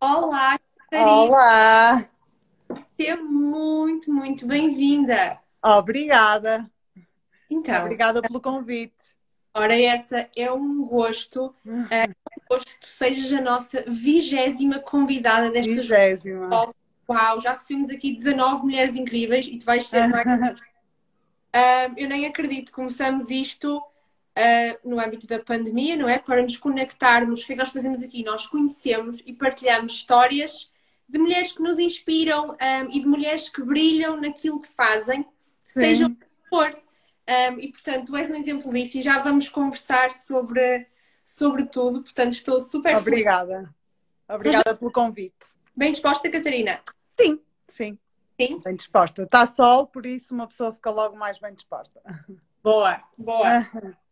Olá, 0.00 0.58
Catarina. 0.78 1.10
Olá! 1.10 2.08
Seja 2.92 3.16
muito, 3.16 4.12
muito 4.12 4.46
bem-vinda. 4.46 5.38
Obrigada. 5.62 6.70
Então, 7.50 7.82
Obrigada 7.82 8.20
pelo 8.20 8.40
convite. 8.40 8.94
ora 9.54 9.78
essa 9.80 10.28
é 10.36 10.52
um 10.52 10.84
gosto, 10.84 11.54
é 11.90 12.04
um 12.04 12.42
gosto 12.50 12.74
que 12.74 12.80
tu 12.80 12.86
sejas 12.86 13.32
a 13.32 13.40
nossa 13.40 13.84
vigésima 13.86 14.78
convidada 14.80 15.50
desta 15.50 15.72
Vigésima. 15.72 16.50
Uau, 17.08 17.40
já 17.40 17.52
recebemos 17.52 17.88
aqui 17.88 18.12
19 18.12 18.62
mulheres 18.64 18.96
incríveis 18.96 19.46
e 19.46 19.56
tu 19.56 19.64
vais 19.64 19.86
ser 19.86 20.08
mais. 20.08 20.60
Ah, 21.52 21.90
eu 21.96 22.08
nem 22.08 22.26
acredito, 22.26 22.72
começamos 22.72 23.30
isto 23.30 23.82
ah, 24.36 24.78
no 24.84 25.00
âmbito 25.00 25.26
da 25.26 25.38
pandemia, 25.38 25.96
não 25.96 26.08
é? 26.08 26.18
Para 26.18 26.42
nos 26.42 26.58
conectarmos. 26.58 27.42
O 27.42 27.46
que 27.46 27.52
é 27.52 27.56
que 27.56 27.62
nós 27.62 27.72
fazemos 27.72 28.02
aqui? 28.02 28.22
Nós 28.22 28.46
conhecemos 28.46 29.22
e 29.24 29.32
partilhamos 29.32 29.92
histórias 29.92 30.70
de 31.08 31.18
mulheres 31.18 31.52
que 31.52 31.62
nos 31.62 31.78
inspiram 31.78 32.54
ah, 32.60 32.86
e 32.92 33.00
de 33.00 33.06
mulheres 33.06 33.48
que 33.48 33.62
brilham 33.62 34.20
naquilo 34.20 34.60
que 34.60 34.68
fazem, 34.68 35.26
seja 35.64 36.06
o 36.06 36.10
que 36.14 36.26
for. 36.50 36.76
Ah, 37.26 37.56
e 37.58 37.68
portanto, 37.68 38.08
tu 38.08 38.16
és 38.16 38.30
um 38.30 38.34
exemplo 38.34 38.70
disso 38.70 38.98
e 38.98 39.00
já 39.00 39.18
vamos 39.18 39.48
conversar 39.48 40.10
sobre, 40.12 40.86
sobre 41.24 41.64
tudo. 41.64 42.02
Portanto, 42.02 42.32
estou 42.32 42.60
super 42.60 42.90
feliz. 42.90 43.06
Obrigada. 43.06 43.74
Obrigada 44.28 44.76
pelo 44.76 44.92
convite. 44.92 45.34
Bem 45.74 45.92
disposta, 45.92 46.30
Catarina? 46.30 46.80
Sim, 47.18 47.40
sim, 47.68 47.98
Sim? 48.38 48.60
bem 48.62 48.74
disposta. 48.74 49.22
Está 49.22 49.46
sol, 49.46 49.86
por 49.86 50.04
isso 50.04 50.34
uma 50.34 50.46
pessoa 50.46 50.72
fica 50.72 50.90
logo 50.90 51.16
mais 51.16 51.38
bem 51.38 51.54
disposta. 51.54 52.02
Boa, 52.62 53.02
boa. 53.16 53.66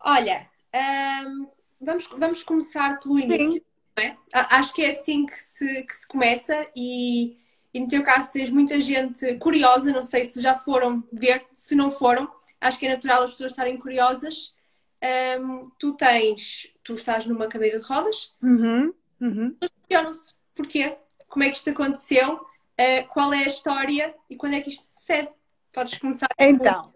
Olha, 0.00 0.46
ahm, 0.72 1.46
vamos, 1.80 2.06
vamos 2.06 2.42
começar 2.42 2.98
pelo 2.98 3.18
início, 3.18 3.62
não 3.96 4.04
é? 4.04 4.16
Acho 4.32 4.72
que 4.72 4.82
é 4.82 4.90
assim 4.90 5.26
que 5.26 5.34
se, 5.34 5.84
que 5.84 5.94
se 5.94 6.06
começa 6.06 6.66
e, 6.76 7.36
e 7.72 7.80
no 7.80 7.88
teu 7.88 8.02
caso 8.02 8.32
tens 8.32 8.50
muita 8.50 8.80
gente 8.80 9.36
curiosa, 9.36 9.92
não 9.92 10.02
sei 10.02 10.24
se 10.24 10.40
já 10.40 10.56
foram 10.56 11.04
ver, 11.12 11.46
se 11.52 11.74
não 11.74 11.90
foram, 11.90 12.30
acho 12.60 12.78
que 12.78 12.86
é 12.86 12.90
natural 12.90 13.24
as 13.24 13.32
pessoas 13.32 13.52
estarem 13.52 13.76
curiosas. 13.76 14.54
Ahm, 15.02 15.70
tu 15.78 15.94
tens, 15.94 16.68
tu 16.84 16.94
estás 16.94 17.26
numa 17.26 17.48
cadeira 17.48 17.78
de 17.78 17.84
rodas, 17.84 18.32
Uhum, 18.40 18.94
uhum. 19.20 19.56
questionam-se 19.60 20.34
porquê, 20.54 20.96
como 21.28 21.44
é 21.44 21.50
que 21.50 21.56
isto 21.56 21.70
aconteceu, 21.70 22.40
ah, 22.78 23.04
qual 23.08 23.32
é 23.32 23.44
a 23.44 23.46
história 23.46 24.14
e 24.28 24.36
quando 24.36 24.54
é 24.54 24.60
que 24.60 24.70
isto 24.70 24.82
sucede. 24.82 25.30
Podes 25.72 25.98
começar. 25.98 26.28
Então. 26.38 26.92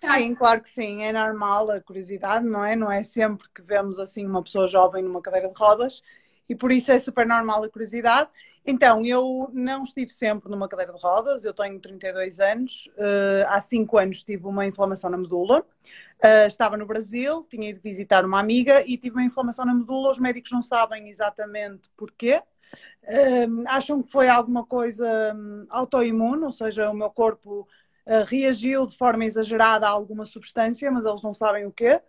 Sim, 0.00 0.34
claro 0.34 0.60
que 0.62 0.68
sim, 0.70 1.02
é 1.02 1.12
normal 1.12 1.70
a 1.70 1.80
curiosidade, 1.80 2.46
não 2.48 2.64
é? 2.64 2.74
Não 2.76 2.90
é 2.90 3.02
sempre 3.02 3.48
que 3.54 3.62
vemos 3.62 3.98
assim 3.98 4.26
uma 4.26 4.42
pessoa 4.42 4.66
jovem 4.66 5.02
numa 5.02 5.20
cadeira 5.22 5.48
de 5.48 5.54
rodas 5.58 6.02
e 6.48 6.54
por 6.56 6.72
isso 6.72 6.90
é 6.90 6.98
super 6.98 7.26
normal 7.26 7.62
a 7.64 7.70
curiosidade. 7.70 8.28
Então, 8.66 9.04
eu 9.04 9.48
não 9.52 9.82
estive 9.84 10.10
sempre 10.10 10.50
numa 10.50 10.68
cadeira 10.68 10.92
de 10.92 11.00
rodas, 11.00 11.44
eu 11.44 11.54
tenho 11.54 11.78
32 11.80 12.40
anos, 12.40 12.90
eh, 12.96 13.44
há 13.48 13.60
5 13.60 13.96
anos 13.98 14.22
tive 14.22 14.46
uma 14.46 14.66
inflamação 14.66 15.10
na 15.10 15.16
medula, 15.18 15.64
Eh, 16.22 16.46
estava 16.46 16.76
no 16.76 16.86
Brasil, 16.86 17.44
tinha 17.50 17.70
ido 17.70 17.80
visitar 17.82 18.24
uma 18.24 18.40
amiga 18.40 18.82
e 18.86 18.96
tive 18.98 19.16
uma 19.16 19.24
inflamação 19.24 19.64
na 19.66 19.74
medula, 19.74 20.10
os 20.12 20.18
médicos 20.20 20.52
não 20.52 20.62
sabem 20.62 21.08
exatamente 21.08 21.90
porquê. 21.96 22.42
Eh, 23.04 23.46
acham 23.66 24.02
que 24.02 24.10
foi 24.10 24.28
alguma 24.28 24.64
coisa 24.66 25.06
hum, 25.34 25.66
autoimune, 25.70 26.44
ou 26.44 26.52
seja, 26.52 26.90
o 26.90 26.94
meu 26.94 27.10
corpo 27.10 27.66
Uh, 28.06 28.24
reagiu 28.26 28.86
de 28.86 28.96
forma 28.96 29.24
exagerada 29.24 29.86
a 29.86 29.90
alguma 29.90 30.24
substância, 30.24 30.90
mas 30.90 31.04
eles 31.04 31.22
não 31.22 31.34
sabem 31.34 31.66
o 31.66 31.72
quê. 31.72 32.00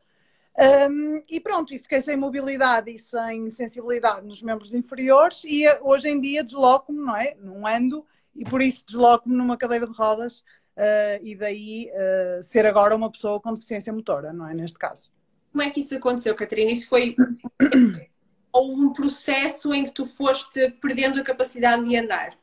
Um, 0.57 1.23
e 1.29 1.39
pronto, 1.39 1.73
e 1.73 1.79
fiquei 1.79 2.01
sem 2.01 2.17
mobilidade 2.17 2.91
e 2.91 2.99
sem 2.99 3.49
sensibilidade 3.49 4.25
nos 4.25 4.43
membros 4.43 4.73
inferiores 4.73 5.43
e 5.45 5.65
uh, 5.65 5.79
hoje 5.81 6.09
em 6.09 6.19
dia 6.19 6.43
desloco-me, 6.43 6.99
não 6.99 7.15
é? 7.15 7.35
Não 7.39 7.65
ando 7.65 8.05
e 8.35 8.43
por 8.43 8.61
isso 8.61 8.85
desloco-me 8.85 9.35
numa 9.35 9.57
cadeira 9.57 9.87
de 9.87 9.97
rodas 9.97 10.39
uh, 10.77 11.23
e 11.23 11.35
daí 11.35 11.89
uh, 11.89 12.43
ser 12.43 12.65
agora 12.65 12.95
uma 12.95 13.09
pessoa 13.09 13.39
com 13.39 13.53
deficiência 13.53 13.93
motora, 13.93 14.33
não 14.33 14.47
é? 14.47 14.53
Neste 14.53 14.77
caso. 14.77 15.09
Como 15.51 15.63
é 15.63 15.69
que 15.69 15.79
isso 15.79 15.95
aconteceu, 15.95 16.35
Catarina? 16.35 16.71
Isso 16.71 16.87
foi. 16.87 17.15
Houve 18.53 18.81
um 18.81 18.91
processo 18.91 19.73
em 19.73 19.85
que 19.85 19.93
tu 19.93 20.05
foste 20.05 20.71
perdendo 20.81 21.19
a 21.19 21.23
capacidade 21.23 21.85
de 21.85 21.95
andar. 21.95 22.37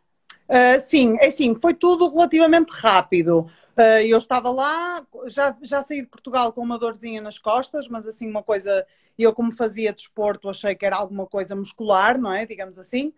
Uh, 0.49 0.81
sim, 0.81 1.19
é 1.21 1.27
assim, 1.27 1.55
foi 1.55 1.75
tudo 1.75 2.09
relativamente 2.09 2.71
rápido. 2.71 3.41
Uh, 3.77 4.01
eu 4.07 4.17
estava 4.17 4.51
lá, 4.51 5.07
já, 5.27 5.55
já 5.63 5.83
saí 5.83 6.01
de 6.01 6.09
Portugal 6.09 6.53
com 6.53 6.63
uma 6.63 6.79
dorzinha 6.79 7.21
nas 7.21 7.39
costas, 7.39 7.87
mas 7.87 8.07
assim, 8.07 8.29
uma 8.29 8.43
coisa, 8.43 8.87
eu 9.19 9.33
como 9.35 9.55
fazia 9.55 9.93
desporto, 9.93 10.49
achei 10.49 10.75
que 10.75 10.87
era 10.87 10.97
alguma 10.97 11.27
coisa 11.27 11.55
muscular, 11.55 12.19
não 12.19 12.33
é? 12.33 12.47
Digamos 12.47 12.79
assim. 12.79 13.09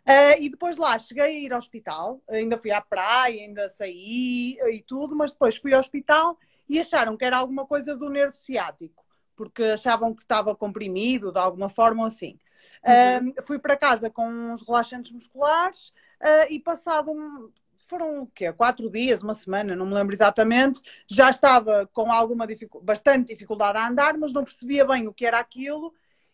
Uh, 0.00 0.34
e 0.40 0.48
depois 0.48 0.76
lá 0.76 0.98
cheguei 0.98 1.24
a 1.24 1.30
ir 1.30 1.52
ao 1.52 1.58
hospital, 1.60 2.20
ainda 2.28 2.58
fui 2.58 2.72
à 2.72 2.80
praia, 2.80 3.42
ainda 3.42 3.68
saí 3.68 4.58
e 4.72 4.82
tudo, 4.84 5.14
mas 5.14 5.32
depois 5.32 5.56
fui 5.56 5.72
ao 5.72 5.80
hospital 5.80 6.36
e 6.68 6.80
acharam 6.80 7.16
que 7.16 7.24
era 7.24 7.36
alguma 7.36 7.66
coisa 7.66 7.94
do 7.94 8.10
nervo 8.10 8.32
ciático, 8.32 9.04
porque 9.36 9.62
achavam 9.62 10.12
que 10.12 10.22
estava 10.22 10.56
comprimido 10.56 11.30
de 11.30 11.38
alguma 11.38 11.68
forma 11.68 12.02
ou 12.02 12.06
assim. 12.08 12.38
Uhum. 12.84 13.34
fui 13.46 13.58
para 13.58 13.76
casa 13.76 14.10
com 14.10 14.26
uns 14.28 14.62
relaxantes 14.66 15.12
musculares 15.12 15.92
uh, 16.20 16.46
e 16.48 16.58
passado 16.58 17.10
um, 17.10 17.50
foram 17.86 18.22
o 18.22 18.26
quê? 18.28 18.52
Quatro 18.52 18.88
dias, 18.88 19.22
uma 19.22 19.34
semana, 19.34 19.74
não 19.74 19.84
me 19.84 19.94
lembro 19.94 20.14
exatamente, 20.14 20.80
já 21.08 21.28
estava 21.28 21.88
com 21.92 22.12
alguma 22.12 22.46
dificu 22.46 22.80
bastante 22.80 23.32
dificuldade 23.32 23.78
a 23.78 23.88
andar, 23.88 24.16
mas 24.16 24.32
não 24.32 24.44
percebia 24.44 24.84
bem 24.84 25.08
o 25.08 25.12
que 25.12 25.26
era 25.26 25.38
aquilo. 25.38 25.92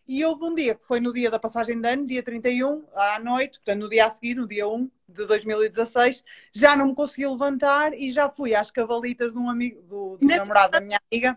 E 0.08 0.24
houve 0.24 0.44
um 0.44 0.54
dia, 0.54 0.76
que 0.76 0.84
foi 0.84 1.00
no 1.00 1.12
dia 1.12 1.28
da 1.28 1.38
passagem 1.38 1.80
de 1.80 1.88
ano, 1.88 2.06
dia 2.06 2.22
31, 2.22 2.84
à 2.94 3.18
noite, 3.18 3.58
portanto 3.58 3.80
no 3.80 3.88
dia 3.88 4.06
a 4.06 4.10
seguir, 4.10 4.36
no 4.36 4.46
dia 4.46 4.68
1 4.68 4.88
de 5.08 5.26
2016, 5.26 6.22
já 6.52 6.76
não 6.76 6.86
me 6.88 6.94
consegui 6.94 7.26
levantar 7.26 7.92
e 7.92 8.12
já 8.12 8.30
fui 8.30 8.54
às 8.54 8.70
cavalitas 8.70 9.32
de 9.32 9.38
um 9.38 9.50
amigo, 9.50 9.82
do, 9.82 10.16
do 10.16 10.26
namorado 10.26 10.72
da 10.72 10.80
minha 10.80 11.00
amiga. 11.10 11.36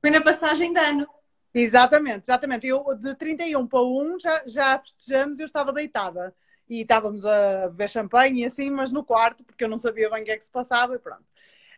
Foi 0.00 0.10
na 0.10 0.20
passagem 0.20 0.72
de 0.72 0.80
ano. 0.80 1.06
Exatamente, 1.54 2.24
exatamente. 2.24 2.66
Eu 2.66 2.82
de 2.98 3.14
31 3.14 3.66
para 3.68 3.82
1 3.82 4.18
já, 4.18 4.42
já 4.46 4.78
festejamos 4.80 5.38
e 5.38 5.42
eu 5.42 5.46
estava 5.46 5.72
deitada. 5.72 6.34
E 6.72 6.80
estávamos 6.80 7.26
a 7.26 7.68
beber 7.68 7.90
champanhe 7.90 8.40
e 8.40 8.44
assim, 8.46 8.70
mas 8.70 8.92
no 8.92 9.04
quarto, 9.04 9.44
porque 9.44 9.62
eu 9.62 9.68
não 9.68 9.76
sabia 9.76 10.08
bem 10.08 10.22
o 10.22 10.24
que 10.24 10.30
é 10.30 10.38
que 10.38 10.44
se 10.44 10.50
passava 10.50 10.94
e 10.94 10.98
pronto. 10.98 11.20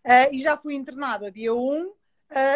Uh, 0.05 0.32
e 0.32 0.38
já 0.41 0.56
fui 0.56 0.75
internada 0.75 1.32
dia 1.32 1.53
1 1.53 1.59
uh, 1.59 1.94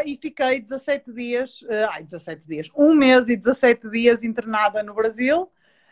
e 0.07 0.17
fiquei 0.17 0.61
17 0.61 1.13
dias, 1.13 1.63
uh, 1.63 1.91
ai, 1.91 2.05
17 2.05 2.47
dias, 2.47 2.71
um 2.77 2.95
mês 2.95 3.29
e 3.29 3.37
17 3.37 3.91
dias 3.91 4.23
internada 4.23 4.85
no 4.85 4.95
Brasil, 4.95 5.51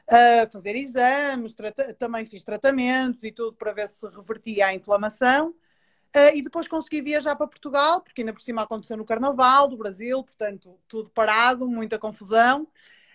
a 0.09 0.49
fazer 0.49 0.77
exames, 0.77 1.53
também 1.99 2.25
fiz 2.25 2.45
tratamentos 2.45 3.25
e 3.25 3.33
tudo 3.33 3.57
para 3.57 3.73
ver 3.73 3.89
se 3.89 4.07
revertia 4.09 4.69
a 4.69 4.75
inflamação. 4.75 5.53
E 6.33 6.41
depois 6.43 6.69
consegui 6.69 7.03
viajar 7.03 7.35
para 7.35 7.49
Portugal, 7.49 8.01
porque 8.01 8.21
ainda 8.21 8.33
por 8.33 8.41
cima 8.41 8.63
aconteceu 8.63 8.97
no 8.97 9.05
Carnaval 9.05 9.67
do 9.67 9.77
Brasil, 9.77 10.23
portanto, 10.23 10.79
tudo 10.87 11.11
parado, 11.11 11.69
muita 11.69 11.99
confusão. 11.99 12.69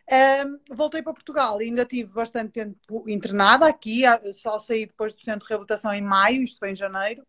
Um, 0.09 0.75
voltei 0.75 1.01
para 1.01 1.13
Portugal 1.13 1.61
e 1.61 1.65
ainda 1.65 1.85
tive 1.85 2.11
bastante 2.11 2.51
tempo 2.51 3.09
internada 3.09 3.67
aqui, 3.67 4.03
só 4.33 4.59
saí 4.59 4.85
depois 4.85 5.13
do 5.13 5.23
centro 5.23 5.45
de 5.45 5.49
reabilitação 5.49 5.93
em 5.93 6.01
maio, 6.01 6.43
isto 6.43 6.59
foi 6.59 6.71
em 6.71 6.75
janeiro. 6.75 7.25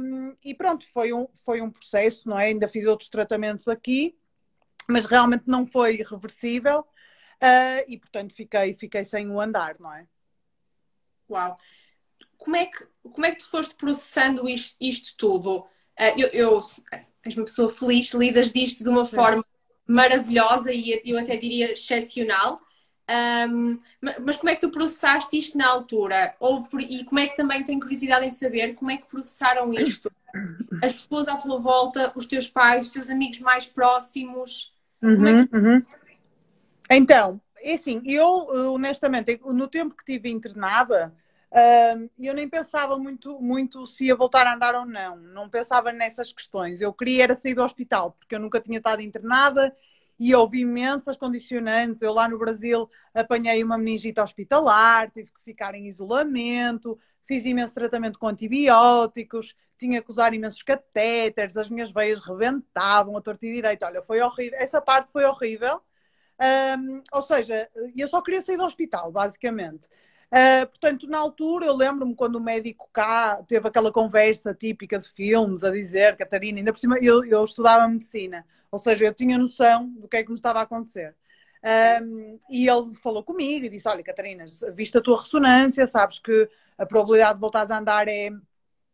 Um, 0.00 0.36
e 0.44 0.54
pronto, 0.54 0.86
foi 0.92 1.12
um, 1.12 1.28
foi 1.44 1.60
um 1.60 1.70
processo, 1.70 2.28
não 2.28 2.38
é? 2.38 2.46
Ainda 2.46 2.68
fiz 2.68 2.84
outros 2.86 3.08
tratamentos 3.08 3.68
aqui, 3.68 4.18
mas 4.88 5.06
realmente 5.06 5.44
não 5.46 5.66
foi 5.66 5.96
reversível 5.96 6.80
uh, 6.80 7.84
e, 7.86 7.98
portanto, 7.98 8.34
fiquei, 8.34 8.74
fiquei 8.74 9.04
sem 9.04 9.30
o 9.30 9.40
andar, 9.40 9.76
não 9.78 9.92
é? 9.92 10.06
Uau! 11.30 11.56
como 12.36 12.56
é 12.56 12.66
que, 12.66 12.86
como 13.02 13.26
é 13.26 13.30
que 13.30 13.38
tu 13.38 13.50
foste 13.50 13.74
processando 13.74 14.48
isto, 14.48 14.76
isto 14.80 15.16
tudo? 15.16 15.60
Uh, 15.98 16.14
eu, 16.16 16.28
eu 16.28 16.64
és 17.24 17.36
uma 17.36 17.44
pessoa 17.44 17.70
feliz, 17.70 18.12
lidas 18.12 18.52
disto 18.52 18.84
de 18.84 18.90
uma 18.90 19.04
Sim. 19.04 19.16
forma 19.16 19.44
maravilhosa 19.86 20.72
e 20.72 21.00
eu 21.04 21.18
até 21.18 21.36
diria 21.36 21.72
excepcional. 21.72 22.58
Um, 23.08 23.78
mas 24.20 24.36
como 24.36 24.50
é 24.50 24.54
que 24.56 24.60
tu 24.60 24.70
processaste 24.70 25.38
isto 25.38 25.56
na 25.56 25.68
altura? 25.68 26.34
Houve, 26.40 26.68
e 26.90 27.04
como 27.04 27.20
é 27.20 27.26
que 27.28 27.36
também 27.36 27.62
tenho 27.62 27.78
curiosidade 27.78 28.26
em 28.26 28.30
saber 28.30 28.74
como 28.74 28.90
é 28.90 28.96
que 28.96 29.06
processaram 29.06 29.72
isto? 29.72 30.10
As 30.82 30.92
pessoas 30.92 31.28
à 31.28 31.36
tua 31.36 31.58
volta, 31.58 32.12
os 32.16 32.26
teus 32.26 32.48
pais, 32.48 32.86
os 32.86 32.92
teus 32.92 33.08
amigos 33.08 33.38
mais 33.38 33.66
próximos? 33.66 34.72
Uhum, 35.00 35.26
é 35.26 35.46
que... 35.46 35.56
uhum. 35.56 35.82
Então, 36.90 37.40
é 37.58 37.74
assim, 37.74 38.02
eu 38.04 38.72
honestamente, 38.72 39.38
no 39.44 39.68
tempo 39.68 39.94
que 39.94 40.02
estive 40.02 40.28
internada, 40.28 41.14
eu 42.18 42.34
nem 42.34 42.48
pensava 42.48 42.98
muito, 42.98 43.40
muito 43.40 43.86
se 43.86 44.06
ia 44.06 44.16
voltar 44.16 44.46
a 44.46 44.54
andar 44.54 44.74
ou 44.74 44.84
não, 44.84 45.16
não 45.16 45.48
pensava 45.48 45.92
nessas 45.92 46.32
questões. 46.32 46.80
Eu 46.80 46.92
queria 46.92 47.24
era 47.24 47.36
sair 47.36 47.54
do 47.54 47.62
hospital, 47.64 48.12
porque 48.12 48.34
eu 48.34 48.40
nunca 48.40 48.60
tinha 48.60 48.78
estado 48.78 49.00
internada 49.02 49.74
e 50.18 50.34
houve 50.34 50.60
imensas 50.60 51.16
condicionantes. 51.16 52.02
Eu 52.02 52.12
lá 52.12 52.28
no 52.28 52.38
Brasil 52.38 52.88
apanhei 53.14 53.62
uma 53.62 53.78
meningite 53.78 54.20
hospitalar, 54.20 55.10
tive 55.10 55.30
que 55.32 55.40
ficar 55.44 55.74
em 55.74 55.86
isolamento, 55.86 56.98
fiz 57.24 57.44
imenso 57.44 57.74
tratamento 57.74 58.18
com 58.18 58.28
antibióticos, 58.28 59.54
tinha 59.78 60.02
que 60.02 60.10
usar 60.10 60.32
imensos 60.34 60.62
catéteres, 60.62 61.56
as 61.56 61.68
minhas 61.68 61.90
veias 61.90 62.20
rebentavam 62.20 63.16
a 63.16 63.20
torta 63.20 63.46
e. 63.46 63.62
Olha, 63.82 64.02
foi 64.02 64.20
horrível. 64.20 64.58
Essa 64.58 64.80
parte 64.80 65.12
foi 65.12 65.24
horrível. 65.24 65.80
Um, 66.38 67.02
ou 67.12 67.22
seja, 67.22 67.68
eu 67.96 68.08
só 68.08 68.20
queria 68.20 68.42
sair 68.42 68.56
do 68.56 68.64
hospital, 68.64 69.10
basicamente. 69.10 69.88
Uh, 70.32 70.66
portanto, 70.66 71.06
na 71.06 71.18
altura, 71.18 71.66
eu 71.66 71.74
lembro-me 71.74 72.14
quando 72.14 72.36
o 72.36 72.40
médico 72.40 72.88
cá 72.92 73.42
teve 73.46 73.68
aquela 73.68 73.92
conversa 73.92 74.52
típica 74.52 74.98
de 74.98 75.08
filmes 75.08 75.62
a 75.62 75.70
dizer, 75.70 76.16
Catarina, 76.16 76.58
ainda 76.58 76.72
por 76.72 76.78
cima 76.80 76.98
eu, 77.00 77.24
eu 77.24 77.44
estudava 77.44 77.86
medicina, 77.88 78.44
ou 78.70 78.78
seja, 78.78 79.04
eu 79.04 79.14
tinha 79.14 79.38
noção 79.38 79.88
do 79.90 80.08
que 80.08 80.16
é 80.16 80.24
que 80.24 80.30
me 80.30 80.34
estava 80.34 80.58
a 80.58 80.62
acontecer. 80.62 81.14
Um, 82.02 82.38
e 82.50 82.68
ele 82.68 82.94
falou 82.96 83.22
comigo 83.24 83.66
e 83.66 83.68
disse: 83.68 83.88
Olha, 83.88 84.02
Catarina, 84.02 84.44
viste 84.74 84.98
a 84.98 85.00
tua 85.00 85.20
ressonância, 85.20 85.86
sabes 85.86 86.18
que 86.18 86.48
a 86.78 86.86
probabilidade 86.86 87.34
de 87.34 87.40
voltares 87.40 87.70
a 87.70 87.78
andar 87.78 88.08
é, 88.08 88.30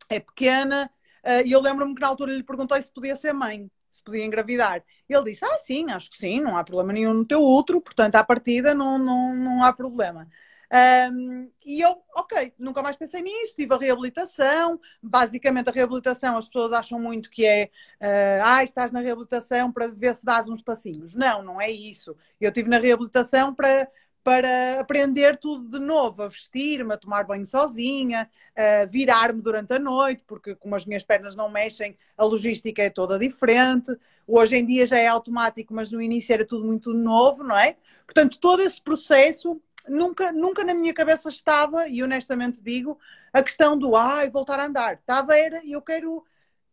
é 0.09 0.21
pequena. 0.21 0.91
Uh, 1.25 1.47
e 1.47 1.53
eu 1.53 1.61
lembro-me 1.61 1.95
que 1.95 2.01
na 2.01 2.09
altura 2.09 2.33
lhe 2.33 2.43
perguntei 2.43 2.81
se 2.83 2.91
podia 2.91 3.17
ser 3.17 3.33
mãe, 3.33 3.71
se 3.91 4.03
podia 4.03 4.25
engravidar. 4.25 4.83
Ele 5.09 5.25
disse: 5.25 5.45
Ah, 5.45 5.59
sim, 5.59 5.91
acho 5.91 6.11
que 6.11 6.19
sim, 6.19 6.41
não 6.41 6.57
há 6.57 6.65
problema 6.65 6.93
nenhum 6.93 7.15
no 7.15 7.27
teu 7.27 7.43
útero, 7.43 7.81
portanto, 7.81 8.17
à 8.17 8.25
partida 8.25 8.75
não, 8.75 8.99
não, 8.99 9.35
não 9.35 9.65
há 9.65 9.73
problema. 9.73 10.29
Um, 10.73 11.51
e 11.67 11.83
eu, 11.83 12.03
ok, 12.17 12.55
nunca 12.59 12.83
mais 12.83 12.97
pensei 12.97 13.21
nisso, 13.21 13.55
tive 13.55 13.75
a 13.75 13.77
reabilitação. 13.77 14.81
Basicamente, 15.03 15.69
a 15.69 15.73
reabilitação, 15.73 16.39
as 16.39 16.47
pessoas 16.47 16.73
acham 16.73 16.99
muito 16.99 17.31
que 17.31 17.45
é 17.45 17.71
uh, 18.01 18.43
ah, 18.43 18.65
estás 18.65 18.91
na 18.91 19.01
reabilitação 19.01 19.71
para 19.71 19.89
ver 19.89 20.15
se 20.15 20.25
dás 20.25 20.49
uns 20.49 20.63
passinhos. 20.63 21.15
Não, 21.15 21.43
não 21.43 21.61
é 21.61 21.71
isso. 21.71 22.17
Eu 22.41 22.49
estive 22.49 22.71
na 22.71 22.79
reabilitação 22.79 23.55
para, 23.55 23.87
para 24.25 24.81
aprender 24.81 25.37
tudo 25.37 25.69
de 25.69 25.79
novo, 25.79 26.23
a 26.23 26.29
vestir-me, 26.29 26.95
a 26.95 26.97
tomar 26.97 27.25
banho 27.25 27.45
sozinha, 27.45 28.31
a 28.57 28.87
virar-me 28.87 29.43
durante 29.43 29.75
a 29.75 29.79
noite, 29.79 30.25
porque 30.27 30.55
como 30.55 30.75
as 30.75 30.87
minhas 30.87 31.03
pernas 31.03 31.37
não 31.37 31.51
mexem, 31.51 31.99
a 32.17 32.25
logística 32.25 32.83
é 32.83 32.89
toda 32.89 33.19
diferente. 33.19 33.95
Hoje 34.27 34.57
em 34.57 34.65
dia 34.65 34.87
já 34.87 34.99
é 34.99 35.07
automático, 35.07 35.75
mas 35.75 35.93
no 35.93 36.01
início 36.01 36.33
era 36.33 36.47
tudo 36.47 36.65
muito 36.65 36.95
novo, 36.95 37.45
não 37.45 37.59
é? 37.59 37.77
Portanto, 38.07 38.39
todo 38.41 38.63
esse 38.63 38.81
processo 38.81 39.61
nunca, 39.89 40.33
nunca 40.33 40.65
na 40.65 40.75
minha 40.75 40.95
cabeça 40.95 41.29
estava, 41.29 41.89
e 41.89 42.03
honestamente 42.03 42.63
digo, 42.63 42.99
a 43.33 43.43
questão 43.43 43.77
do 43.77 43.97
ai, 43.97 44.31
voltar 44.31 44.61
a 44.61 44.67
andar. 44.67 44.95
Estava, 44.95 45.37
era, 45.37 45.61
eu 45.67 45.81
quero, 45.83 46.25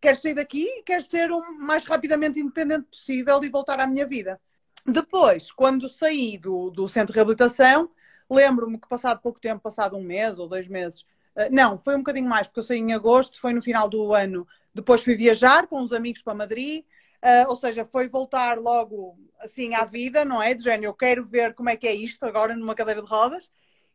quero 0.02 0.22
sair 0.22 0.34
daqui, 0.34 0.84
quero 0.86 1.04
ser 1.04 1.32
o 1.32 1.60
mais 1.60 1.86
rapidamente 1.86 2.40
independente 2.40 2.88
possível 2.90 3.44
e 3.44 3.50
voltar 3.50 3.80
à 3.80 3.88
minha 3.88 4.06
vida. 4.06 4.40
Depois, 4.86 5.52
quando 5.52 5.90
saí 5.90 6.38
do, 6.38 6.70
do 6.70 6.88
centro 6.88 7.14
de 7.14 7.18
reabilitação, 7.18 7.90
lembro-me 8.30 8.80
que 8.80 8.88
passado 8.88 9.22
pouco 9.22 9.40
tempo, 9.40 9.62
passado 9.62 9.96
um 9.98 10.04
mês 10.04 10.40
ou 10.40 10.48
dois 10.48 10.68
meses, 10.68 11.06
eh, 11.36 11.50
não, 11.50 11.78
foi 11.78 11.96
um 11.96 12.00
bocadinho 12.00 12.30
mais, 12.30 12.48
porque 12.48 12.60
eu 12.60 12.64
saí 12.64 12.80
em 12.80 12.94
agosto, 12.94 13.40
foi 13.40 13.54
no 13.54 13.62
final 13.62 13.90
do 13.90 14.14
ano. 14.14 14.48
Depois 14.74 15.04
fui 15.04 15.16
viajar 15.16 15.68
com 15.68 15.82
uns 15.82 15.92
amigos 15.92 16.22
para 16.22 16.34
Madrid, 16.34 16.86
uh, 17.24 17.50
ou 17.50 17.56
seja, 17.56 17.86
foi 17.86 18.07
voltar 18.07 18.57
logo 18.57 19.18
assim 19.39 19.74
à 19.74 19.86
vida, 19.86 20.25
não 20.25 20.42
é? 20.42 20.54
De 20.54 20.63
género, 20.63 20.86
eu 20.86 20.94
quero 20.94 21.25
ver 21.25 21.54
como 21.54 21.69
é 21.69 21.75
que 21.75 21.88
é 21.88 21.94
isto 21.94 22.24
agora 22.25 22.56
numa 22.56 22.75
cadeira 22.75 23.01
de 23.01 23.07
rodas. 23.07 23.50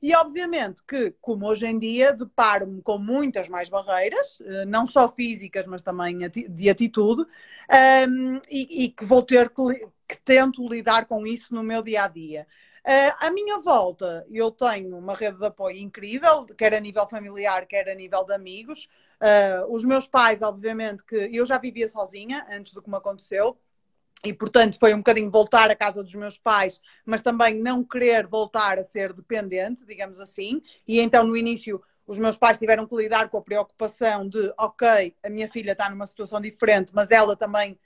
E 0.04 0.14
obviamente 0.14 0.82
que, 0.86 1.14
como 1.18 1.46
hoje 1.46 1.66
em 1.66 1.78
dia, 1.78 2.12
deparo-me 2.12 2.82
com 2.82 2.98
muitas 2.98 3.48
mais 3.48 3.70
barreiras, 3.70 4.38
eh, 4.42 4.66
não 4.66 4.86
só 4.86 5.08
físicas, 5.08 5.64
mas 5.66 5.82
também 5.82 6.18
de 6.28 6.68
atitude, 6.68 7.22
um, 7.22 8.36
e, 8.50 8.84
e, 8.84 8.90
que 8.90 9.02
vou 9.02 9.22
ter 9.22 9.48
que, 9.48 9.62
que, 10.06 10.18
tento 10.22 10.68
lidar 10.68 11.06
com 11.06 11.26
isso 11.26 11.54
no 11.54 11.62
meu 11.62 11.82
dia 11.82 12.04
a 12.04 12.08
dia. 12.08 12.46
Uh, 12.86 13.16
à 13.18 13.30
minha 13.30 13.58
volta, 13.60 14.26
eu 14.30 14.50
tenho 14.50 14.94
uma 14.94 15.14
rede 15.14 15.38
de 15.38 15.46
apoio 15.46 15.78
incrível, 15.78 16.44
quer 16.44 16.74
a 16.74 16.80
nível 16.80 17.08
familiar, 17.08 17.66
quer 17.66 17.88
a 17.88 17.94
nível 17.94 18.24
de 18.26 18.34
amigos. 18.34 18.90
Uh, 19.24 19.72
os 19.72 19.82
meus 19.86 20.06
pais, 20.06 20.42
obviamente, 20.42 21.02
que 21.02 21.16
eu 21.32 21.46
já 21.46 21.56
vivia 21.56 21.88
sozinha 21.88 22.46
antes 22.50 22.74
do 22.74 22.82
que 22.82 22.90
me 22.90 22.96
aconteceu, 22.96 23.58
e, 24.22 24.34
portanto, 24.34 24.78
foi 24.78 24.92
um 24.92 24.98
bocadinho 24.98 25.30
voltar 25.30 25.70
à 25.70 25.74
casa 25.76 26.02
dos 26.02 26.14
meus 26.14 26.38
pais, 26.38 26.78
mas 27.06 27.22
também 27.22 27.54
não 27.54 27.82
querer 27.82 28.26
voltar 28.26 28.78
a 28.78 28.84
ser 28.84 29.14
dependente, 29.14 29.84
digamos 29.86 30.20
assim. 30.20 30.62
E 30.86 31.00
então, 31.00 31.26
no 31.26 31.36
início, 31.36 31.82
os 32.06 32.18
meus 32.18 32.36
pais 32.36 32.58
tiveram 32.58 32.86
que 32.86 32.94
lidar 32.96 33.30
com 33.30 33.38
a 33.38 33.42
preocupação 33.42 34.28
de, 34.28 34.52
ok, 34.58 35.14
a 35.22 35.30
minha 35.30 35.48
filha 35.48 35.72
está 35.72 35.88
numa 35.88 36.06
situação 36.06 36.40
diferente, 36.40 36.92
mas 36.94 37.10
ela 37.10 37.34
também 37.34 37.78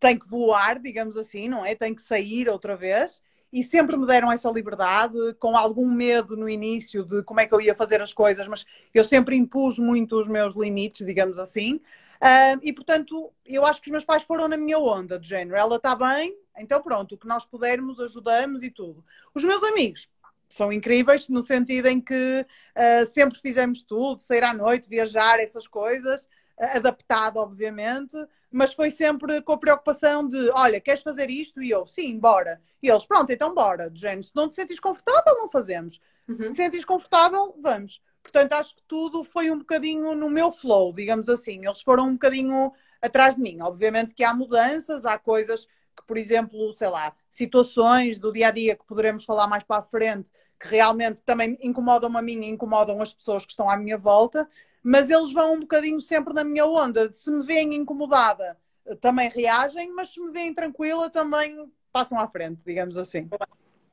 tem 0.00 0.18
que 0.18 0.28
voar, 0.28 0.78
digamos 0.78 1.16
assim, 1.16 1.48
não 1.48 1.64
é? 1.66 1.74
Tem 1.74 1.94
que 1.94 2.02
sair 2.02 2.48
outra 2.48 2.76
vez. 2.76 3.22
E 3.52 3.64
sempre 3.64 3.96
me 3.96 4.06
deram 4.06 4.30
essa 4.30 4.50
liberdade, 4.50 5.16
com 5.38 5.56
algum 5.56 5.90
medo 5.90 6.36
no 6.36 6.48
início 6.48 7.04
de 7.04 7.22
como 7.22 7.40
é 7.40 7.46
que 7.46 7.54
eu 7.54 7.60
ia 7.60 7.74
fazer 7.74 8.02
as 8.02 8.12
coisas, 8.12 8.46
mas 8.46 8.66
eu 8.92 9.02
sempre 9.02 9.36
impus 9.36 9.78
muito 9.78 10.18
os 10.18 10.28
meus 10.28 10.54
limites, 10.54 11.06
digamos 11.06 11.38
assim. 11.38 11.80
Uh, 12.18 12.58
e 12.62 12.72
portanto, 12.72 13.32
eu 13.46 13.64
acho 13.64 13.80
que 13.80 13.88
os 13.88 13.92
meus 13.92 14.04
pais 14.04 14.22
foram 14.22 14.48
na 14.48 14.56
minha 14.56 14.78
onda, 14.78 15.18
de 15.18 15.28
género. 15.28 15.56
Ela 15.56 15.76
está 15.76 15.94
bem, 15.94 16.36
então 16.58 16.82
pronto, 16.82 17.14
o 17.14 17.18
que 17.18 17.26
nós 17.26 17.46
pudermos, 17.46 17.98
ajudamos 18.00 18.62
e 18.62 18.70
tudo. 18.70 19.04
Os 19.34 19.44
meus 19.44 19.62
amigos 19.62 20.08
são 20.48 20.72
incríveis, 20.72 21.28
no 21.28 21.42
sentido 21.42 21.86
em 21.86 22.00
que 22.00 22.44
uh, 22.44 23.12
sempre 23.14 23.38
fizemos 23.38 23.82
tudo, 23.82 24.22
sair 24.22 24.42
à 24.44 24.52
noite, 24.52 24.88
viajar, 24.88 25.38
essas 25.38 25.66
coisas, 25.66 26.28
adaptado, 26.58 27.38
obviamente, 27.38 28.16
mas 28.50 28.74
foi 28.74 28.90
sempre 28.90 29.40
com 29.42 29.52
a 29.52 29.58
preocupação 29.58 30.26
de: 30.26 30.50
olha, 30.50 30.80
queres 30.80 31.02
fazer 31.02 31.30
isto? 31.30 31.62
E 31.62 31.70
eu, 31.70 31.86
sim, 31.86 32.18
bora. 32.18 32.60
E 32.82 32.88
eles, 32.88 33.06
pronto, 33.06 33.30
então 33.30 33.54
bora, 33.54 33.90
de 33.90 34.00
género. 34.00 34.22
Se 34.22 34.34
não 34.34 34.48
te 34.48 34.54
sentes 34.54 34.80
confortável, 34.80 35.34
não 35.36 35.50
fazemos. 35.50 36.00
Uhum. 36.28 36.36
Se 36.36 36.50
te 36.50 36.56
sentes 36.56 36.84
confortável, 36.84 37.56
vamos. 37.60 38.00
Portanto, 38.22 38.52
acho 38.54 38.76
que 38.76 38.82
tudo 38.86 39.24
foi 39.24 39.50
um 39.50 39.58
bocadinho 39.58 40.14
no 40.14 40.28
meu 40.28 40.52
flow, 40.52 40.92
digamos 40.92 41.28
assim. 41.28 41.64
Eles 41.64 41.80
foram 41.80 42.08
um 42.08 42.12
bocadinho 42.12 42.72
atrás 43.00 43.36
de 43.36 43.40
mim. 43.40 43.60
Obviamente 43.60 44.14
que 44.14 44.24
há 44.24 44.34
mudanças, 44.34 45.06
há 45.06 45.18
coisas 45.18 45.66
que, 45.96 46.06
por 46.06 46.16
exemplo, 46.16 46.72
sei 46.72 46.88
lá, 46.88 47.14
situações 47.30 48.18
do 48.18 48.32
dia 48.32 48.48
a 48.48 48.50
dia 48.50 48.76
que 48.76 48.84
poderemos 48.84 49.24
falar 49.24 49.46
mais 49.46 49.64
para 49.64 49.80
a 49.80 49.82
frente, 49.82 50.30
que 50.60 50.68
realmente 50.68 51.22
também 51.22 51.56
incomodam 51.60 52.16
a 52.16 52.22
mim 52.22 52.40
e 52.42 52.48
incomodam 52.48 53.00
as 53.00 53.14
pessoas 53.14 53.44
que 53.44 53.52
estão 53.52 53.68
à 53.68 53.76
minha 53.76 53.96
volta, 53.96 54.48
mas 54.82 55.10
eles 55.10 55.32
vão 55.32 55.54
um 55.54 55.60
bocadinho 55.60 56.00
sempre 56.00 56.32
na 56.34 56.44
minha 56.44 56.66
onda. 56.66 57.12
Se 57.12 57.30
me 57.30 57.42
veem 57.44 57.74
incomodada, 57.74 58.56
também 59.00 59.28
reagem, 59.30 59.92
mas 59.92 60.12
se 60.12 60.20
me 60.20 60.30
veem 60.30 60.54
tranquila, 60.54 61.10
também 61.10 61.70
passam 61.92 62.18
à 62.18 62.26
frente, 62.28 62.60
digamos 62.64 62.96
assim. 62.96 63.28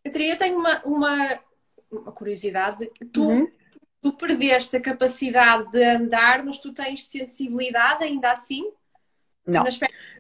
Catarina, 0.04 0.34
eu 0.34 0.38
tenho 0.38 0.60
uma, 0.60 0.82
uma, 0.86 1.40
uma 1.92 2.12
curiosidade. 2.12 2.90
Tu, 3.12 3.22
uhum 3.22 3.52
tu 4.06 4.14
perdeste 4.14 4.78
a 4.78 4.80
capacidade 4.80 5.72
de 5.72 5.84
andar, 5.84 6.46
mas 6.46 6.60
tu 6.60 6.72
tens 6.72 7.08
sensibilidade 7.08 8.04
ainda 8.04 8.32
assim? 8.32 8.72
Não, 9.48 9.64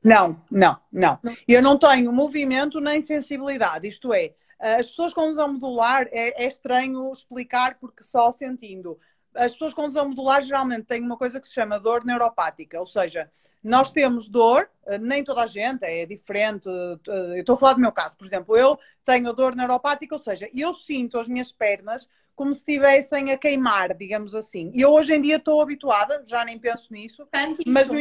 não, 0.03 0.41
não, 0.49 0.79
não. 0.91 1.19
Eu 1.47 1.61
não 1.61 1.77
tenho 1.77 2.11
movimento 2.11 2.79
nem 2.79 2.99
sensibilidade. 3.03 3.87
Isto 3.87 4.11
é, 4.11 4.33
as 4.59 4.87
pessoas 4.87 5.13
com 5.13 5.27
lesão 5.27 5.53
modular 5.53 6.07
é, 6.11 6.45
é 6.45 6.47
estranho 6.47 7.11
explicar 7.11 7.77
porque 7.79 8.03
só 8.03 8.31
sentindo. 8.31 8.97
As 9.35 9.51
pessoas 9.53 9.73
com 9.73 9.85
lesão 9.85 10.09
modular 10.09 10.43
geralmente 10.43 10.85
têm 10.85 11.01
uma 11.01 11.17
coisa 11.17 11.39
que 11.39 11.47
se 11.47 11.53
chama 11.53 11.79
dor 11.79 12.05
neuropática, 12.05 12.79
ou 12.79 12.85
seja, 12.85 13.29
nós 13.63 13.91
temos 13.91 14.29
dor, 14.29 14.69
nem 15.01 15.23
toda 15.23 15.43
a 15.43 15.47
gente, 15.47 15.83
é 15.83 16.05
diferente. 16.05 16.67
Eu 16.67 17.35
estou 17.35 17.55
a 17.55 17.57
falar 17.57 17.73
do 17.73 17.81
meu 17.81 17.91
caso, 17.91 18.15
por 18.15 18.25
exemplo, 18.25 18.55
eu 18.55 18.77
tenho 19.03 19.33
dor 19.33 19.55
neuropática, 19.55 20.15
ou 20.15 20.21
seja, 20.21 20.47
eu 20.55 20.73
sinto 20.73 21.17
as 21.17 21.27
minhas 21.27 21.51
pernas 21.51 22.07
como 22.35 22.53
se 22.53 22.59
estivessem 22.59 23.31
a 23.31 23.37
queimar, 23.37 23.95
digamos 23.95 24.35
assim. 24.35 24.71
E 24.73 24.81
eu 24.81 24.91
hoje 24.91 25.13
em 25.13 25.21
dia 25.21 25.37
estou 25.37 25.61
habituada, 25.61 26.23
já 26.27 26.43
nem 26.43 26.59
penso 26.59 26.91
nisso. 26.91 27.25
Mas 27.71 27.87
no, 27.87 27.93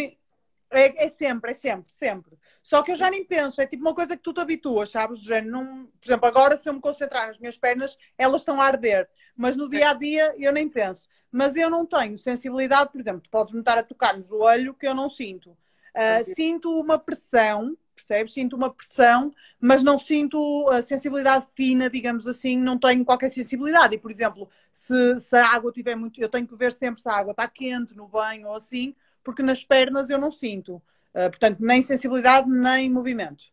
é, 0.78 1.07
é, 1.07 1.11
sempre, 1.11 1.52
é 1.52 1.54
sempre, 1.54 1.93
sempre. 1.93 2.38
Só 2.62 2.83
que 2.83 2.93
eu 2.93 2.97
já 2.97 3.11
nem 3.11 3.25
penso, 3.25 3.61
é 3.61 3.66
tipo 3.66 3.83
uma 3.83 3.95
coisa 3.95 4.16
que 4.16 4.23
tu 4.23 4.33
te 4.33 4.40
habituas, 4.40 4.90
sabes? 4.90 5.21
género, 5.21 5.52
não, 5.52 5.87
por 5.87 6.07
exemplo, 6.07 6.26
agora 6.26 6.57
se 6.57 6.69
eu 6.69 6.75
me 6.75 6.81
concentrar 6.81 7.26
nas 7.26 7.38
minhas 7.38 7.57
pernas, 7.57 7.97
elas 8.16 8.40
estão 8.40 8.61
a 8.61 8.64
arder. 8.64 9.09
Mas 9.37 9.57
no 9.57 9.69
dia 9.69 9.90
a 9.90 9.95
dia 9.95 10.35
eu 10.38 10.52
nem 10.52 10.69
penso. 10.69 11.09
Mas 11.31 11.57
eu 11.57 11.69
não 11.69 11.85
tenho 11.85 12.16
sensibilidade, 12.16 12.90
por 12.90 13.00
exemplo, 13.00 13.21
tu 13.21 13.31
podes 13.31 13.52
me 13.52 13.61
estar 13.61 13.76
a 13.76 13.83
tocar 13.83 14.16
no 14.16 14.23
joelho 14.23 14.75
que 14.75 14.87
eu 14.87 14.95
não 14.95 15.09
sinto. 15.11 15.50
Uh, 15.50 16.35
sinto 16.35 16.81
uma 16.81 16.99
pressão 16.99 17.76
percebes? 17.95 18.35
Sinto 18.35 18.57
uma 18.57 18.73
pressão, 18.73 19.33
mas 19.61 19.83
não 19.83 19.99
sinto 19.99 20.69
a 20.71 20.83
sensibilidade 20.83 21.47
fina, 21.52 21.88
digamos 21.88 22.26
assim, 22.26 22.59
não 22.59 22.78
tenho 22.78 23.04
qualquer 23.04 23.31
sensibilidade. 23.31 23.95
E, 23.95 23.99
por 23.99 24.11
exemplo, 24.11 24.49
se, 24.71 25.19
se 25.19 25.37
a 25.37 25.47
água 25.47 25.73
tiver 25.73 25.95
muito. 25.95 26.21
Eu 26.21 26.28
tenho 26.28 26.47
que 26.47 26.57
ver 26.57 26.73
sempre 26.73 27.00
se 27.00 27.09
a 27.09 27.14
água 27.14 27.31
está 27.31 27.49
quente 27.49 27.95
no 27.95 28.09
banho 28.09 28.49
ou 28.49 28.54
assim, 28.54 28.95
porque 29.25 29.43
nas 29.43 29.64
pernas 29.64 30.11
eu 30.11 30.19
não 30.19 30.31
sinto. 30.31 30.76
Uh, 31.14 31.31
portanto, 31.31 31.59
nem 31.61 31.83
sensibilidade, 31.83 32.49
nem 32.49 32.90
movimento. 32.90 33.45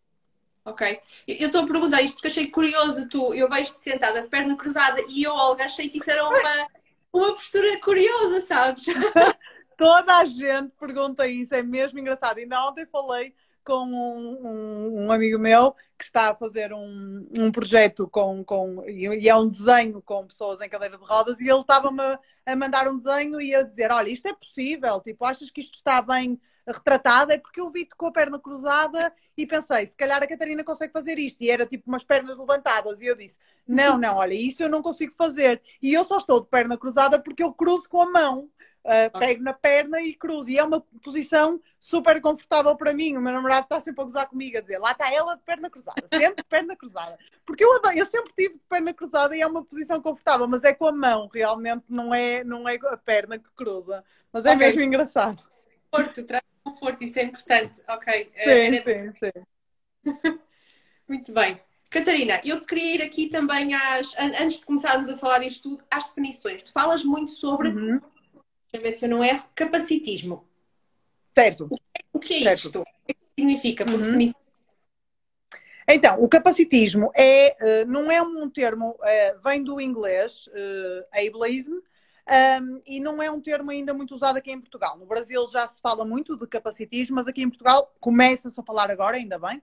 Ok. 0.63 0.99
Eu 1.27 1.47
estou 1.47 1.63
a 1.63 1.67
perguntar 1.67 2.01
isto 2.01 2.15
porque 2.15 2.27
achei 2.27 2.47
curioso. 2.47 3.07
Tu, 3.07 3.33
eu 3.33 3.49
vejo-te 3.49 3.79
sentada 3.79 4.21
de 4.21 4.27
perna 4.27 4.55
cruzada 4.55 5.01
e 5.09 5.23
eu, 5.23 5.33
Olga, 5.33 5.65
achei 5.65 5.89
que 5.89 5.97
isso 5.97 6.11
era 6.11 6.23
uma, 6.27 6.67
uma 7.11 7.31
postura 7.33 7.79
curiosa, 7.79 8.41
sabes? 8.41 8.85
Toda 9.77 10.17
a 10.17 10.25
gente 10.25 10.71
pergunta 10.79 11.27
isso, 11.27 11.55
é 11.55 11.63
mesmo 11.63 11.97
engraçado. 11.97 12.37
Ainda 12.37 12.67
ontem 12.67 12.85
falei 12.85 13.33
com 13.63 13.85
um, 13.85 15.05
um, 15.05 15.11
amigo 15.11 15.37
meu 15.39 15.75
que 15.97 16.05
está 16.05 16.29
a 16.29 16.35
fazer 16.35 16.73
um, 16.73 17.27
um 17.37 17.51
projeto 17.51 18.07
com, 18.07 18.43
com, 18.43 18.83
e 18.87 19.29
é 19.29 19.35
um 19.35 19.47
desenho 19.47 20.01
com 20.01 20.25
pessoas 20.25 20.59
em 20.61 20.69
cadeira 20.69 20.97
de 20.97 21.03
rodas 21.03 21.39
e 21.39 21.49
ele 21.49 21.61
estava-me 21.61 22.01
a 22.45 22.55
mandar 22.55 22.87
um 22.87 22.97
desenho 22.97 23.39
e 23.39 23.53
a 23.53 23.63
dizer, 23.63 23.91
olha, 23.91 24.09
isto 24.09 24.27
é 24.27 24.33
possível, 24.33 24.99
tipo, 25.01 25.23
achas 25.25 25.51
que 25.51 25.61
isto 25.61 25.75
está 25.75 26.01
bem 26.01 26.39
retratado? 26.65 27.31
É 27.31 27.37
porque 27.37 27.59
eu 27.59 27.69
vi-te 27.69 27.95
com 27.95 28.07
a 28.07 28.11
perna 28.11 28.39
cruzada 28.39 29.13
e 29.37 29.45
pensei, 29.45 29.85
se 29.85 29.95
calhar 29.95 30.21
a 30.21 30.27
Catarina 30.27 30.63
consegue 30.63 30.93
fazer 30.93 31.17
isto. 31.17 31.41
E 31.41 31.49
era 31.49 31.65
tipo 31.65 31.87
umas 31.87 32.03
pernas 32.03 32.37
levantadas. 32.37 33.01
E 33.01 33.07
eu 33.07 33.15
disse, 33.15 33.37
não, 33.67 33.97
não, 33.97 34.17
olha, 34.17 34.33
isso 34.33 34.63
eu 34.63 34.69
não 34.69 34.81
consigo 34.81 35.13
fazer. 35.17 35.61
E 35.81 35.93
eu 35.93 36.03
só 36.03 36.17
estou 36.17 36.41
de 36.41 36.47
perna 36.47 36.77
cruzada 36.77 37.19
porque 37.19 37.43
eu 37.43 37.53
cruzo 37.53 37.89
com 37.89 38.01
a 38.01 38.11
mão. 38.11 38.49
Uh, 38.83 39.19
pego 39.19 39.43
na 39.43 39.53
perna 39.53 40.01
e 40.01 40.13
cruzo. 40.13 40.49
E 40.49 40.57
é 40.57 40.63
uma 40.63 40.81
posição 41.03 41.61
super 41.79 42.19
confortável 42.19 42.75
para 42.75 42.91
mim. 42.91 43.15
O 43.15 43.21
meu 43.21 43.31
namorado 43.31 43.65
está 43.65 43.79
sempre 43.79 44.01
a 44.01 44.05
gozar 44.05 44.27
comigo, 44.27 44.57
a 44.57 44.61
dizer 44.61 44.79
lá 44.79 44.91
está 44.91 45.13
ela 45.13 45.35
de 45.35 45.43
perna 45.43 45.69
cruzada, 45.69 46.03
sempre 46.11 46.43
de 46.43 46.49
perna 46.49 46.75
cruzada. 46.75 47.17
Porque 47.45 47.63
eu, 47.63 47.75
adoro, 47.75 47.95
eu 47.95 48.05
sempre 48.07 48.33
tive 48.35 48.55
de 48.55 48.63
perna 48.67 48.91
cruzada 48.91 49.37
e 49.37 49.41
é 49.41 49.45
uma 49.45 49.63
posição 49.63 50.01
confortável, 50.01 50.47
mas 50.47 50.63
é 50.63 50.73
com 50.73 50.87
a 50.87 50.91
mão, 50.91 51.29
realmente 51.31 51.85
não 51.87 52.13
é, 52.13 52.43
não 52.43 52.67
é 52.67 52.75
a 52.89 52.97
perna 52.97 53.37
que 53.37 53.51
cruza. 53.55 54.03
Mas 54.33 54.45
é 54.45 54.53
okay. 54.53 54.67
mesmo 54.67 54.81
engraçado. 54.81 55.43
Conforto, 55.91 56.23
traz 56.23 56.43
conforto, 56.63 57.03
isso 57.03 57.19
é 57.19 57.23
importante. 57.23 57.81
Ok. 57.87 58.31
Eh, 58.33 58.81
sim, 58.81 58.81
sim, 58.81 59.13
sim. 59.13 60.09
Muito 61.07 61.31
bem. 61.33 61.61
Catarina, 61.91 62.39
eu 62.43 62.59
te 62.59 62.67
queria 62.67 62.95
ir 62.95 63.01
aqui 63.01 63.27
também 63.27 63.75
às. 63.75 64.15
Antes 64.17 64.59
de 64.59 64.65
começarmos 64.65 65.09
a 65.09 65.17
falar 65.17 65.39
disto 65.39 65.69
tudo, 65.69 65.83
às 65.91 66.05
definições. 66.05 66.63
Tu 66.63 66.71
falas 66.71 67.03
muito 67.03 67.31
sobre. 67.31 67.67
Uhum 67.67 67.99
deixa 68.71 68.75
eu 68.75 68.81
ver 68.81 68.91
se 68.91 69.05
eu 69.05 69.09
não 69.09 69.23
erro, 69.23 69.45
capacitismo. 69.53 70.47
Certo. 71.33 71.69
O 72.13 72.19
que 72.19 72.35
é, 72.35 72.55
certo. 72.55 72.65
isto? 72.65 72.81
O 72.81 72.85
que 73.05 73.15
significa, 73.37 73.85
por 73.85 73.95
uhum. 73.95 74.03
definição? 74.03 74.41
Então, 75.87 76.21
o 76.21 76.29
capacitismo 76.29 77.11
é, 77.13 77.55
eh, 77.59 77.85
não 77.85 78.11
é 78.11 78.21
um 78.21 78.49
termo, 78.49 78.97
eh, 79.03 79.35
vem 79.43 79.63
do 79.63 79.81
inglês, 79.81 80.47
uh, 80.47 81.05
ableism, 81.11 81.73
um, 82.31 82.81
e 82.85 82.99
não 82.99 83.21
é 83.21 83.29
um 83.29 83.41
termo 83.41 83.71
ainda 83.71 83.93
muito 83.93 84.13
usado 84.13 84.37
aqui 84.37 84.51
em 84.51 84.61
Portugal. 84.61 84.97
No 84.97 85.05
Brasil 85.05 85.45
já 85.51 85.67
se 85.67 85.81
fala 85.81 86.05
muito 86.05 86.37
de 86.37 86.47
capacitismo, 86.47 87.15
mas 87.15 87.27
aqui 87.27 87.41
em 87.41 87.49
Portugal 87.49 87.93
começa-se 87.99 88.57
a 88.59 88.63
falar 88.63 88.89
agora, 88.89 89.17
ainda 89.17 89.37
bem, 89.39 89.61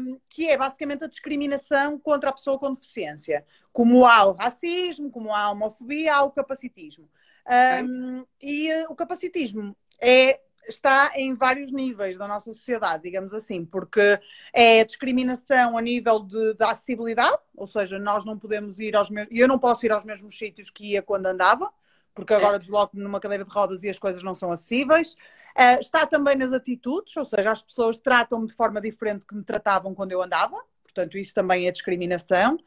um, 0.00 0.20
que 0.28 0.48
é 0.48 0.58
basicamente 0.58 1.04
a 1.04 1.08
discriminação 1.08 1.98
contra 1.98 2.30
a 2.30 2.32
pessoa 2.32 2.58
com 2.58 2.74
deficiência. 2.74 3.46
Como 3.72 4.04
há 4.04 4.24
o 4.24 4.32
racismo, 4.32 5.10
como 5.10 5.32
há 5.32 5.42
a 5.42 5.50
homofobia, 5.52 6.16
há 6.16 6.22
o 6.22 6.32
capacitismo. 6.32 7.08
Um, 7.50 8.24
e 8.40 8.72
uh, 8.72 8.86
o 8.90 8.94
capacitismo 8.94 9.76
é, 10.00 10.40
está 10.68 11.12
em 11.16 11.34
vários 11.34 11.72
níveis 11.72 12.16
da 12.16 12.28
nossa 12.28 12.52
sociedade, 12.52 13.02
digamos 13.02 13.34
assim, 13.34 13.64
porque 13.64 14.20
é 14.52 14.84
discriminação 14.84 15.76
a 15.76 15.82
nível 15.82 16.20
de, 16.20 16.54
de 16.54 16.64
acessibilidade, 16.64 17.38
ou 17.56 17.66
seja, 17.66 17.98
nós 17.98 18.24
não 18.24 18.38
podemos 18.38 18.78
ir 18.78 18.94
aos 18.94 19.10
mesmos. 19.10 19.36
Eu 19.36 19.48
não 19.48 19.58
posso 19.58 19.84
ir 19.84 19.92
aos 19.92 20.04
mesmos 20.04 20.38
sítios 20.38 20.70
que 20.70 20.92
ia 20.92 21.02
quando 21.02 21.26
andava, 21.26 21.70
porque 22.14 22.34
agora 22.34 22.58
desloco-me 22.58 23.02
numa 23.02 23.20
cadeira 23.20 23.44
de 23.44 23.50
rodas 23.50 23.82
e 23.82 23.88
as 23.88 23.98
coisas 23.98 24.22
não 24.22 24.34
são 24.34 24.52
acessíveis. 24.52 25.14
Uh, 25.56 25.80
está 25.80 26.06
também 26.06 26.36
nas 26.36 26.52
atitudes, 26.52 27.16
ou 27.16 27.24
seja, 27.24 27.50
as 27.50 27.62
pessoas 27.62 27.98
tratam-me 27.98 28.46
de 28.46 28.54
forma 28.54 28.80
diferente 28.80 29.26
que 29.26 29.34
me 29.34 29.42
tratavam 29.42 29.94
quando 29.94 30.12
eu 30.12 30.22
andava, 30.22 30.56
portanto, 30.84 31.18
isso 31.18 31.34
também 31.34 31.66
é 31.66 31.72
discriminação. 31.72 32.58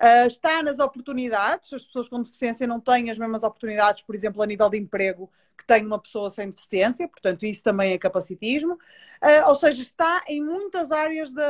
Uh, 0.00 0.26
está 0.26 0.62
nas 0.62 0.78
oportunidades, 0.78 1.72
as 1.74 1.84
pessoas 1.84 2.08
com 2.08 2.22
deficiência 2.22 2.66
não 2.66 2.80
têm 2.80 3.10
as 3.10 3.18
mesmas 3.18 3.42
oportunidades, 3.42 4.02
por 4.02 4.14
exemplo, 4.14 4.42
a 4.42 4.46
nível 4.46 4.70
de 4.70 4.78
emprego 4.78 5.30
que 5.58 5.66
tem 5.66 5.84
uma 5.84 5.98
pessoa 5.98 6.30
sem 6.30 6.48
deficiência, 6.48 7.06
portanto, 7.06 7.44
isso 7.44 7.62
também 7.62 7.92
é 7.92 7.98
capacitismo. 7.98 8.74
Uh, 8.74 9.48
ou 9.48 9.54
seja, 9.56 9.82
está 9.82 10.24
em 10.26 10.42
muitas 10.42 10.90
áreas, 10.90 11.34
de, 11.34 11.42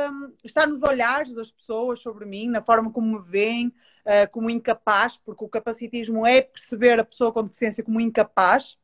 está 0.43 0.67
nos 0.67 0.83
olhares 0.83 1.33
das 1.33 1.49
pessoas 1.49 2.01
sobre 2.01 2.25
mim, 2.25 2.49
na 2.49 2.61
forma 2.61 2.91
como 2.91 3.19
me 3.19 3.25
veem, 3.25 3.67
uh, 3.67 4.29
como 4.31 4.49
incapaz, 4.49 5.15
porque 5.15 5.45
o 5.45 5.49
capacitismo 5.49 6.27
é 6.27 6.41
perceber 6.41 6.99
a 6.99 7.05
pessoa 7.05 7.31
com 7.31 7.43
deficiência 7.43 7.83
como 7.85 8.01
incapaz, 8.01 8.77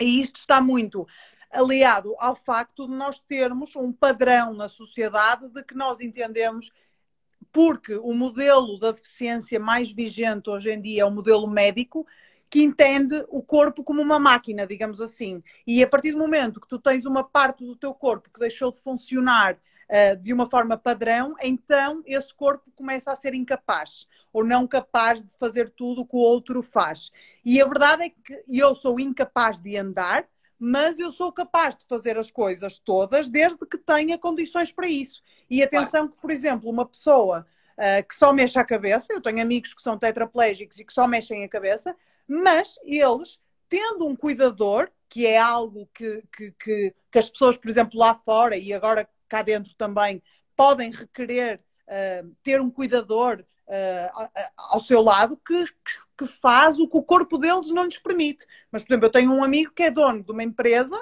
e 0.00 0.22
isto 0.22 0.36
está 0.36 0.58
muito 0.58 1.06
aliado 1.50 2.14
ao 2.18 2.34
facto 2.34 2.86
de 2.86 2.94
nós 2.94 3.20
termos 3.20 3.76
um 3.76 3.92
padrão 3.92 4.54
na 4.54 4.68
sociedade 4.68 5.48
de 5.50 5.62
que 5.62 5.74
nós 5.74 6.00
entendemos 6.00 6.72
porque 7.52 7.94
o 7.96 8.14
modelo 8.14 8.78
da 8.78 8.92
deficiência 8.92 9.60
mais 9.60 9.92
vigente 9.92 10.48
hoje 10.48 10.70
em 10.70 10.80
dia 10.80 11.02
é 11.02 11.04
o 11.04 11.10
modelo 11.10 11.46
médico, 11.46 12.06
que 12.48 12.62
entende 12.62 13.24
o 13.28 13.42
corpo 13.42 13.84
como 13.84 14.02
uma 14.02 14.18
máquina, 14.18 14.66
digamos 14.66 15.00
assim. 15.00 15.42
E 15.66 15.82
a 15.82 15.88
partir 15.88 16.12
do 16.12 16.18
momento 16.18 16.60
que 16.60 16.68
tu 16.68 16.78
tens 16.78 17.04
uma 17.04 17.24
parte 17.24 17.64
do 17.64 17.76
teu 17.76 17.94
corpo 17.94 18.30
que 18.30 18.40
deixou 18.40 18.72
de 18.72 18.80
funcionar 18.80 19.54
uh, 19.54 20.16
de 20.16 20.32
uma 20.32 20.48
forma 20.48 20.76
padrão, 20.76 21.34
então 21.42 22.02
esse 22.06 22.34
corpo 22.34 22.70
começa 22.74 23.12
a 23.12 23.16
ser 23.16 23.34
incapaz 23.34 24.06
ou 24.32 24.44
não 24.44 24.66
capaz 24.66 25.22
de 25.22 25.32
fazer 25.38 25.70
tudo 25.70 26.02
o 26.02 26.06
que 26.06 26.16
o 26.16 26.18
outro 26.18 26.62
faz. 26.62 27.10
E 27.44 27.60
a 27.60 27.66
verdade 27.66 28.04
é 28.04 28.08
que 28.10 28.42
eu 28.48 28.74
sou 28.74 28.98
incapaz 28.98 29.58
de 29.58 29.76
andar, 29.76 30.26
mas 30.64 31.00
eu 31.00 31.10
sou 31.10 31.32
capaz 31.32 31.74
de 31.74 31.84
fazer 31.86 32.16
as 32.16 32.30
coisas 32.30 32.78
todas 32.78 33.28
desde 33.28 33.66
que 33.66 33.76
tenha 33.76 34.16
condições 34.16 34.70
para 34.70 34.86
isso. 34.86 35.20
E 35.50 35.60
atenção 35.60 36.06
que, 36.06 36.16
por 36.18 36.30
exemplo, 36.30 36.70
uma 36.70 36.86
pessoa 36.86 37.44
uh, 37.72 38.06
que 38.06 38.14
só 38.14 38.32
mexe 38.32 38.56
a 38.56 38.64
cabeça, 38.64 39.12
eu 39.12 39.20
tenho 39.20 39.42
amigos 39.42 39.74
que 39.74 39.82
são 39.82 39.98
tetraplégicos 39.98 40.78
e 40.78 40.84
que 40.84 40.92
só 40.92 41.08
mexem 41.08 41.42
a 41.42 41.48
cabeça, 41.48 41.96
mas 42.28 42.76
eles, 42.84 43.40
tendo 43.68 44.06
um 44.06 44.14
cuidador, 44.14 44.88
que 45.08 45.26
é 45.26 45.36
algo 45.36 45.90
que, 45.92 46.22
que, 46.32 46.52
que, 46.52 46.94
que 47.10 47.18
as 47.18 47.28
pessoas, 47.28 47.58
por 47.58 47.68
exemplo, 47.68 47.98
lá 47.98 48.14
fora 48.14 48.56
e 48.56 48.72
agora 48.72 49.08
cá 49.28 49.42
dentro 49.42 49.74
também, 49.74 50.22
podem 50.54 50.92
requerer 50.92 51.60
uh, 51.88 52.32
ter 52.44 52.60
um 52.60 52.70
cuidador 52.70 53.44
ao 54.56 54.80
seu 54.80 55.02
lado 55.02 55.36
que, 55.36 55.64
que 56.16 56.26
faz 56.26 56.78
o 56.78 56.88
que 56.88 56.96
o 56.96 57.02
corpo 57.02 57.38
deles 57.38 57.70
não 57.70 57.84
lhes 57.84 57.98
permite. 57.98 58.46
Mas, 58.70 58.82
por 58.82 58.92
exemplo, 58.92 59.06
eu 59.06 59.12
tenho 59.12 59.32
um 59.32 59.42
amigo 59.42 59.72
que 59.72 59.84
é 59.84 59.90
dono 59.90 60.22
de 60.22 60.30
uma 60.30 60.42
empresa 60.42 61.00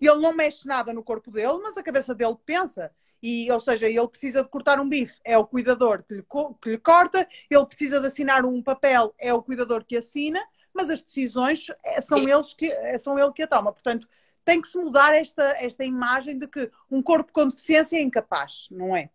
e 0.00 0.06
ele 0.06 0.20
não 0.20 0.34
mexe 0.34 0.66
nada 0.66 0.92
no 0.92 1.02
corpo 1.02 1.30
dele, 1.30 1.58
mas 1.62 1.76
a 1.76 1.82
cabeça 1.82 2.14
dele 2.14 2.36
pensa. 2.44 2.92
E, 3.22 3.50
ou 3.50 3.58
seja, 3.58 3.88
ele 3.88 4.08
precisa 4.08 4.42
de 4.42 4.50
cortar 4.50 4.78
um 4.78 4.88
bife, 4.88 5.18
é 5.24 5.38
o 5.38 5.46
cuidador 5.46 6.02
que 6.02 6.14
lhe, 6.14 6.26
que 6.60 6.70
lhe 6.70 6.78
corta, 6.78 7.26
ele 7.50 7.64
precisa 7.64 7.98
de 7.98 8.06
assinar 8.06 8.44
um 8.44 8.62
papel, 8.62 9.14
é 9.18 9.32
o 9.32 9.42
cuidador 9.42 9.82
que 9.82 9.96
assina, 9.96 10.44
mas 10.74 10.90
as 10.90 11.00
decisões 11.00 11.68
é, 11.82 12.02
são, 12.02 12.18
eles 12.18 12.52
que, 12.52 12.70
é, 12.70 12.98
são 12.98 13.18
ele 13.18 13.32
que 13.32 13.42
a 13.42 13.46
toma. 13.46 13.72
Portanto, 13.72 14.06
tem 14.44 14.60
que 14.60 14.68
se 14.68 14.76
mudar 14.76 15.14
esta, 15.14 15.42
esta 15.58 15.84
imagem 15.84 16.38
de 16.38 16.46
que 16.46 16.70
um 16.90 17.00
corpo 17.00 17.32
com 17.32 17.48
deficiência 17.48 17.96
é 17.96 18.02
incapaz, 18.02 18.68
não 18.70 18.94
é? 18.94 19.08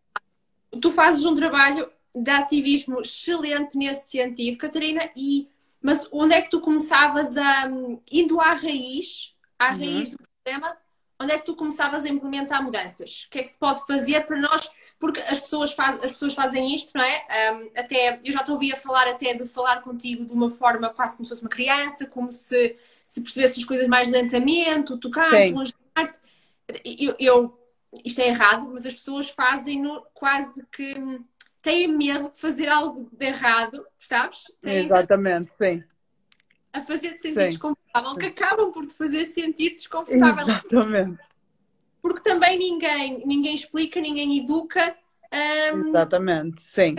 Tu 0.81 0.89
fazes 0.89 1.24
um 1.24 1.36
trabalho 1.36 1.91
de 2.15 2.31
ativismo 2.31 3.01
excelente 3.01 3.77
nesse 3.77 4.09
sentido, 4.09 4.57
Catarina, 4.57 5.09
e 5.15 5.49
mas 5.81 6.07
onde 6.11 6.33
é 6.33 6.41
que 6.41 6.49
tu 6.49 6.59
começavas 6.59 7.37
a 7.37 7.69
indo 8.11 8.39
à 8.39 8.53
raiz, 8.53 9.33
à 9.57 9.71
uhum. 9.71 9.79
raiz 9.79 10.09
do 10.11 10.17
problema, 10.17 10.77
onde 11.21 11.33
é 11.33 11.37
que 11.37 11.45
tu 11.45 11.55
começavas 11.55 12.05
a 12.05 12.09
implementar 12.09 12.63
mudanças? 12.63 13.25
O 13.25 13.29
que 13.29 13.39
é 13.39 13.43
que 13.43 13.49
se 13.49 13.57
pode 13.57 13.85
fazer 13.85 14.25
para 14.25 14.39
nós? 14.39 14.69
Porque 14.97 15.19
as 15.21 15.39
pessoas, 15.39 15.73
faz, 15.73 16.03
as 16.03 16.11
pessoas 16.11 16.33
fazem 16.33 16.73
isto, 16.73 16.91
não 16.95 17.03
é? 17.03 17.53
Um, 17.53 17.71
até, 17.77 18.19
eu 18.23 18.33
já 18.33 18.43
te 18.43 18.51
ouvi 18.51 18.71
a 18.71 18.77
falar 18.77 19.07
até 19.07 19.33
de 19.33 19.45
falar 19.45 19.81
contigo 19.81 20.25
de 20.25 20.33
uma 20.33 20.49
forma 20.49 20.89
quase 20.89 21.17
como 21.17 21.25
se 21.25 21.29
fosse 21.29 21.41
uma 21.41 21.49
criança, 21.49 22.05
como 22.05 22.31
se, 22.31 22.75
se 23.05 23.21
percebesse 23.21 23.59
as 23.59 23.65
coisas 23.65 23.87
mais 23.87 24.07
lentamente, 24.09 24.97
tocar, 24.97 25.33
ajudar-te. 25.33 26.19
Eu, 26.85 27.15
eu, 27.19 27.59
isto 28.03 28.19
é 28.21 28.27
errado, 28.27 28.69
mas 28.71 28.85
as 28.85 28.93
pessoas 28.93 29.29
fazem-no 29.29 30.05
quase 30.13 30.65
que 30.71 30.95
têm 31.61 31.87
medo 31.87 32.29
de 32.29 32.39
fazer 32.39 32.67
algo 32.67 33.09
de 33.11 33.25
errado, 33.25 33.85
sabes? 33.97 34.51
Têm 34.61 34.85
Exatamente, 34.85 35.51
sim. 35.55 35.83
A 36.71 36.81
fazer-te 36.81 37.21
sentir 37.21 37.41
sim. 37.41 37.47
desconfortável, 37.47 38.15
que 38.15 38.25
acabam 38.27 38.71
por 38.71 38.85
te 38.85 38.93
fazer 38.93 39.25
sentir 39.25 39.71
desconfortável. 39.71 40.43
Exatamente. 40.43 41.21
Porque 42.01 42.21
também 42.21 42.57
ninguém, 42.57 43.25
ninguém 43.25 43.55
explica, 43.55 43.99
ninguém 43.99 44.39
educa. 44.39 44.95
Um, 45.73 45.89
Exatamente, 45.89 46.61
sim. 46.61 46.95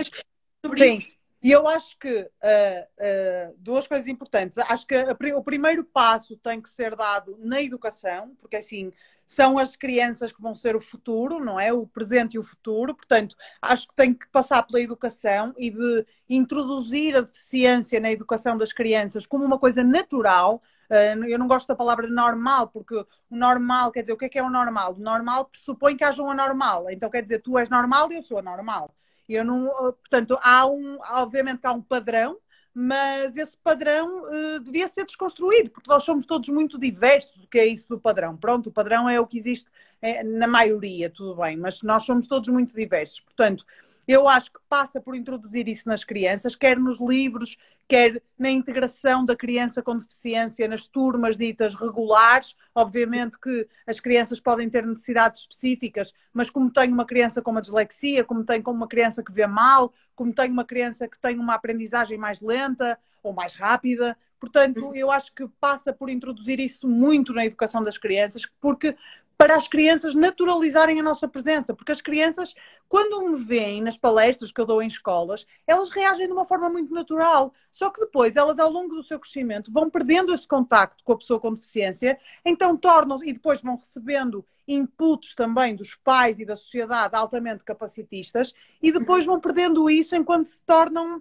Sobre 0.63 0.79
sim. 0.79 0.97
Isso. 0.97 1.21
E 1.43 1.51
eu 1.51 1.67
acho 1.67 1.97
que 1.97 2.21
uh, 2.21 2.21
uh, 2.21 3.55
duas 3.57 3.87
coisas 3.87 4.07
importantes. 4.07 4.57
Acho 4.59 4.85
que 4.85 4.93
a, 4.93 5.17
o 5.35 5.43
primeiro 5.43 5.83
passo 5.83 6.37
tem 6.37 6.61
que 6.61 6.69
ser 6.69 6.95
dado 6.95 7.35
na 7.39 7.61
educação, 7.61 8.35
porque 8.39 8.57
assim 8.57 8.93
são 9.31 9.57
as 9.57 9.77
crianças 9.77 10.33
que 10.33 10.41
vão 10.41 10.53
ser 10.53 10.75
o 10.75 10.81
futuro, 10.81 11.39
não 11.39 11.57
é? 11.57 11.71
O 11.71 11.87
presente 11.87 12.33
e 12.33 12.39
o 12.39 12.43
futuro. 12.43 12.93
Portanto, 12.93 13.35
acho 13.61 13.87
que 13.87 13.95
tem 13.95 14.13
que 14.13 14.27
passar 14.29 14.61
pela 14.63 14.81
educação 14.81 15.53
e 15.57 15.71
de 15.71 16.05
introduzir 16.29 17.15
a 17.15 17.21
deficiência 17.21 17.99
na 18.01 18.11
educação 18.11 18.57
das 18.57 18.73
crianças 18.73 19.25
como 19.25 19.45
uma 19.45 19.57
coisa 19.57 19.83
natural. 19.83 20.61
Ah, 20.89 21.15
eu 21.29 21.39
não 21.39 21.47
gosto 21.47 21.67
da 21.67 21.75
palavra 21.75 22.07
normal, 22.07 22.67
porque 22.67 22.93
o 22.95 23.07
normal, 23.29 23.91
quer 23.91 24.01
dizer, 24.01 24.13
o 24.13 24.17
que 24.17 24.25
é 24.25 24.29
que 24.29 24.39
é 24.39 24.43
o 24.43 24.49
normal? 24.49 24.95
O 24.95 24.99
normal 24.99 25.45
pressupõe 25.45 25.95
que 25.95 26.03
haja 26.03 26.21
um 26.21 26.29
anormal. 26.29 26.89
Então, 26.89 27.09
quer 27.09 27.21
dizer, 27.23 27.39
tu 27.39 27.57
és 27.57 27.69
normal 27.69 28.11
e 28.11 28.17
eu 28.17 28.23
sou 28.23 28.39
anormal. 28.39 28.93
Eu 29.29 29.45
não, 29.45 29.71
ah, 29.71 29.93
portanto, 29.93 30.37
há 30.41 30.65
um, 30.67 30.97
obviamente 31.11 31.61
que 31.61 31.67
há 31.67 31.71
um 31.71 31.81
padrão 31.81 32.37
mas 32.73 33.35
esse 33.37 33.57
padrão 33.57 34.23
uh, 34.23 34.59
devia 34.61 34.87
ser 34.87 35.05
desconstruído, 35.05 35.69
porque 35.71 35.89
nós 35.89 36.03
somos 36.03 36.25
todos 36.25 36.49
muito 36.49 36.79
diversos, 36.79 37.43
o 37.43 37.47
que 37.47 37.59
é 37.59 37.65
isso 37.65 37.87
do 37.89 37.99
padrão? 37.99 38.37
Pronto, 38.37 38.69
o 38.69 38.71
padrão 38.71 39.09
é 39.09 39.19
o 39.19 39.27
que 39.27 39.37
existe 39.37 39.69
é, 40.01 40.23
na 40.23 40.47
maioria, 40.47 41.09
tudo 41.09 41.35
bem, 41.35 41.57
mas 41.57 41.81
nós 41.81 42.03
somos 42.03 42.27
todos 42.27 42.49
muito 42.49 42.75
diversos, 42.75 43.19
portanto, 43.19 43.65
eu 44.07 44.27
acho 44.27 44.51
que 44.51 44.59
passa 44.67 44.99
por 44.99 45.15
introduzir 45.15 45.67
isso 45.67 45.87
nas 45.87 46.03
crianças, 46.03 46.55
quer 46.55 46.77
nos 46.77 46.99
livros, 46.99 47.57
quer 47.91 48.23
na 48.39 48.49
integração 48.49 49.25
da 49.25 49.35
criança 49.35 49.81
com 49.81 49.97
deficiência 49.97 50.65
nas 50.65 50.87
turmas 50.87 51.37
ditas 51.37 51.75
regulares. 51.75 52.55
Obviamente 52.73 53.37
que 53.37 53.67
as 53.85 53.99
crianças 53.99 54.39
podem 54.39 54.69
ter 54.69 54.85
necessidades 54.85 55.41
específicas, 55.41 56.13
mas 56.31 56.49
como 56.49 56.71
tem 56.71 56.89
uma 56.89 57.03
criança 57.03 57.41
com 57.41 57.51
uma 57.51 57.61
dislexia, 57.61 58.23
como 58.23 58.45
tem 58.45 58.63
uma 58.65 58.87
criança 58.87 59.21
que 59.21 59.33
vê 59.33 59.45
mal, 59.45 59.93
como 60.15 60.33
tem 60.33 60.49
uma 60.49 60.63
criança 60.63 61.05
que 61.05 61.19
tem 61.19 61.37
uma 61.37 61.53
aprendizagem 61.53 62.17
mais 62.17 62.39
lenta 62.39 62.97
ou 63.21 63.33
mais 63.33 63.55
rápida, 63.55 64.17
Portanto, 64.41 64.91
eu 64.95 65.11
acho 65.11 65.31
que 65.35 65.47
passa 65.59 65.93
por 65.93 66.09
introduzir 66.09 66.59
isso 66.59 66.89
muito 66.89 67.31
na 67.31 67.45
educação 67.45 67.83
das 67.83 67.99
crianças, 67.99 68.43
porque 68.59 68.97
para 69.41 69.55
as 69.55 69.67
crianças 69.67 70.13
naturalizarem 70.13 70.99
a 70.99 71.03
nossa 71.03 71.27
presença, 71.27 71.73
porque 71.73 71.91
as 71.91 71.99
crianças, 71.99 72.53
quando 72.87 73.27
me 73.27 73.43
veem 73.43 73.81
nas 73.81 73.97
palestras 73.97 74.51
que 74.51 74.61
eu 74.61 74.67
dou 74.67 74.83
em 74.83 74.87
escolas, 74.87 75.47
elas 75.65 75.89
reagem 75.89 76.27
de 76.27 76.31
uma 76.31 76.45
forma 76.45 76.69
muito 76.69 76.93
natural. 76.93 77.51
Só 77.71 77.89
que 77.89 78.01
depois, 78.01 78.35
elas, 78.35 78.59
ao 78.59 78.69
longo 78.69 78.93
do 78.93 79.01
seu 79.01 79.19
crescimento, 79.19 79.73
vão 79.73 79.89
perdendo 79.89 80.31
esse 80.31 80.47
contacto 80.47 81.03
com 81.03 81.13
a 81.13 81.17
pessoa 81.17 81.39
com 81.39 81.55
deficiência, 81.55 82.19
então 82.45 82.77
tornam-se, 82.77 83.27
e 83.27 83.33
depois 83.33 83.63
vão 83.63 83.77
recebendo 83.77 84.45
inputs 84.67 85.33
também 85.33 85.75
dos 85.75 85.95
pais 85.95 86.37
e 86.37 86.45
da 86.45 86.55
sociedade 86.55 87.15
altamente 87.15 87.63
capacitistas, 87.63 88.53
e 88.79 88.91
depois 88.91 89.25
vão 89.25 89.39
perdendo 89.39 89.89
isso 89.89 90.15
enquanto 90.15 90.49
se 90.49 90.61
tornam 90.61 91.19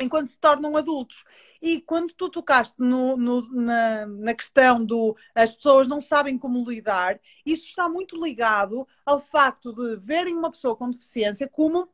enquanto 0.00 0.28
se 0.28 0.38
tornam 0.38 0.76
adultos. 0.76 1.24
E 1.60 1.80
quando 1.80 2.12
tu 2.14 2.28
tocaste 2.28 2.76
no, 2.78 3.16
no, 3.16 3.42
na, 3.52 4.06
na, 4.06 4.34
questão 4.34 4.84
do 4.84 5.16
as 5.34 5.56
pessoas 5.56 5.88
não 5.88 6.00
sabem 6.00 6.38
como 6.38 6.68
lidar, 6.68 7.20
isso 7.44 7.64
está 7.64 7.88
muito 7.88 8.16
ligado 8.16 8.86
ao 9.04 9.18
facto 9.18 9.72
de 9.72 9.96
verem 9.96 10.36
uma 10.36 10.50
pessoa 10.50 10.76
com 10.76 10.90
deficiência 10.90 11.48
como 11.48 11.88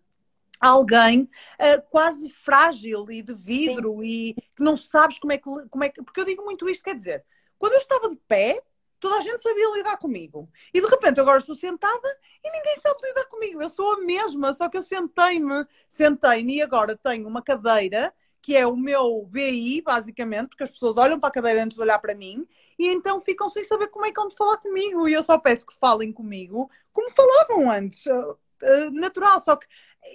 alguém 0.61 1.23
uh, 1.23 1.83
quase 1.91 2.31
frágil 2.31 3.11
e 3.11 3.23
de 3.23 3.35
vidro 3.35 4.01
Sim. 4.01 4.05
e 4.05 4.35
que 4.35 4.63
não 4.63 4.77
sabes 4.77 5.19
como 5.19 5.33
é, 5.33 5.39
que, 5.39 5.45
como 5.71 5.85
é 5.85 5.89
que. 5.89 6.03
Porque 6.03 6.21
eu 6.21 6.27
digo 6.27 6.45
muito 6.45 6.69
isto, 6.69 6.85
quer 6.85 6.97
dizer, 6.97 7.25
quando 7.59 7.73
eu 7.73 7.79
estava 7.79 8.11
de 8.11 8.17
pé, 8.29 8.63
toda 9.05 9.19
a 9.19 9.21
gente 9.21 9.43
sabia 9.43 9.77
lidar 9.77 9.99
comigo. 9.99 10.49
E 10.73 10.81
de 10.81 10.87
repente 10.87 11.21
agora 11.21 11.39
estou 11.39 11.55
sentada 11.55 12.19
e 12.43 12.51
ninguém 12.51 12.79
sabe 12.79 13.07
lidar 13.07 13.27
comigo. 13.27 13.61
Eu 13.61 13.69
sou 13.69 13.93
a 13.93 14.01
mesma, 14.01 14.51
só 14.55 14.67
que 14.67 14.79
eu 14.79 14.83
sentei-me, 14.83 15.67
sentei-me 15.91 16.55
e 16.57 16.63
agora 16.63 16.97
tenho 16.97 17.29
uma 17.29 17.43
cadeira 17.43 18.15
que 18.41 18.57
é 18.57 18.67
o 18.67 18.75
meu 18.75 19.27
BI, 19.27 19.83
basicamente, 19.83 20.49
porque 20.49 20.65
as 20.65 20.71
pessoas 20.71 20.97
olham 20.97 21.21
para 21.21 21.29
a 21.29 21.33
cadeira 21.33 21.63
antes 21.63 21.77
de 21.77 21.83
olhar 21.83 21.99
para 21.99 22.15
mim 22.15 22.49
e 22.79 22.89
então 22.89 23.21
ficam 23.21 23.49
sem 23.51 23.63
saber 23.63 23.89
como 23.89 24.07
é 24.07 24.11
que 24.11 24.19
vão 24.19 24.31
falar 24.31 24.57
comigo. 24.57 25.07
E 25.07 25.13
eu 25.13 25.23
só 25.23 25.37
peço 25.37 25.67
que 25.67 25.75
falem 25.79 26.11
comigo 26.11 26.71
como 26.91 27.11
falavam 27.11 27.71
antes. 27.71 28.07
Uh, 28.07 28.91
natural, 28.93 29.41
só 29.41 29.57
que 29.57 29.67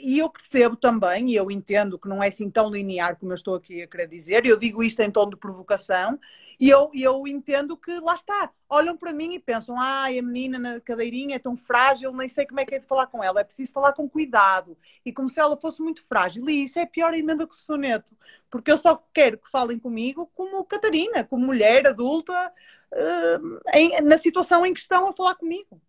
e 0.01 0.19
eu 0.19 0.29
percebo 0.29 0.75
também, 0.75 1.31
e 1.31 1.35
eu 1.35 1.49
entendo 1.51 1.97
que 1.99 2.07
não 2.07 2.23
é 2.23 2.27
assim 2.27 2.49
tão 2.49 2.69
linear 2.71 3.15
como 3.17 3.31
eu 3.31 3.35
estou 3.35 3.55
aqui 3.55 3.81
a 3.81 3.87
querer 3.87 4.07
dizer, 4.07 4.45
eu 4.45 4.57
digo 4.57 4.83
isto 4.83 5.01
em 5.01 5.11
tom 5.11 5.29
de 5.29 5.35
provocação, 5.35 6.19
e 6.59 6.69
eu, 6.69 6.89
eu 6.93 7.27
entendo 7.27 7.77
que 7.77 7.99
lá 7.99 8.15
está, 8.15 8.51
olham 8.67 8.97
para 8.97 9.13
mim 9.13 9.33
e 9.33 9.39
pensam, 9.39 9.79
ai, 9.79 10.19
a 10.19 10.21
menina 10.21 10.59
na 10.59 10.81
cadeirinha 10.81 11.37
é 11.37 11.39
tão 11.39 11.55
frágil, 11.55 12.11
nem 12.13 12.27
sei 12.27 12.45
como 12.45 12.59
é 12.59 12.65
que 12.65 12.75
é 12.75 12.79
de 12.79 12.85
falar 12.85 13.07
com 13.07 13.23
ela, 13.23 13.39
é 13.39 13.43
preciso 13.43 13.71
falar 13.71 13.93
com 13.93 14.09
cuidado, 14.09 14.77
e 15.05 15.13
como 15.13 15.29
se 15.29 15.39
ela 15.39 15.55
fosse 15.55 15.81
muito 15.81 16.03
frágil, 16.03 16.49
e 16.49 16.65
isso 16.65 16.77
é 16.77 16.85
pior 16.85 17.13
emenda 17.13 17.47
que 17.47 17.53
o 17.53 17.57
soneto, 17.57 18.15
porque 18.49 18.71
eu 18.71 18.77
só 18.77 19.01
quero 19.13 19.37
que 19.37 19.49
falem 19.49 19.79
comigo 19.79 20.29
como 20.35 20.65
Catarina, 20.65 21.23
como 21.23 21.45
mulher 21.45 21.87
adulta, 21.87 22.53
uh, 22.93 23.59
em, 23.73 24.01
na 24.01 24.17
situação 24.17 24.65
em 24.65 24.73
que 24.73 24.79
estão 24.81 25.07
a 25.07 25.13
falar 25.13 25.35
comigo. 25.35 25.81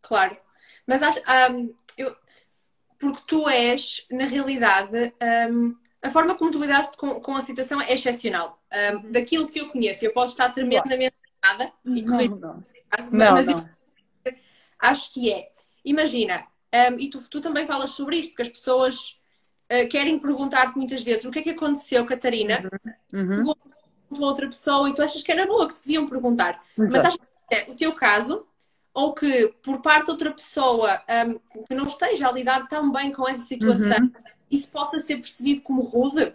Claro, 0.00 0.36
mas 0.86 1.02
acho, 1.02 1.20
um, 1.52 1.74
eu 1.98 2.16
porque 2.98 3.22
tu 3.26 3.48
és, 3.48 4.04
na 4.10 4.24
realidade, 4.24 5.14
um, 5.50 5.76
a 6.02 6.10
forma 6.10 6.34
como 6.34 6.50
tu 6.50 6.60
lidaste 6.60 6.96
com, 6.96 7.20
com 7.20 7.36
a 7.36 7.40
situação 7.40 7.80
é 7.80 7.92
excepcional. 7.92 8.62
Um, 8.72 8.96
uhum. 8.96 9.12
daquilo 9.12 9.48
que 9.48 9.60
eu 9.60 9.68
conheço, 9.68 10.04
eu 10.04 10.12
posso 10.12 10.32
estar 10.32 10.50
tremendamente 10.50 11.14
errada 11.42 11.72
e. 11.84 12.02
Não, 12.02 12.24
não. 12.36 12.64
Mas, 12.90 13.10
não, 13.10 13.32
mas 13.32 13.46
não. 13.46 13.68
acho 14.78 15.12
que 15.12 15.32
é. 15.32 15.50
Imagina, 15.84 16.46
um, 16.92 16.98
e 16.98 17.10
tu, 17.10 17.20
tu 17.28 17.40
também 17.40 17.66
falas 17.66 17.90
sobre 17.90 18.16
isto, 18.16 18.36
que 18.36 18.42
as 18.42 18.48
pessoas 18.48 19.20
uh, 19.72 19.88
querem 19.88 20.18
perguntar-te 20.18 20.76
muitas 20.76 21.02
vezes 21.02 21.24
o 21.24 21.30
que 21.30 21.40
é 21.40 21.42
que 21.42 21.50
aconteceu, 21.50 22.06
Catarina? 22.06 22.68
Uhum. 23.12 23.52
Uhum. 24.10 24.22
outra 24.22 24.46
pessoa 24.46 24.88
e 24.88 24.94
tu 24.94 25.02
achas 25.02 25.22
que 25.22 25.32
era 25.32 25.46
boa, 25.46 25.68
que 25.68 25.74
te 25.74 25.82
deviam 25.82 26.06
perguntar. 26.06 26.62
Exato. 26.78 26.92
Mas 26.92 27.04
acho 27.04 27.18
que 27.18 27.54
é 27.54 27.66
o 27.68 27.74
teu 27.74 27.92
caso 27.92 28.46
ou 28.98 29.14
que 29.14 29.54
por 29.62 29.80
parte 29.80 30.06
de 30.06 30.10
outra 30.10 30.32
pessoa 30.32 31.00
um, 31.28 31.64
que 31.66 31.74
não 31.74 31.86
esteja 31.86 32.26
a 32.26 32.32
lidar 32.32 32.66
tão 32.66 32.90
bem 32.90 33.12
com 33.12 33.28
essa 33.28 33.44
situação, 33.44 34.00
uhum. 34.00 34.12
isso 34.50 34.72
possa 34.72 34.98
ser 34.98 35.18
percebido 35.18 35.62
como 35.62 35.82
rude? 35.82 36.34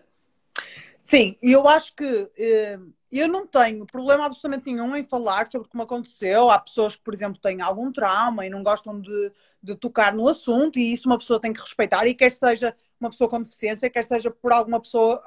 Sim, 1.03 1.35
eu 1.43 1.67
acho 1.67 1.93
que 1.93 2.31
eh, 2.37 2.79
eu 3.11 3.27
não 3.27 3.45
tenho 3.45 3.85
problema 3.85 4.23
absolutamente 4.25 4.71
nenhum 4.71 4.95
em 4.95 5.03
falar 5.03 5.47
sobre 5.47 5.67
como 5.67 5.83
aconteceu. 5.83 6.49
Há 6.49 6.57
pessoas 6.57 6.95
que, 6.95 7.03
por 7.03 7.13
exemplo, 7.13 7.37
têm 7.41 7.61
algum 7.61 7.91
trauma 7.91 8.45
e 8.45 8.49
não 8.49 8.63
gostam 8.63 8.97
de, 8.97 9.31
de 9.61 9.75
tocar 9.75 10.13
no 10.13 10.29
assunto, 10.29 10.79
e 10.79 10.93
isso 10.93 11.09
uma 11.09 11.17
pessoa 11.17 11.41
tem 11.41 11.51
que 11.51 11.59
respeitar, 11.59 12.07
e 12.07 12.13
quer 12.13 12.31
seja 12.31 12.73
uma 12.97 13.09
pessoa 13.09 13.29
com 13.29 13.41
deficiência, 13.41 13.89
quer 13.89 14.05
seja 14.05 14.31
por 14.31 14.53
alguma 14.53 14.79
pessoa, 14.79 15.21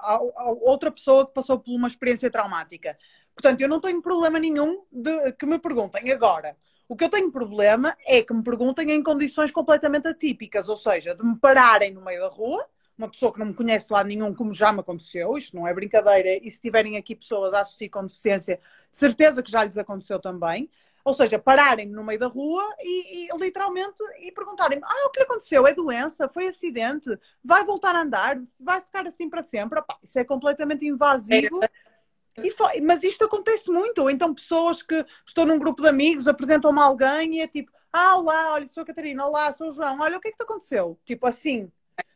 outra 0.62 0.90
pessoa 0.90 1.27
que 1.27 1.35
passou 1.35 1.59
por 1.59 1.75
uma 1.75 1.87
experiência 1.87 2.31
traumática. 2.31 2.96
Portanto, 3.35 3.61
eu 3.61 3.68
não 3.68 3.79
tenho 3.79 4.01
problema 4.01 4.38
nenhum 4.38 4.83
de 4.90 5.33
que 5.33 5.44
me 5.44 5.59
perguntem 5.59 6.11
agora 6.11 6.57
o 6.88 6.96
que 6.96 7.05
eu 7.05 7.09
tenho 7.09 7.31
problema 7.31 7.96
é 8.07 8.22
que 8.22 8.33
me 8.33 8.42
perguntem 8.42 8.90
em 8.92 9.03
condições 9.03 9.51
completamente 9.51 10.09
atípicas, 10.09 10.68
ou 10.68 10.77
seja, 10.77 11.14
de 11.14 11.25
me 11.25 11.37
pararem 11.37 11.92
no 11.92 12.01
meio 12.01 12.20
da 12.20 12.29
rua, 12.29 12.66
uma 12.96 13.11
pessoa 13.11 13.33
que 13.33 13.38
não 13.38 13.46
me 13.46 13.55
conhece 13.55 13.92
lá 13.92 14.03
nenhum, 14.03 14.35
como 14.35 14.53
já 14.53 14.72
me 14.72 14.81
aconteceu, 14.81 15.37
isto 15.37 15.55
não 15.55 15.66
é 15.66 15.75
brincadeira, 15.75 16.40
e 16.42 16.51
se 16.51 16.61
tiverem 16.61 16.96
aqui 16.96 17.14
pessoas 17.14 17.53
a 17.53 17.61
assistir 17.61 17.88
com 17.88 18.07
deficiência, 18.07 18.59
certeza 18.90 19.42
que 19.42 19.51
já 19.51 19.64
lhes 19.64 19.77
aconteceu 19.77 20.18
também. 20.18 20.70
Ou 21.05 21.14
seja, 21.14 21.38
pararem-me 21.38 21.92
no 21.92 22.03
meio 22.03 22.18
da 22.18 22.27
rua 22.27 22.64
e, 22.81 23.27
e 23.27 23.38
literalmente 23.38 24.03
e 24.22 24.33
perguntarem-me: 24.33 24.83
Ah, 24.85 25.07
o 25.07 25.11
que 25.11 25.20
lhe 25.20 25.25
aconteceu? 25.25 25.64
É 25.64 25.72
doença? 25.72 26.29
Foi 26.29 26.49
acidente? 26.49 27.09
Vai 27.44 27.64
voltar 27.64 27.94
a 27.94 28.01
andar? 28.01 28.42
Vai 28.59 28.81
ficar 28.81 29.07
assim 29.07 29.31
para 29.31 29.44
sempre? 29.44 29.79
Epá, 29.79 29.96
isso 30.03 30.18
é 30.18 30.25
completamente 30.25 30.85
invasivo. 30.85 31.62
É 31.62 31.70
foi, 32.57 32.81
mas 32.81 33.03
isto 33.03 33.25
acontece 33.25 33.70
muito. 33.70 34.03
Ou 34.03 34.11
então 34.11 34.35
pessoas 34.35 34.83
que 34.83 35.05
estão 35.27 35.44
num 35.44 35.59
grupo 35.59 35.83
de 35.83 35.88
amigos, 35.88 36.29
apresentam-me 36.29 36.81
alguém 36.81 37.37
e 37.37 37.40
é 37.40 37.46
tipo, 37.46 37.72
ah, 37.92 38.16
olá, 38.16 38.53
olha, 38.53 38.68
sou 38.68 38.83
a 38.83 38.87
Catarina, 38.87 39.27
olá, 39.27 39.53
sou 39.53 39.68
o 39.68 39.70
João, 39.70 40.01
olha, 40.01 40.18
o 40.18 40.20
que 40.20 40.29
é 40.29 40.31
que 40.31 40.37
te 40.37 40.42
aconteceu? 40.42 40.99
Tipo 41.05 41.27
assim, 41.27 41.70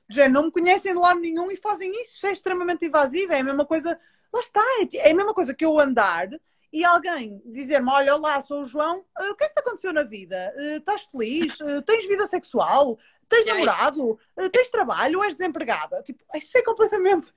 já 0.09 0.29
não 0.29 0.45
me 0.45 0.51
conhecem 0.51 0.93
de 0.93 0.99
lado 0.99 1.21
nenhum 1.21 1.51
e 1.51 1.57
fazem 1.57 1.91
isso, 2.03 2.17
isso 2.17 2.27
é 2.27 2.33
extremamente 2.33 2.85
invasivo, 2.85 3.33
é 3.33 3.41
a 3.41 3.45
mesma 3.45 3.65
coisa, 3.65 3.99
lá 4.33 4.41
está, 4.41 4.61
é, 4.81 5.09
é 5.09 5.13
a 5.13 5.15
mesma 5.15 5.33
coisa 5.33 5.55
que 5.55 5.65
eu 5.65 5.79
andar 5.79 6.29
e 6.73 6.85
alguém 6.85 7.43
dizer-me, 7.47 7.91
olha, 7.91 8.15
olá, 8.15 8.41
sou 8.41 8.63
o 8.63 8.65
João, 8.65 8.99
uh, 8.99 9.31
o 9.31 9.37
que 9.37 9.45
é 9.45 9.49
que 9.49 9.55
te 9.55 9.61
aconteceu 9.61 9.93
na 9.93 10.03
vida? 10.03 10.55
Uh, 10.57 10.77
estás 10.77 11.03
feliz? 11.03 11.59
Uh, 11.61 11.83
tens 11.83 12.07
vida 12.07 12.27
sexual? 12.27 12.99
Tens 13.29 13.47
namorado? 13.47 14.19
tens 14.53 14.69
trabalho? 14.71 15.23
És 15.23 15.37
desempregada? 15.37 16.03
Tipo, 16.03 16.25
isso 16.35 16.59
é 16.59 16.63
completamente, 16.63 17.33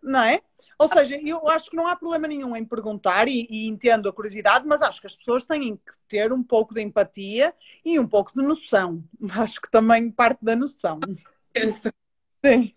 não 0.00 0.22
é? 0.22 0.40
Ou 0.78 0.88
seja, 0.88 1.18
eu 1.22 1.48
acho 1.48 1.70
que 1.70 1.76
não 1.76 1.86
há 1.86 1.96
problema 1.96 2.28
nenhum 2.28 2.54
em 2.54 2.64
perguntar 2.64 3.28
e, 3.28 3.46
e, 3.48 3.66
entendo 3.66 4.08
a 4.08 4.12
curiosidade, 4.12 4.66
mas 4.66 4.82
acho 4.82 5.00
que 5.00 5.06
as 5.06 5.16
pessoas 5.16 5.46
têm 5.46 5.76
que 5.76 5.92
ter 6.06 6.32
um 6.32 6.42
pouco 6.42 6.74
de 6.74 6.82
empatia 6.82 7.54
e 7.84 7.98
um 7.98 8.06
pouco 8.06 8.32
de 8.34 8.46
noção. 8.46 9.02
Acho 9.32 9.60
que 9.60 9.70
também 9.70 10.10
parte 10.10 10.44
da 10.44 10.54
noção. 10.54 11.00
Penso. 11.52 11.90
Sim. 12.44 12.74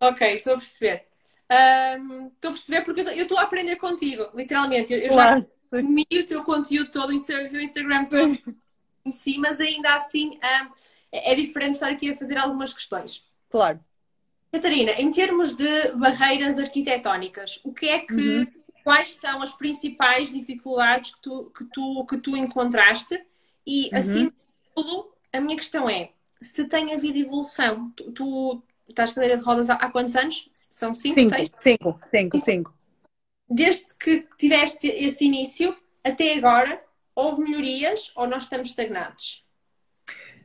Ok, 0.00 0.26
estou 0.36 0.54
a 0.54 0.56
perceber. 0.56 1.06
Um, 1.50 2.28
estou 2.28 2.50
a 2.50 2.52
perceber 2.52 2.82
porque 2.82 3.00
eu 3.02 3.22
estou 3.22 3.38
a 3.38 3.42
aprender 3.42 3.76
contigo, 3.76 4.30
literalmente. 4.34 4.94
Eu, 4.94 5.00
eu 5.00 5.12
claro. 5.12 5.46
já 5.70 5.80
comi 5.82 6.06
o 6.10 6.26
teu 6.26 6.42
conteúdo 6.44 6.90
todo, 6.90 7.10
o 7.10 7.12
Instagram 7.12 8.06
todo 8.06 8.34
sim. 8.34 8.56
em 9.04 9.10
si, 9.10 9.38
mas 9.38 9.60
ainda 9.60 9.94
assim 9.94 10.30
um, 10.30 10.72
é, 11.12 11.32
é 11.32 11.34
diferente 11.34 11.74
estar 11.74 11.90
aqui 11.90 12.10
a 12.12 12.16
fazer 12.16 12.38
algumas 12.38 12.72
questões. 12.72 13.26
Claro. 13.50 13.80
Catarina, 14.50 14.92
em 14.92 15.10
termos 15.10 15.54
de 15.54 15.92
barreiras 15.92 16.58
arquitetónicas, 16.58 17.60
o 17.64 17.72
que 17.72 17.88
é 17.88 17.98
que, 17.98 18.14
uhum. 18.14 18.46
quais 18.82 19.14
são 19.14 19.42
as 19.42 19.52
principais 19.52 20.32
dificuldades 20.32 21.14
que 21.14 21.20
tu, 21.20 21.52
que 21.56 21.64
tu, 21.66 22.06
que 22.06 22.18
tu 22.18 22.36
encontraste? 22.36 23.22
E, 23.66 23.90
uhum. 23.92 24.00
de 24.00 24.32
tudo, 24.74 25.12
a 25.32 25.40
minha 25.40 25.56
questão 25.56 25.88
é, 25.88 26.10
se 26.40 26.64
tem 26.64 26.94
havido 26.94 27.18
evolução, 27.18 27.90
tu, 27.90 28.10
tu 28.12 28.62
estás 28.88 29.12
cadeira 29.12 29.36
de 29.36 29.44
rodas 29.44 29.68
há, 29.68 29.74
há 29.74 29.90
quantos 29.90 30.16
anos? 30.16 30.48
São 30.52 30.94
cinco, 30.94 31.16
cinco 31.16 31.28
seis? 31.30 31.50
Cinco, 31.54 32.00
cinco, 32.10 32.40
cinco. 32.40 32.74
Desde 33.48 33.86
que 34.00 34.26
tiveste 34.38 34.86
esse 34.86 35.24
início 35.24 35.76
até 36.02 36.34
agora, 36.34 36.82
houve 37.14 37.42
melhorias 37.42 38.12
ou 38.14 38.26
nós 38.26 38.44
estamos 38.44 38.68
estagnados? 38.68 39.44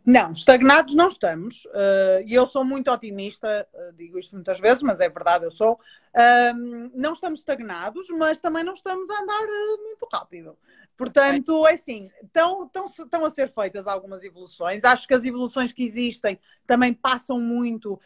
Não, 0.05 0.31
estagnados 0.31 0.93
não 0.93 1.07
estamos. 1.07 1.63
Uh, 1.65 2.23
e 2.25 2.33
eu 2.33 2.45
sou 2.45 2.65
muito 2.65 2.91
otimista, 2.91 3.67
uh, 3.73 3.93
digo 3.93 4.19
isto 4.19 4.35
muitas 4.35 4.59
vezes, 4.59 4.83
mas 4.83 4.99
é 4.99 5.07
verdade, 5.07 5.45
eu 5.45 5.51
sou. 5.51 5.73
Uh, 5.73 6.91
não 6.93 7.13
estamos 7.13 7.39
estagnados, 7.39 8.07
mas 8.17 8.39
também 8.39 8.63
não 8.63 8.73
estamos 8.73 9.09
a 9.09 9.21
andar 9.21 9.41
muito 9.81 10.07
rápido. 10.11 10.57
Portanto, 10.97 11.65
é 11.67 11.73
assim, 11.73 12.11
estão, 12.21 12.65
estão, 12.65 12.85
estão 12.85 13.25
a 13.25 13.29
ser 13.29 13.51
feitas 13.53 13.87
algumas 13.87 14.23
evoluções. 14.23 14.83
Acho 14.83 15.07
que 15.07 15.13
as 15.13 15.25
evoluções 15.25 15.71
que 15.71 15.83
existem 15.83 16.39
também 16.67 16.93
passam 16.93 17.39
muito 17.39 17.99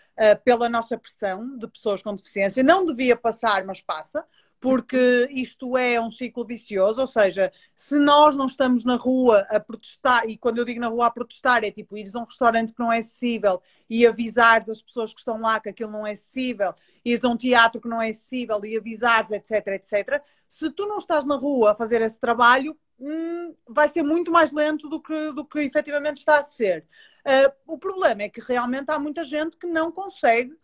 pela 0.46 0.70
nossa 0.70 0.98
pressão 0.98 1.58
de 1.58 1.68
pessoas 1.68 2.02
com 2.02 2.16
deficiência. 2.16 2.64
Não 2.64 2.86
devia 2.86 3.16
passar, 3.18 3.66
mas 3.66 3.82
passa 3.82 4.26
porque 4.60 5.28
isto 5.30 5.78
é 5.78 6.02
um 6.02 6.10
ciclo 6.10 6.46
vicioso, 6.46 7.00
ou 7.00 7.08
seja, 7.08 7.52
se 7.76 8.00
nós 8.00 8.36
não 8.36 8.48
estamos 8.48 8.84
na 8.84 8.96
rua 8.96 9.46
a 9.50 9.60
protestar, 9.60 10.28
e 10.28 10.38
quando 10.38 10.58
eu 10.58 10.66
digo 10.66 10.80
na 10.80 10.88
rua 10.88 11.08
a 11.08 11.12
protestar, 11.12 11.64
é 11.64 11.72
tipo 11.72 11.96
ires 11.96 12.16
a 12.16 12.20
um 12.20 12.26
restaurante 12.26 12.74
que 12.74 12.80
não 12.80 12.92
é 12.92 13.00
acessível 13.00 13.62
e 13.90 14.06
avisares 14.06 14.68
as 14.70 14.82
pessoas 14.82 15.14
que 15.14 15.20
estão 15.20 15.40
lá 15.40 15.60
que 15.60 15.70
aquilo 15.70 15.92
não 15.92 16.08
é 16.08 16.14
acessível, 16.14 16.74
ires 17.06 17.24
a 17.24 17.30
um 17.30 17.38
teatro 17.38 17.80
que 17.80 17.88
não 17.88 18.02
é 18.02 18.10
acessível 18.10 18.64
e 18.66 18.78
avisares, 18.78 19.32
etc, 19.32 19.68
etc. 19.68 20.24
Se 20.48 20.72
tu 20.72 20.88
não 20.88 20.98
estás 20.98 21.26
na 21.26 21.36
rua 21.36 21.72
a 21.72 21.76
fazer 21.76 22.02
esse 22.02 22.20
trabalho, 22.20 22.76
hum, 23.00 23.56
vai 23.68 23.88
ser 23.90 24.02
muito 24.02 24.32
mais 24.32 24.52
lento 24.52 24.90
do 24.90 25.02
que, 25.02 25.32
do 25.34 25.46
que 25.46 25.60
efetivamente 25.60 26.18
está 26.18 26.40
a 26.40 26.44
ser. 26.44 26.86
Uh, 27.26 27.74
o 27.74 27.78
problema 27.78 28.24
é 28.24 28.30
que 28.30 28.42
realmente 28.42 28.90
há 28.90 28.98
muita 28.98 29.24
gente 29.24 29.58
que 29.58 29.68
não 29.68 29.92
consegue 29.92 30.58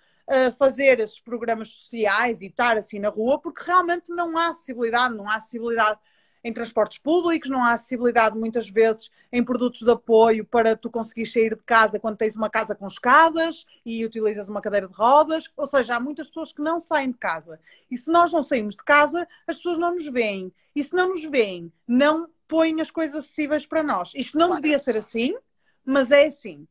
fazer 0.57 0.99
esses 0.99 1.19
programas 1.19 1.69
sociais 1.69 2.41
e 2.41 2.47
estar 2.47 2.77
assim 2.77 2.99
na 2.99 3.09
rua, 3.09 3.39
porque 3.39 3.63
realmente 3.63 4.09
não 4.09 4.37
há 4.37 4.47
acessibilidade, 4.47 5.15
não 5.15 5.29
há 5.29 5.35
acessibilidade 5.35 5.99
em 6.43 6.51
transportes 6.51 6.97
públicos, 6.97 7.49
não 7.49 7.63
há 7.63 7.73
acessibilidade 7.73 8.37
muitas 8.37 8.69
vezes 8.69 9.09
em 9.31 9.43
produtos 9.43 9.81
de 9.81 9.89
apoio 9.89 10.43
para 10.43 10.75
tu 10.75 10.89
conseguir 10.89 11.25
sair 11.25 11.55
de 11.55 11.63
casa 11.63 11.99
quando 11.99 12.17
tens 12.17 12.35
uma 12.35 12.49
casa 12.49 12.75
com 12.75 12.85
escadas 12.85 13.65
e 13.85 14.05
utilizas 14.05 14.49
uma 14.49 14.61
cadeira 14.61 14.87
de 14.87 14.93
rodas, 14.93 15.49
ou 15.55 15.65
seja, 15.65 15.95
há 15.95 15.99
muitas 15.99 16.27
pessoas 16.27 16.51
que 16.51 16.61
não 16.61 16.81
saem 16.81 17.11
de 17.11 17.17
casa. 17.17 17.59
E 17.89 17.97
se 17.97 18.11
nós 18.11 18.31
não 18.33 18.43
saímos 18.43 18.75
de 18.75 18.83
casa, 18.83 19.27
as 19.47 19.57
pessoas 19.57 19.77
não 19.77 19.93
nos 19.93 20.05
veem. 20.07 20.51
E 20.75 20.83
se 20.83 20.93
não 20.93 21.09
nos 21.09 21.23
veem, 21.23 21.71
não 21.87 22.29
põem 22.47 22.81
as 22.81 22.91
coisas 22.91 23.23
acessíveis 23.23 23.65
para 23.65 23.81
nós. 23.81 24.11
Isto 24.13 24.37
não 24.37 24.55
devia 24.55 24.77
ser 24.79 24.97
assim, 24.97 25.35
mas 25.85 26.11
é 26.11 26.27
assim. 26.27 26.67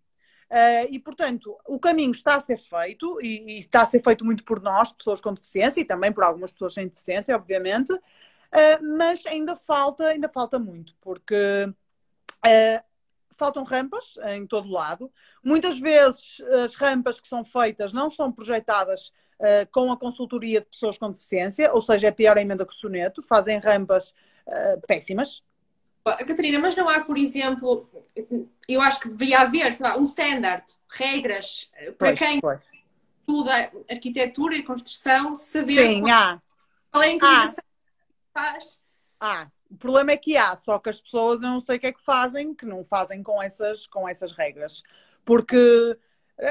Uh, 0.52 0.84
e, 0.90 0.98
portanto, 0.98 1.56
o 1.66 1.78
caminho 1.78 2.10
está 2.12 2.34
a 2.34 2.40
ser 2.40 2.58
feito 2.58 3.18
e, 3.22 3.54
e, 3.54 3.60
está 3.60 3.80
a 3.80 3.86
ser 3.86 4.02
feito 4.02 4.22
muito 4.22 4.44
por 4.44 4.60
nós, 4.60 4.92
pessoas 4.92 5.18
com 5.18 5.32
deficiência, 5.32 5.80
e 5.80 5.84
também 5.84 6.12
por 6.12 6.22
algumas 6.22 6.52
pessoas 6.52 6.74
sem 6.74 6.86
deficiência, 6.86 7.34
obviamente, 7.34 7.90
uh, 7.90 8.98
mas 8.98 9.24
ainda 9.24 9.56
falta, 9.56 10.08
ainda 10.08 10.28
falta 10.28 10.58
muito, 10.58 10.94
porque 11.00 11.34
uh, 11.66 12.84
faltam 13.38 13.64
rampas 13.64 14.16
em 14.26 14.46
todo 14.46 14.70
lado. 14.70 15.10
Muitas 15.42 15.80
vezes 15.80 16.42
as 16.62 16.74
rampas 16.74 17.18
que 17.18 17.28
são 17.28 17.42
feitas 17.46 17.94
não 17.94 18.10
são 18.10 18.30
projetadas 18.30 19.10
com 19.72 19.90
a 19.90 19.96
consultoria 19.96 20.60
de 20.60 20.66
pessoas 20.66 20.96
com 20.96 21.10
deficiência, 21.10 21.74
ou 21.74 21.82
seja, 21.82 22.06
é 22.06 22.12
pior 22.12 22.38
a 22.38 22.40
emenda 22.40 22.64
que 22.64 22.72
o 22.72 22.76
soneto, 22.76 23.20
fazem 23.24 23.58
rampas 23.58 24.14
péssimas, 24.86 25.42
Catarina, 26.04 26.58
mas 26.58 26.74
não 26.74 26.88
há, 26.88 27.00
por 27.00 27.16
exemplo, 27.16 27.88
eu 28.68 28.80
acho 28.80 29.00
que 29.00 29.08
deveria 29.08 29.40
haver 29.40 29.76
lá, 29.80 29.96
um 29.96 30.02
standard, 30.02 30.64
regras 30.88 31.70
eh, 31.74 31.92
para 31.92 32.08
pois, 32.08 32.18
quem 32.18 32.40
pois. 32.40 32.70
estuda 33.20 33.70
arquitetura 33.88 34.56
e 34.56 34.62
construção, 34.62 35.36
saber 35.36 35.86
Sim, 35.86 36.00
qual, 36.00 36.12
há. 36.12 36.42
qual 36.90 37.02
é 37.02 37.06
a 37.06 37.12
inclinação 37.12 37.64
que 37.64 38.32
faz. 38.34 38.80
Ah, 39.20 39.48
o 39.70 39.76
problema 39.76 40.10
é 40.10 40.16
que 40.16 40.36
há, 40.36 40.56
só 40.56 40.78
que 40.78 40.90
as 40.90 41.00
pessoas 41.00 41.40
eu 41.40 41.48
não 41.48 41.60
sei 41.60 41.76
o 41.76 41.80
que 41.80 41.86
é 41.86 41.92
que 41.92 42.02
fazem, 42.02 42.54
que 42.54 42.66
não 42.66 42.84
fazem 42.84 43.22
com 43.22 43.40
essas, 43.40 43.86
com 43.86 44.08
essas 44.08 44.32
regras. 44.32 44.82
Porque 45.24 45.98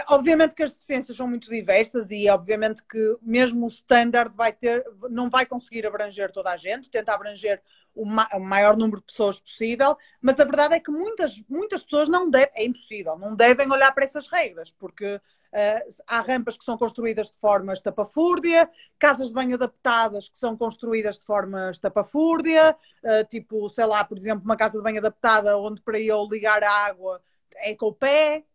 Obviamente 0.08 0.56
que 0.56 0.64
as 0.64 0.72
deficiências 0.72 1.18
são 1.18 1.28
muito 1.28 1.50
diversas 1.50 2.10
e 2.12 2.30
obviamente 2.30 2.82
que 2.84 3.18
mesmo 3.22 3.66
o 3.66 3.70
standard 3.70 4.34
vai 4.36 4.54
ter, 4.54 4.86
não 5.10 5.30
vai 5.30 5.46
conseguir 5.46 5.86
abranger 5.86 6.32
toda 6.32 6.52
a 6.52 6.58
gente, 6.58 6.90
tenta 6.90 7.14
abranger 7.14 7.62
o, 7.94 8.06
ma 8.06 8.30
o 8.34 8.40
maior 8.40 8.78
número 8.78 9.00
de 9.00 9.08
pessoas 9.08 9.40
possível, 9.40 9.98
mas 10.22 10.40
a 10.40 10.46
verdade 10.46 10.76
é 10.76 10.80
que 10.80 10.92
muitas, 10.92 11.42
muitas 11.50 11.84
pessoas 11.84 12.08
não 12.08 12.30
devem, 12.30 12.52
é 12.54 12.66
impossível, 12.66 13.18
não 13.18 13.36
devem 13.36 13.70
olhar 13.72 13.94
para 13.94 14.06
essas 14.06 14.28
regras, 14.28 14.72
porque 14.72 15.16
uh, 15.16 16.04
há 16.08 16.22
rampas 16.22 16.58
que 16.58 16.64
são 16.64 16.78
construídas 16.78 17.30
de 17.30 17.38
forma 17.38 17.74
estapafúrdia, 17.74 18.70
casas 18.98 19.28
de 19.30 19.34
banho 19.34 19.56
adaptadas 19.56 20.30
que 20.30 20.38
são 20.38 20.56
construídas 20.56 21.20
de 21.20 21.26
forma 21.26 21.72
estapafúrdia, 21.72 22.78
uh, 23.04 23.28
tipo, 23.30 23.70
sei 23.70 23.86
lá, 23.86 24.04
por 24.04 24.18
exemplo, 24.18 24.46
uma 24.46 24.56
casa 24.56 24.78
de 24.78 24.84
banho 24.84 25.00
adaptada 25.00 25.58
onde 25.58 25.82
para 25.82 26.00
eu 26.00 26.26
ligar 26.30 26.64
a 26.64 26.72
água 26.72 27.22
é 27.56 27.76
com 27.76 27.88
o 27.88 27.94
pé, 27.94 28.46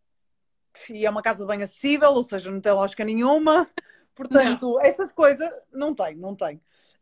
e 0.89 1.05
é 1.05 1.09
uma 1.09 1.21
casa 1.21 1.39
de 1.39 1.47
banho 1.47 1.63
acessível, 1.63 2.11
ou 2.11 2.23
seja, 2.23 2.51
não 2.51 2.61
tem 2.61 2.71
lógica 2.71 3.03
nenhuma. 3.03 3.67
Portanto, 4.15 4.73
não. 4.73 4.81
essas 4.81 5.11
coisas 5.11 5.49
não 5.71 5.93
tem, 5.93 6.15
não 6.15 6.35
tem. 6.35 6.57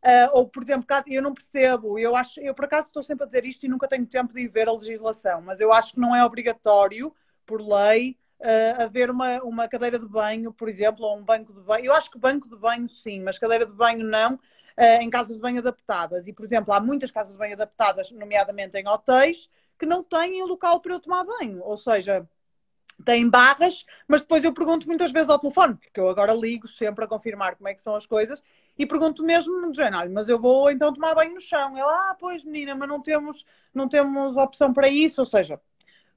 Uh, 0.06 0.30
ou, 0.34 0.48
por 0.48 0.62
exemplo, 0.62 0.86
eu 1.08 1.22
não 1.22 1.34
percebo, 1.34 1.98
eu 1.98 2.16
acho, 2.16 2.40
eu 2.40 2.54
por 2.54 2.66
acaso 2.66 2.88
estou 2.88 3.02
sempre 3.02 3.24
a 3.24 3.26
dizer 3.26 3.44
isto 3.44 3.66
e 3.66 3.70
nunca 3.70 3.88
tenho 3.88 4.06
tempo 4.06 4.34
de 4.34 4.42
ir 4.42 4.48
ver 4.50 4.68
a 4.68 4.74
legislação, 4.74 5.42
mas 5.42 5.60
eu 5.60 5.74
acho 5.74 5.94
que 5.94 6.00
não 6.00 6.16
é 6.16 6.24
obrigatório, 6.24 7.12
por 7.44 7.60
lei, 7.60 8.16
uh, 8.40 8.84
haver 8.84 9.10
uma, 9.10 9.42
uma 9.42 9.68
cadeira 9.68 9.98
de 9.98 10.08
banho, 10.08 10.54
por 10.54 10.70
exemplo, 10.70 11.06
ou 11.06 11.18
um 11.18 11.24
banco 11.24 11.54
de 11.54 11.62
banho. 11.62 11.86
Eu 11.86 11.94
acho 11.94 12.12
que 12.12 12.20
banco 12.20 12.48
de 12.48 12.56
banho 12.56 12.88
sim, 12.88 13.22
mas 13.22 13.40
cadeira 13.40 13.66
de 13.66 13.72
banho 13.72 14.06
não, 14.06 14.36
uh, 14.36 15.02
em 15.02 15.10
casas 15.10 15.38
de 15.38 15.42
banho 15.42 15.60
adaptadas. 15.60 16.28
E, 16.28 16.34
por 16.34 16.46
exemplo, 16.46 16.74
há 16.74 16.80
muitas 16.80 17.10
casas 17.10 17.34
de 17.34 17.40
banho 17.40 17.54
adaptadas, 17.54 18.12
nomeadamente 18.12 18.78
em 18.78 18.88
hotéis, 18.88 19.50
que 19.80 19.86
não 19.86 20.04
têm 20.04 20.44
local 20.44 20.82
para 20.82 20.94
eu 20.94 21.00
tomar 21.00 21.24
banho. 21.24 21.62
Ou 21.64 21.78
seja, 21.78 22.28
tem 23.04 23.30
barras, 23.30 23.86
mas 24.08 24.22
depois 24.22 24.44
eu 24.44 24.54
pergunto 24.54 24.88
muitas 24.88 25.12
vezes 25.12 25.30
ao 25.30 25.40
telefone, 25.40 25.76
porque 25.76 26.00
eu 26.00 26.10
agora 26.10 26.34
ligo 26.34 26.68
sempre 26.68 27.04
a 27.04 27.08
confirmar 27.08 27.56
como 27.56 27.68
é 27.68 27.74
que 27.74 27.82
são 27.82 27.96
as 27.96 28.06
coisas 28.06 28.42
e 28.78 28.86
pergunto 28.86 29.24
mesmo 29.24 29.54
no 29.62 29.74
género, 29.74 30.10
mas 30.12 30.30
eu 30.30 30.40
vou 30.40 30.70
então 30.70 30.94
tomar 30.94 31.16
banho 31.16 31.34
no 31.34 31.42
chão. 31.42 31.78
Ela, 31.78 32.12
ah, 32.12 32.16
pois 32.20 32.44
menina, 32.44 32.76
mas 32.76 32.88
não 32.88 33.02
temos, 33.02 33.46
não 33.74 33.88
temos 33.88 34.36
opção 34.38 34.74
para 34.74 34.88
isso, 34.88 35.22
ou 35.22 35.26
seja, 35.26 35.60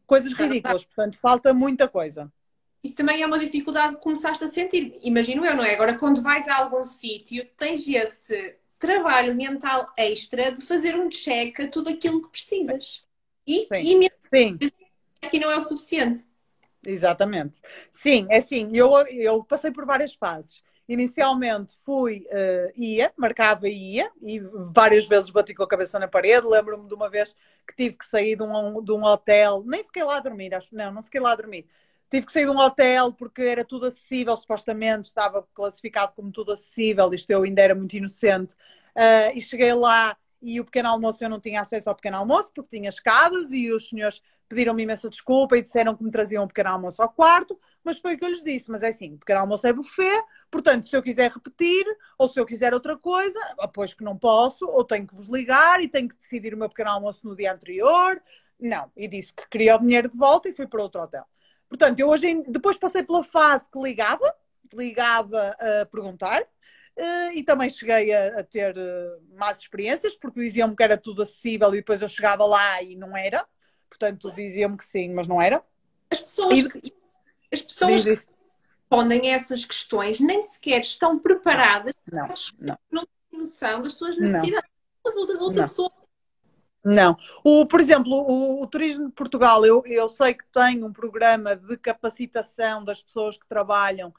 coisas 0.06 0.32
ridículas, 0.32 0.84
portanto 0.84 1.18
falta 1.18 1.52
muita 1.52 1.88
coisa. 1.88 2.32
Isso 2.82 2.96
também 2.96 3.22
é 3.22 3.26
uma 3.26 3.38
dificuldade 3.38 3.96
que 3.96 4.02
começaste 4.02 4.44
a 4.44 4.48
sentir, 4.48 4.96
imagino 5.02 5.44
eu, 5.44 5.56
não 5.56 5.64
é? 5.64 5.74
Agora, 5.74 5.98
quando 5.98 6.22
vais 6.22 6.46
a 6.48 6.58
algum 6.58 6.84
sítio, 6.84 7.44
tens 7.56 7.88
esse 7.88 8.56
trabalho 8.78 9.34
mental 9.34 9.86
extra 9.96 10.52
de 10.52 10.64
fazer 10.64 10.94
um 10.94 11.08
check 11.08 11.58
a 11.60 11.68
tudo 11.68 11.90
aquilo 11.90 12.22
que 12.22 12.30
precisas. 12.30 13.04
E, 13.46 13.66
Sim. 13.66 13.68
e 13.74 13.96
mesmo 13.96 14.16
Sim. 14.32 14.58
aqui 15.20 15.40
não 15.40 15.50
é 15.50 15.56
o 15.56 15.60
suficiente. 15.60 16.24
Exatamente. 16.86 17.60
Sim, 17.90 18.26
é 18.30 18.38
assim, 18.38 18.70
eu, 18.72 18.90
eu 19.08 19.44
passei 19.44 19.70
por 19.70 19.84
várias 19.84 20.14
fases. 20.14 20.62
Inicialmente 20.88 21.74
fui, 21.84 22.24
uh, 22.30 22.72
ia, 22.74 23.12
marcava 23.16 23.68
e 23.68 23.96
ia, 23.96 24.10
e 24.22 24.40
várias 24.74 25.06
vezes 25.06 25.28
bati 25.28 25.52
com 25.54 25.62
a 25.62 25.68
cabeça 25.68 25.98
na 25.98 26.08
parede. 26.08 26.46
Lembro-me 26.46 26.88
de 26.88 26.94
uma 26.94 27.10
vez 27.10 27.34
que 27.66 27.76
tive 27.76 27.96
que 27.96 28.06
sair 28.06 28.36
de 28.36 28.42
um, 28.42 28.82
de 28.82 28.92
um 28.92 29.04
hotel, 29.04 29.62
nem 29.66 29.84
fiquei 29.84 30.02
lá 30.02 30.16
a 30.16 30.20
dormir, 30.20 30.54
acho 30.54 30.74
não, 30.74 30.92
não 30.92 31.02
fiquei 31.02 31.20
lá 31.20 31.32
a 31.32 31.36
dormir. 31.36 31.66
Tive 32.10 32.24
que 32.24 32.32
sair 32.32 32.46
de 32.46 32.50
um 32.50 32.58
hotel 32.58 33.12
porque 33.12 33.42
era 33.42 33.64
tudo 33.64 33.84
acessível, 33.86 34.34
supostamente 34.36 35.08
estava 35.08 35.46
classificado 35.52 36.12
como 36.16 36.30
tudo 36.32 36.52
acessível, 36.52 37.12
isto 37.12 37.30
eu 37.30 37.42
ainda 37.42 37.60
era 37.60 37.74
muito 37.74 37.94
inocente. 37.96 38.54
Uh, 38.96 39.36
e 39.36 39.42
cheguei 39.42 39.74
lá 39.74 40.16
e 40.40 40.58
o 40.58 40.64
pequeno 40.64 40.88
almoço 40.88 41.22
eu 41.22 41.28
não 41.28 41.40
tinha 41.40 41.60
acesso 41.60 41.88
ao 41.90 41.94
pequeno 41.96 42.16
almoço 42.16 42.50
porque 42.54 42.76
tinha 42.78 42.88
escadas 42.88 43.52
e 43.52 43.70
os 43.72 43.88
senhores 43.90 44.22
pediram-me 44.48 44.82
imensa 44.82 45.08
desculpa 45.08 45.56
e 45.56 45.62
disseram 45.62 45.94
que 45.94 46.02
me 46.02 46.10
traziam 46.10 46.44
um 46.44 46.48
pequeno 46.48 46.70
almoço 46.70 47.02
ao 47.02 47.08
quarto, 47.08 47.58
mas 47.84 47.98
foi 47.98 48.14
o 48.14 48.18
que 48.18 48.24
eu 48.24 48.28
lhes 48.30 48.42
disse. 48.42 48.70
Mas 48.70 48.82
é 48.82 48.88
assim, 48.88 49.16
pequeno 49.16 49.40
almoço 49.40 49.66
é 49.66 49.72
buffet, 49.72 50.22
portanto, 50.50 50.88
se 50.88 50.96
eu 50.96 51.02
quiser 51.02 51.30
repetir 51.30 51.84
ou 52.18 52.28
se 52.28 52.40
eu 52.40 52.46
quiser 52.46 52.72
outra 52.74 52.96
coisa, 52.96 53.38
pois 53.74 53.94
que 53.94 54.02
não 54.02 54.16
posso, 54.16 54.66
ou 54.66 54.84
tenho 54.84 55.06
que 55.06 55.14
vos 55.14 55.28
ligar 55.28 55.80
e 55.80 55.88
tenho 55.88 56.08
que 56.08 56.16
decidir 56.16 56.54
o 56.54 56.56
meu 56.56 56.68
pequeno 56.68 56.90
almoço 56.90 57.26
no 57.26 57.36
dia 57.36 57.52
anterior. 57.52 58.20
Não, 58.58 58.90
e 58.96 59.06
disse 59.06 59.32
que 59.32 59.48
queria 59.48 59.76
o 59.76 59.78
dinheiro 59.78 60.08
de 60.08 60.16
volta 60.16 60.48
e 60.48 60.52
fui 60.52 60.66
para 60.66 60.82
outro 60.82 61.00
hotel. 61.00 61.24
Portanto, 61.68 62.00
eu 62.00 62.08
hoje 62.08 62.42
depois 62.48 62.76
passei 62.76 63.02
pela 63.02 63.22
fase 63.22 63.70
que 63.70 63.78
ligava, 63.78 64.34
ligava 64.72 65.56
a 65.82 65.86
perguntar, 65.86 66.42
Uh, 66.98 67.30
e 67.32 67.44
também 67.44 67.70
cheguei 67.70 68.12
a, 68.12 68.40
a 68.40 68.42
ter 68.42 68.76
uh, 68.76 69.38
más 69.38 69.60
experiências, 69.60 70.16
porque 70.16 70.40
diziam-me 70.40 70.74
que 70.74 70.82
era 70.82 70.96
tudo 70.96 71.22
acessível 71.22 71.68
e 71.68 71.76
depois 71.76 72.02
eu 72.02 72.08
chegava 72.08 72.44
lá 72.44 72.82
e 72.82 72.96
não 72.96 73.16
era. 73.16 73.46
Portanto, 73.88 74.30
diziam-me 74.34 74.76
que 74.76 74.84
sim, 74.84 75.12
mas 75.12 75.26
não 75.26 75.40
era. 75.40 75.62
As 76.10 76.20
pessoas, 76.20 76.58
e... 76.58 76.68
que, 76.68 76.92
as 77.52 77.62
pessoas 77.62 78.02
que 78.02 78.10
respondem 78.10 79.30
a 79.30 79.34
essas 79.34 79.64
questões 79.64 80.20
nem 80.20 80.42
sequer 80.42 80.80
estão 80.80 81.18
preparadas, 81.18 81.94
não, 82.10 82.28
não, 82.60 82.78
não 82.90 83.02
têm 83.02 83.38
noção 83.38 83.80
das 83.80 83.94
suas 83.94 84.16
necessidades. 84.18 84.70
Outra, 85.04 85.38
outra 85.38 85.60
não. 85.60 85.68
pessoa 85.68 85.90
não. 86.84 87.16
O, 87.44 87.66
por 87.66 87.80
exemplo, 87.80 88.12
o, 88.12 88.62
o, 88.62 88.66
Turismo 88.66 89.08
de 89.08 89.12
Portugal, 89.12 89.66
eu, 89.66 89.82
eu 89.84 90.08
sei 90.08 90.32
que 90.32 90.44
tem 90.46 90.82
um 90.82 90.92
programa 90.92 91.56
de 91.56 91.76
capacitação 91.76 92.84
das 92.84 93.02
pessoas 93.02 93.36
que 93.36 93.46
trabalham 93.46 94.14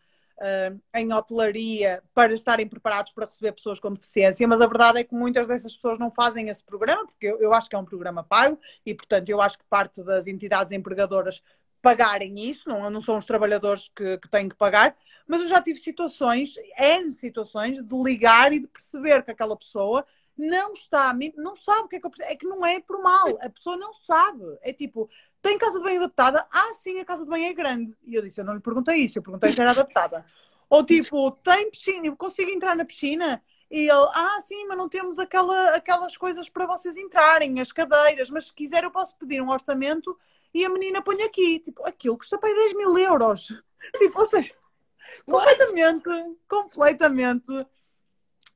em 0.95 1.13
hotelaria 1.13 2.01
para 2.13 2.33
estarem 2.33 2.67
preparados 2.67 3.11
para 3.11 3.25
receber 3.25 3.51
pessoas 3.51 3.79
com 3.79 3.93
deficiência, 3.93 4.47
mas 4.47 4.61
a 4.61 4.67
verdade 4.67 4.99
é 4.99 5.03
que 5.03 5.13
muitas 5.13 5.47
dessas 5.47 5.75
pessoas 5.75 5.99
não 5.99 6.11
fazem 6.11 6.49
esse 6.49 6.63
programa, 6.63 7.05
porque 7.05 7.27
eu, 7.27 7.39
eu 7.39 7.53
acho 7.53 7.69
que 7.69 7.75
é 7.75 7.79
um 7.79 7.85
programa 7.85 8.23
pago 8.23 8.59
e, 8.85 8.93
portanto, 8.93 9.29
eu 9.29 9.41
acho 9.41 9.57
que 9.57 9.65
parte 9.69 10.03
das 10.03 10.27
entidades 10.27 10.71
empregadoras 10.71 11.41
pagarem 11.81 12.37
isso, 12.49 12.67
não, 12.67 12.89
não 12.89 13.01
são 13.01 13.17
os 13.17 13.25
trabalhadores 13.25 13.89
que, 13.95 14.17
que 14.17 14.29
têm 14.29 14.49
que 14.49 14.55
pagar, 14.55 14.95
mas 15.27 15.41
eu 15.41 15.47
já 15.47 15.61
tive 15.61 15.79
situações, 15.79 16.55
N 16.77 17.11
situações, 17.11 17.81
de 17.81 17.95
ligar 17.95 18.51
e 18.51 18.59
de 18.59 18.67
perceber 18.67 19.23
que 19.23 19.31
aquela 19.31 19.55
pessoa 19.55 20.05
não 20.39 20.71
está, 20.71 21.13
não 21.35 21.55
sabe 21.57 21.81
o 21.81 21.87
que 21.89 21.97
é 21.97 21.99
que 21.99 22.07
eu 22.07 22.11
É 22.21 22.35
que 22.35 22.47
não 22.47 22.65
é 22.65 22.79
por 22.79 23.01
mal, 23.01 23.37
a 23.41 23.49
pessoa 23.49 23.75
não 23.75 23.93
sabe. 23.93 24.43
É 24.61 24.71
tipo, 24.71 25.09
tem 25.41 25.57
casa 25.57 25.77
de 25.77 25.83
banho 25.83 25.97
adaptada? 25.97 26.45
Ah, 26.51 26.73
sim, 26.73 26.99
a 26.99 27.05
casa 27.05 27.23
de 27.23 27.29
banho 27.29 27.45
é 27.45 27.53
grande. 27.53 27.95
E 28.05 28.15
eu 28.15 28.21
disse, 28.21 28.41
eu 28.41 28.45
não 28.45 28.53
lhe 28.53 28.59
perguntei 28.59 28.97
isso, 28.97 29.17
eu 29.17 29.23
perguntei 29.23 29.51
se 29.51 29.61
era 29.61 29.71
adaptada. 29.71 30.25
Ou 30.69 30.85
tipo, 30.85 31.31
tem 31.31 31.71
piscina, 31.71 32.07
eu 32.07 32.15
consigo 32.15 32.51
entrar 32.51 32.75
na 32.75 32.85
piscina? 32.85 33.41
E 33.71 33.81
ele, 33.81 34.09
ah, 34.13 34.41
sim, 34.45 34.67
mas 34.67 34.77
não 34.77 34.89
temos 34.89 35.19
aquela, 35.19 35.75
aquelas 35.75 36.17
coisas 36.17 36.49
para 36.49 36.65
vocês 36.65 36.97
entrarem, 36.97 37.61
as 37.61 37.71
cadeiras, 37.71 38.29
mas 38.29 38.47
se 38.47 38.53
quiser 38.53 38.83
eu 38.83 38.91
posso 38.91 39.15
pedir 39.17 39.41
um 39.41 39.49
orçamento 39.49 40.17
e 40.53 40.65
a 40.65 40.69
menina 40.69 41.01
põe 41.01 41.21
aqui. 41.23 41.59
Tipo, 41.59 41.85
aquilo 41.87 42.17
custa 42.17 42.37
para 42.37 42.49
aí 42.49 42.55
10 42.55 42.73
mil 42.73 42.97
euros. 42.97 43.53
Tipo, 43.97 44.19
ou 44.19 44.25
seja, 44.25 44.53
completamente, 45.25 46.09
completamente 46.47 47.65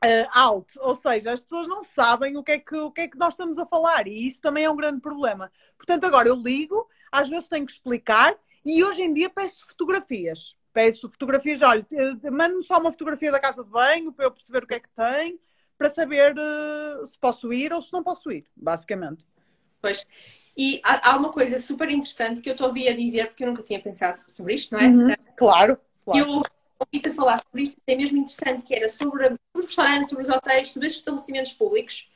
uh, 0.04 0.30
out. 0.34 0.68
Ou 0.80 0.96
seja, 0.96 1.32
as 1.32 1.42
pessoas 1.42 1.68
não 1.68 1.84
sabem 1.84 2.38
o 2.38 2.44
que, 2.44 2.52
é 2.52 2.60
que, 2.60 2.76
o 2.76 2.92
que 2.92 3.02
é 3.02 3.08
que 3.08 3.18
nós 3.18 3.34
estamos 3.34 3.58
a 3.58 3.66
falar 3.66 4.08
e 4.08 4.28
isso 4.28 4.42
também 4.42 4.66
é 4.66 4.70
um 4.70 4.76
grande 4.76 5.00
problema. 5.00 5.52
Portanto, 5.78 6.04
agora 6.06 6.28
eu 6.28 6.36
ligo, 6.36 6.88
às 7.12 7.30
vezes 7.30 7.48
tenho 7.48 7.66
que 7.66 7.72
explicar 7.72 8.36
e 8.66 8.84
hoje 8.84 9.02
em 9.02 9.14
dia 9.14 9.30
peço 9.30 9.66
fotografias. 9.68 10.56
Peço 10.74 11.10
fotografias, 11.10 11.62
olha, 11.62 11.86
mando-me 12.32 12.64
só 12.64 12.80
uma 12.80 12.92
fotografia 12.92 13.32
da 13.32 13.40
casa 13.40 13.64
de 13.64 13.70
banho 13.70 14.12
para 14.12 14.26
eu 14.26 14.32
perceber 14.32 14.64
o 14.64 14.68
que 14.68 14.74
é 14.74 14.80
que 14.80 14.90
tem, 14.90 15.40
para 15.78 15.92
saber 15.92 16.34
uh, 16.36 17.06
se 17.06 17.18
posso 17.20 17.54
ir 17.54 17.72
ou 17.72 17.82
se 17.82 17.94
não 17.94 18.04
posso 18.04 18.32
ir, 18.32 18.46
basicamente. 18.56 19.28
Pois. 19.80 20.04
E 20.58 20.82
há, 20.84 21.12
há 21.12 21.18
uma 21.18 21.32
coisa 21.32 21.60
super 21.60 21.90
interessante 21.90 22.42
que 22.42 22.50
eu 22.50 22.54
estou 22.54 22.66
a 22.66 22.68
ouvir 22.70 22.88
a 22.88 22.96
dizer, 22.96 23.28
porque 23.28 23.44
eu 23.44 23.48
nunca 23.48 23.62
tinha 23.62 23.80
pensado 23.80 24.20
sobre 24.28 24.56
isto, 24.56 24.72
não 24.72 24.80
é? 24.80 24.88
Uhum. 24.88 25.16
Claro, 25.36 25.78
claro. 26.06 26.20
Eu 26.20 26.42
ouvi-te 26.86 27.12
falar 27.12 27.38
sobre 27.38 27.64
isto, 27.64 27.78
é 27.88 27.96
mesmo 27.96 28.18
interessante, 28.18 28.64
que 28.64 28.74
era 28.74 28.90
sobre, 28.90 29.36
os 29.54 29.66
restaurantes, 29.66 30.10
sobre 30.10 30.24
os 30.24 30.30
hotéis, 30.30 30.72
sobre 30.72 30.88
estes 30.88 31.02
estabelecimentos 31.02 31.54
públicos, 31.54 32.12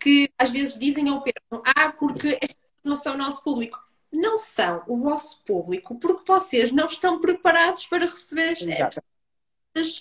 que 0.00 0.30
às 0.38 0.50
vezes 0.50 0.78
dizem 0.78 1.08
ao 1.08 1.22
pensam, 1.22 1.62
ah, 1.64 1.92
porque 1.92 2.38
estes 2.40 2.56
não 2.84 2.96
são 2.96 3.14
o 3.14 3.18
nosso 3.18 3.42
público. 3.42 3.78
Não 4.10 4.38
são 4.38 4.82
o 4.86 4.96
vosso 4.96 5.42
público, 5.44 5.98
porque 5.98 6.24
vocês 6.26 6.72
não 6.72 6.86
estão 6.86 7.20
preparados 7.20 7.86
para 7.86 8.06
receber 8.06 8.52
estas 8.52 8.98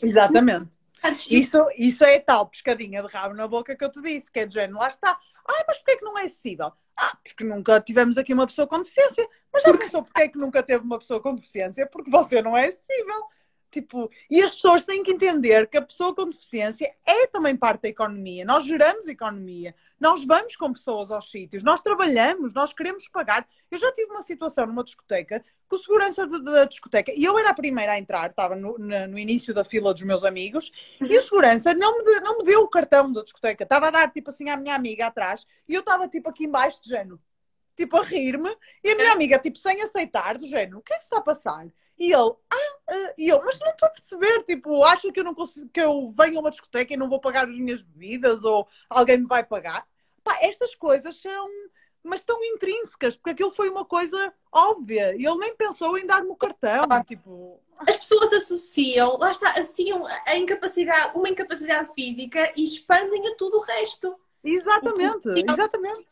Exatamente. 0.02 0.70
Isso, 1.30 1.66
isso 1.78 2.04
é 2.04 2.20
tal 2.20 2.48
pescadinha 2.48 3.02
de 3.02 3.08
rabo 3.08 3.36
na 3.36 3.48
boca 3.48 3.76
que 3.76 3.84
eu 3.84 3.92
te 3.92 4.02
disse, 4.02 4.32
que 4.32 4.40
é 4.40 4.46
de 4.46 4.54
género, 4.54 4.80
lá 4.80 4.88
está. 4.88 5.20
Ah, 5.46 5.64
mas 5.68 5.78
porquê 5.78 5.92
é 5.92 5.98
que 5.98 6.04
não 6.04 6.18
é 6.18 6.24
acessível? 6.24 6.72
Ah, 6.98 7.18
porque 7.24 7.44
nunca 7.44 7.80
tivemos 7.80 8.18
aqui 8.18 8.34
uma 8.34 8.48
pessoa 8.48 8.68
com 8.68 8.80
deficiência. 8.80 9.28
Mas 9.54 9.64
já 9.64 9.78
pensou 9.78 10.04
porque 10.04 10.22
é 10.22 10.28
que 10.28 10.38
nunca 10.38 10.64
teve 10.64 10.84
uma 10.84 10.98
pessoa 10.98 11.22
com 11.22 11.36
deficiência? 11.36 11.86
Porque 11.86 12.10
você 12.10 12.42
não 12.42 12.58
é 12.58 12.68
acessível. 12.68 13.24
Tipo, 13.78 14.10
e 14.28 14.42
as 14.42 14.56
pessoas 14.56 14.84
têm 14.84 15.04
que 15.04 15.12
entender 15.12 15.68
que 15.68 15.78
a 15.78 15.82
pessoa 15.84 16.16
com 16.16 16.28
deficiência 16.28 16.92
é 17.06 17.28
também 17.28 17.56
parte 17.56 17.84
da 17.84 17.90
economia. 17.90 18.44
Nós 18.44 18.66
geramos 18.66 19.08
economia. 19.08 19.76
Nós 20.00 20.26
vamos 20.26 20.56
com 20.56 20.74
pessoas 20.74 21.12
aos 21.12 21.30
sítios. 21.30 21.62
Nós 21.62 21.80
trabalhamos. 21.80 22.56
Nós 22.56 22.74
queremos 22.74 23.08
pagar. 23.08 23.48
Eu 23.70 23.78
já 23.78 23.92
tive 23.92 24.10
uma 24.10 24.24
situação 24.24 24.66
numa 24.66 24.84
discoteca 24.84 25.46
com 25.70 25.76
o 25.76 25.80
segurança 25.80 26.26
da 26.26 26.66
discoteca. 26.66 27.12
E 27.16 27.24
eu 27.24 27.38
era 27.38 27.52
a 27.52 27.54
primeira 27.54 27.92
a 27.92 28.00
entrar. 28.00 28.32
Estava 28.32 28.56
no, 28.56 28.80
no 28.80 29.20
início 29.20 29.54
da 29.54 29.64
fila 29.64 29.94
dos 29.94 30.02
meus 30.02 30.24
amigos. 30.24 30.72
E 31.00 31.16
o 31.16 31.22
segurança 31.22 31.72
não 31.76 32.04
me, 32.04 32.20
não 32.22 32.40
me 32.40 32.44
deu 32.44 32.64
o 32.64 32.68
cartão 32.68 33.12
da 33.12 33.22
discoteca. 33.22 33.64
Estava 33.64 33.90
a 33.90 33.92
dar, 33.92 34.12
tipo 34.12 34.32
assim, 34.32 34.50
à 34.50 34.58
minha 34.58 34.74
amiga 34.74 35.06
atrás. 35.06 35.46
E 35.70 35.76
eu 35.76 35.82
estava, 35.82 36.08
tipo, 36.08 36.28
aqui 36.32 36.46
embaixo 36.46 36.82
de 36.82 36.90
género. 36.90 37.22
Tipo, 37.76 37.98
a 37.98 38.04
rir-me. 38.04 38.50
E 38.84 38.90
a 38.90 38.96
minha 38.96 39.12
amiga, 39.12 39.38
tipo, 39.38 39.60
sem 39.60 39.84
aceitar, 39.84 40.36
do 40.36 40.48
género. 40.48 40.80
O 40.80 40.82
que 40.82 40.94
é 40.94 40.98
que 40.98 41.04
está 41.04 41.20
a 41.20 41.22
passar? 41.22 41.68
E 41.98 42.14
ele, 42.14 42.34
ah, 42.50 42.92
uh, 42.92 43.14
e 43.18 43.28
eu, 43.28 43.44
mas 43.44 43.60
não 43.60 43.70
estou 43.70 43.88
a 43.88 43.92
perceber, 43.92 44.44
tipo, 44.44 44.84
acha 44.84 45.12
que 45.12 45.20
eu 45.20 45.24
não 45.24 45.34
consigo, 45.34 45.68
que 45.70 45.82
eu 45.82 46.14
venho 46.16 46.38
a 46.38 46.42
uma 46.42 46.52
discoteca 46.52 46.94
e 46.94 46.98
não 46.98 47.10
vou 47.10 47.20
pagar 47.20 47.48
as 47.48 47.58
minhas 47.58 47.82
bebidas 47.82 48.44
ou 48.44 48.68
alguém 48.88 49.18
me 49.18 49.26
vai 49.26 49.44
pagar? 49.44 49.88
Pá, 50.24 50.38
estas 50.42 50.76
coisas 50.76 51.20
são, 51.20 51.48
mas 52.04 52.22
tão 52.22 52.44
intrínsecas, 52.44 53.16
porque 53.16 53.32
aquilo 53.32 53.50
foi 53.50 53.70
uma 53.70 53.84
coisa 53.84 54.32
óbvia 54.52 55.16
e 55.16 55.26
ele 55.26 55.38
nem 55.38 55.56
pensou 55.56 55.98
em 55.98 56.06
dar-me 56.06 56.30
o 56.30 56.36
cartão, 56.36 56.86
ah, 56.88 57.04
tipo... 57.04 57.60
As 57.80 57.98
pessoas 57.98 58.32
associam, 58.34 59.18
lá 59.18 59.32
está, 59.32 59.50
associam 59.52 60.06
a 60.26 60.36
incapacidade, 60.36 61.18
uma 61.18 61.30
incapacidade 61.30 61.92
física 61.94 62.52
e 62.56 62.64
expandem 62.64 63.28
a 63.28 63.36
tudo 63.36 63.58
o 63.58 63.62
resto. 63.62 64.20
Exatamente, 64.44 65.30
exatamente. 65.30 66.08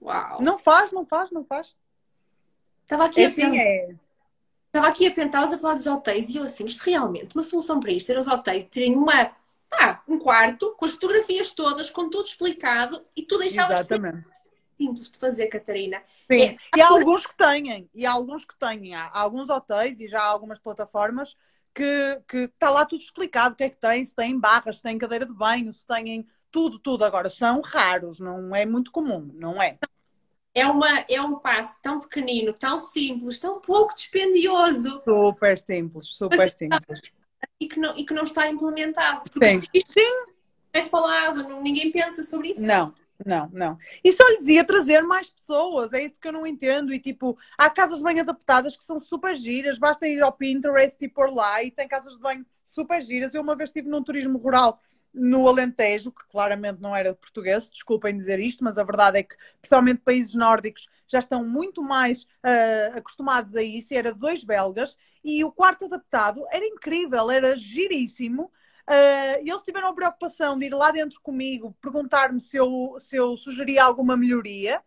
Uau. 0.00 0.42
Não 0.42 0.58
faz, 0.58 0.92
não 0.92 1.04
faz, 1.04 1.30
não 1.30 1.44
faz. 1.44 1.74
Estava 2.82 3.04
aqui 3.04 3.20
é 3.20 3.26
a 3.26 3.28
assim, 3.28 3.36
pensar. 3.36 3.56
É 3.56 4.07
Estava 4.68 4.88
aqui 4.88 5.06
a 5.06 5.10
pensar, 5.10 5.26
estavas 5.26 5.52
a 5.54 5.58
falar 5.58 5.74
dos 5.74 5.86
hotéis 5.86 6.28
e 6.28 6.36
eu 6.36 6.44
assim, 6.44 6.66
isto 6.66 6.84
realmente, 6.84 7.34
uma 7.34 7.42
solução 7.42 7.80
para 7.80 7.90
isto, 7.90 8.06
ser 8.06 8.18
os 8.18 8.28
hotéis 8.28 8.64
terem 8.66 8.94
uma, 8.94 9.32
ah, 9.72 10.02
um 10.06 10.18
quarto 10.18 10.74
com 10.76 10.84
as 10.84 10.92
fotografias 10.92 11.50
todas, 11.50 11.90
com 11.90 12.10
tudo 12.10 12.26
explicado 12.26 13.02
e 13.16 13.22
tu 13.22 13.38
deixavas 13.38 13.80
Exatamente. 13.80 14.26
simples 14.78 15.10
de 15.10 15.18
fazer, 15.18 15.46
Catarina. 15.46 16.02
Sim, 16.30 16.42
é, 16.42 16.56
e 16.76 16.80
há 16.82 16.88
alguns 16.88 17.24
que 17.24 17.34
têm, 17.34 17.88
e 17.94 18.04
há 18.04 18.12
alguns 18.12 18.44
que 18.44 18.58
têm, 18.58 18.94
há 18.94 19.10
alguns 19.18 19.48
hotéis 19.48 20.00
e 20.00 20.06
já 20.06 20.20
há 20.20 20.26
algumas 20.26 20.58
plataformas 20.58 21.34
que, 21.74 22.22
que 22.28 22.36
está 22.38 22.70
lá 22.70 22.84
tudo 22.84 23.02
explicado, 23.02 23.54
o 23.54 23.56
que 23.56 23.64
é 23.64 23.70
que 23.70 23.80
tem, 23.80 24.04
se 24.04 24.14
tem 24.14 24.38
barras, 24.38 24.76
se 24.76 24.82
tem 24.82 24.98
cadeira 24.98 25.24
de 25.24 25.32
banho, 25.32 25.72
se 25.72 25.86
têm 25.86 26.28
tudo, 26.50 26.78
tudo. 26.78 27.04
Agora, 27.04 27.30
são 27.30 27.62
raros, 27.62 28.20
não 28.20 28.54
é 28.54 28.66
muito 28.66 28.90
comum, 28.90 29.30
não 29.34 29.62
é? 29.62 29.78
É, 30.54 30.66
uma, 30.66 31.04
é 31.08 31.20
um 31.20 31.36
passo 31.38 31.80
tão 31.82 32.00
pequenino, 32.00 32.52
tão 32.52 32.80
simples, 32.80 33.38
tão 33.38 33.60
pouco 33.60 33.94
dispendioso. 33.94 35.02
Super 35.04 35.58
simples, 35.58 36.08
super 36.08 36.50
simples. 36.50 37.00
E 37.60 37.68
que 37.68 37.78
não, 37.78 37.96
e 37.96 38.04
que 38.04 38.14
não 38.14 38.24
está 38.24 38.48
implementado. 38.48 39.22
Sim. 39.32 39.60
Sim. 39.86 40.26
é 40.72 40.82
falado, 40.82 41.44
não, 41.44 41.62
ninguém 41.62 41.90
pensa 41.90 42.24
sobre 42.24 42.52
isso. 42.52 42.62
Não. 42.62 42.92
Não, 43.24 43.50
não. 43.52 43.78
E 44.04 44.12
só 44.12 44.22
lhes 44.28 44.46
ia 44.46 44.64
trazer 44.64 45.02
mais 45.02 45.28
pessoas, 45.28 45.92
é 45.92 46.04
isso 46.04 46.20
que 46.20 46.28
eu 46.28 46.32
não 46.32 46.46
entendo. 46.46 46.94
E 46.94 47.00
tipo, 47.00 47.36
há 47.56 47.68
casas 47.68 47.98
de 47.98 48.04
banho 48.04 48.20
adaptadas 48.20 48.76
que 48.76 48.84
são 48.84 49.00
super 49.00 49.34
giras, 49.34 49.76
basta 49.76 50.06
ir 50.06 50.22
ao 50.22 50.32
Pinterest 50.32 50.96
e 51.00 51.08
pôr 51.08 51.32
lá 51.32 51.62
e 51.62 51.70
tem 51.70 51.88
casas 51.88 52.14
de 52.14 52.20
banho 52.20 52.46
super 52.64 53.02
giras. 53.02 53.34
Eu 53.34 53.42
uma 53.42 53.56
vez 53.56 53.70
estive 53.70 53.88
num 53.88 54.04
turismo 54.04 54.38
rural 54.38 54.80
no 55.12 55.48
Alentejo, 55.48 56.12
que 56.12 56.26
claramente 56.26 56.80
não 56.80 56.94
era 56.94 57.12
de 57.12 57.18
português, 57.18 57.68
desculpem 57.70 58.16
dizer 58.16 58.38
isto, 58.38 58.62
mas 58.62 58.78
a 58.78 58.84
verdade 58.84 59.18
é 59.18 59.22
que, 59.22 59.34
principalmente 59.60 60.00
países 60.00 60.34
nórdicos, 60.34 60.86
já 61.06 61.18
estão 61.18 61.44
muito 61.44 61.82
mais 61.82 62.24
uh, 62.24 62.96
acostumados 62.96 63.54
a 63.56 63.62
isso, 63.62 63.94
era 63.94 64.12
dois 64.12 64.44
belgas, 64.44 64.96
e 65.24 65.42
o 65.44 65.52
quarto 65.52 65.86
adaptado 65.86 66.44
era 66.50 66.64
incrível, 66.64 67.30
era 67.30 67.56
giríssimo. 67.56 68.52
Uh, 68.88 69.40
eles 69.40 69.62
tiveram 69.62 69.88
a 69.88 69.94
preocupação 69.94 70.58
de 70.58 70.66
ir 70.66 70.74
lá 70.74 70.90
dentro 70.90 71.20
comigo, 71.20 71.76
perguntar-me 71.80 72.40
se 72.40 72.56
eu, 72.56 72.96
se 72.98 73.16
eu 73.16 73.36
sugeria 73.36 73.84
alguma 73.84 74.16
melhoria. 74.16 74.82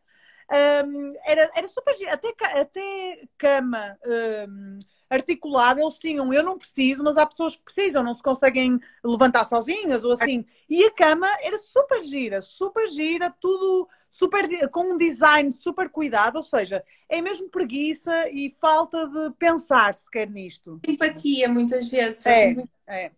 Um, 0.51 1.13
era, 1.25 1.49
era 1.55 1.67
super 1.67 1.95
giro, 1.95 2.12
até, 2.12 2.34
até 2.60 3.23
cama. 3.38 3.97
Um, 4.05 4.79
articulado, 5.12 5.82
eles 5.82 6.00
tinham, 6.00 6.34
eu 6.34 6.41
não 6.41 6.58
preciso, 6.58 7.04
mas 7.04 7.17
há 7.17 7.26
pessoas 7.26 7.56
que 7.56 7.63
precisam, 7.63 8.02
não 8.02 8.15
se 8.15 8.24
conseguem 8.24 8.80
levantar 9.04 9.43
sozinhas 9.43 10.06
ou 10.06 10.13
assim. 10.13 10.45
E 10.69 10.86
a 10.86 10.91
cama 10.91 11.28
era 11.41 11.60
super 11.60 12.02
gira, 12.04 12.41
super 12.41 12.89
gira, 12.89 13.30
tudo 13.39 13.89
super 14.10 14.47
com 14.69 14.93
um 14.93 14.97
design 14.97 15.52
super 15.52 15.89
cuidado, 15.89 16.38
ou 16.38 16.43
seja, 16.43 16.84
é 17.10 17.21
mesmo 17.21 17.50
preguiça 17.50 18.30
e 18.30 18.56
falta 18.60 19.08
de 19.08 19.32
pensar 19.38 19.93
sequer 19.93 20.30
nisto. 20.30 20.80
Empatia, 20.88 21.50
muitas 21.50 21.89
vezes. 21.89 22.26
É, 22.26 22.56
é. 22.88 23.12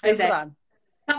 Pois 0.00 0.20
é. 0.20 0.28
é. 0.28 0.50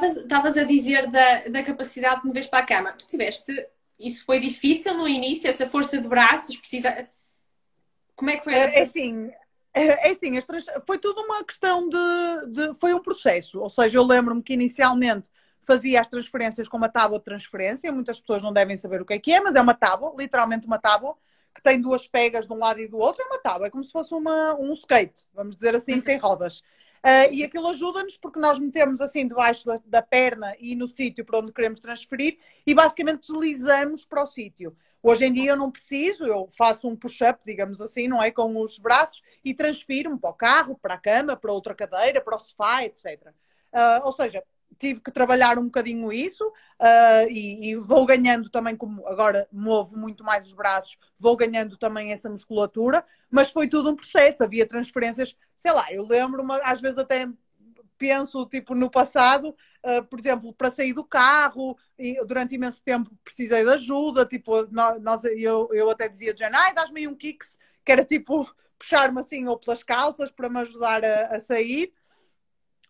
Estavas 0.07 0.57
a 0.57 0.63
dizer 0.63 1.09
da, 1.09 1.47
da 1.47 1.63
capacidade 1.63 2.21
de 2.21 2.27
mover 2.27 2.49
para 2.49 2.59
a 2.59 2.65
cama. 2.65 2.93
Tu 2.93 3.07
tiveste. 3.07 3.51
Isso 3.99 4.25
foi 4.25 4.39
difícil 4.39 4.95
no 4.95 5.07
início, 5.07 5.49
essa 5.49 5.67
força 5.67 5.99
de 5.99 6.07
braços, 6.07 6.57
precisa. 6.57 7.09
Como 8.15 8.29
é 8.29 8.37
que 8.37 8.43
foi? 8.43 8.53
É, 8.53 8.79
é 8.79 8.81
assim, 8.81 9.31
é, 9.73 10.09
é 10.09 10.11
assim, 10.11 10.31
foi 10.85 10.97
tudo 10.97 11.21
uma 11.21 11.43
questão 11.43 11.89
de, 11.89 12.47
de, 12.47 12.73
Foi 12.75 12.93
um 12.93 13.01
processo. 13.01 13.59
Ou 13.59 13.69
seja, 13.69 13.97
eu 13.97 14.03
lembro-me 14.03 14.43
que 14.43 14.53
inicialmente 14.53 15.29
fazia 15.65 16.01
as 16.01 16.07
transferências 16.07 16.67
com 16.67 16.77
uma 16.77 16.89
tábua 16.89 17.17
de 17.17 17.25
transferência. 17.25 17.91
Muitas 17.91 18.19
pessoas 18.19 18.43
não 18.43 18.53
devem 18.53 18.77
saber 18.77 19.01
o 19.01 19.05
que 19.05 19.13
é 19.13 19.19
que 19.19 19.33
é, 19.33 19.41
mas 19.41 19.55
é 19.55 19.61
uma 19.61 19.73
tábua, 19.73 20.13
literalmente 20.17 20.67
uma 20.67 20.77
tábua, 20.77 21.15
que 21.55 21.61
tem 21.61 21.79
duas 21.79 22.07
pegas 22.07 22.45
de 22.45 22.53
um 22.53 22.57
lado 22.57 22.79
e 22.79 22.87
do 22.87 22.97
outro. 22.97 23.23
É 23.23 23.25
uma 23.25 23.39
tábua, 23.39 23.67
é 23.67 23.69
como 23.69 23.83
se 23.83 23.91
fosse 23.91 24.13
uma, 24.13 24.55
um 24.55 24.73
skate, 24.73 25.23
vamos 25.33 25.55
dizer 25.55 25.75
assim, 25.75 26.01
sem 26.01 26.17
rodas. 26.17 26.61
Uh, 27.03 27.27
e 27.33 27.43
aquilo 27.43 27.67
ajuda-nos 27.67 28.15
porque 28.15 28.39
nós 28.39 28.57
metemos 28.57 29.01
assim 29.01 29.27
debaixo 29.27 29.65
da, 29.65 29.77
da 29.85 30.01
perna 30.01 30.55
e 30.57 30.73
no 30.73 30.87
sítio 30.87 31.25
para 31.25 31.39
onde 31.39 31.51
queremos 31.51 31.81
transferir 31.81 32.37
e 32.65 32.73
basicamente 32.73 33.27
deslizamos 33.27 34.05
para 34.05 34.23
o 34.23 34.27
sítio. 34.27 34.73
Hoje 35.01 35.25
em 35.25 35.33
dia 35.33 35.51
eu 35.51 35.57
não 35.57 35.69
preciso, 35.69 36.23
eu 36.23 36.47
faço 36.57 36.87
um 36.87 36.95
push-up, 36.95 37.41
digamos 37.45 37.81
assim, 37.81 38.07
não 38.07 38.23
é? 38.23 38.31
Com 38.31 38.57
os 38.57 38.79
braços 38.79 39.21
e 39.43 39.53
transfiro-me 39.53 40.17
para 40.17 40.29
o 40.29 40.33
carro, 40.33 40.79
para 40.81 40.93
a 40.93 40.97
cama, 40.97 41.35
para 41.35 41.51
outra 41.51 41.75
cadeira, 41.75 42.21
para 42.21 42.37
o 42.37 42.39
sofá, 42.39 42.85
etc. 42.85 43.33
Uh, 43.73 44.05
ou 44.05 44.13
seja, 44.13 44.41
tive 44.77 45.01
que 45.01 45.11
trabalhar 45.11 45.57
um 45.57 45.65
bocadinho 45.65 46.11
isso 46.11 46.45
uh, 46.47 47.29
e, 47.29 47.71
e, 47.71 47.75
vou 47.75 48.05
ganhando 48.05 48.49
também, 48.49 48.75
como 48.75 49.07
agora 49.07 49.47
movo 49.51 49.97
muito 49.97 50.23
mais 50.23 50.45
os 50.45 50.53
braços, 50.53 50.97
vou 51.17 51.35
ganhando 51.35 51.77
também 51.77 52.11
essa 52.11 52.29
musculatura, 52.29 53.05
mas 53.29 53.51
foi 53.51 53.67
tudo 53.67 53.89
um 53.89 53.95
processo, 53.95 54.43
havia 54.43 54.67
transferências, 54.67 55.35
sei 55.55 55.71
lá, 55.71 55.91
eu 55.91 56.05
lembro-me, 56.05 56.53
às 56.63 56.81
vezes 56.81 56.97
até 56.97 57.27
penso, 57.97 58.45
tipo, 58.47 58.75
no 58.75 58.89
passado, 58.89 59.55
uh, 59.85 60.03
por 60.09 60.19
exemplo, 60.19 60.53
para 60.53 60.71
sair 60.71 60.93
do 60.93 61.05
carro, 61.05 61.77
e 61.97 62.15
durante 62.25 62.55
imenso 62.55 62.83
tempo 62.83 63.11
precisei 63.23 63.63
de 63.63 63.69
ajuda, 63.69 64.25
tipo, 64.25 64.67
nós, 64.71 65.23
eu, 65.23 65.69
eu 65.71 65.89
até 65.89 66.09
dizia, 66.09 66.35
Jane, 66.35 66.55
ai, 66.55 66.73
dás-me 66.73 67.07
um 67.07 67.15
kicks, 67.15 67.57
que 67.85 67.91
era 67.91 68.03
tipo, 68.03 68.45
puxar-me 68.77 69.19
assim 69.19 69.47
ou 69.47 69.57
pelas 69.57 69.83
calças 69.83 70.29
para 70.29 70.49
me 70.49 70.59
ajudar 70.59 71.03
a, 71.03 71.35
a 71.35 71.39
sair. 71.39 71.93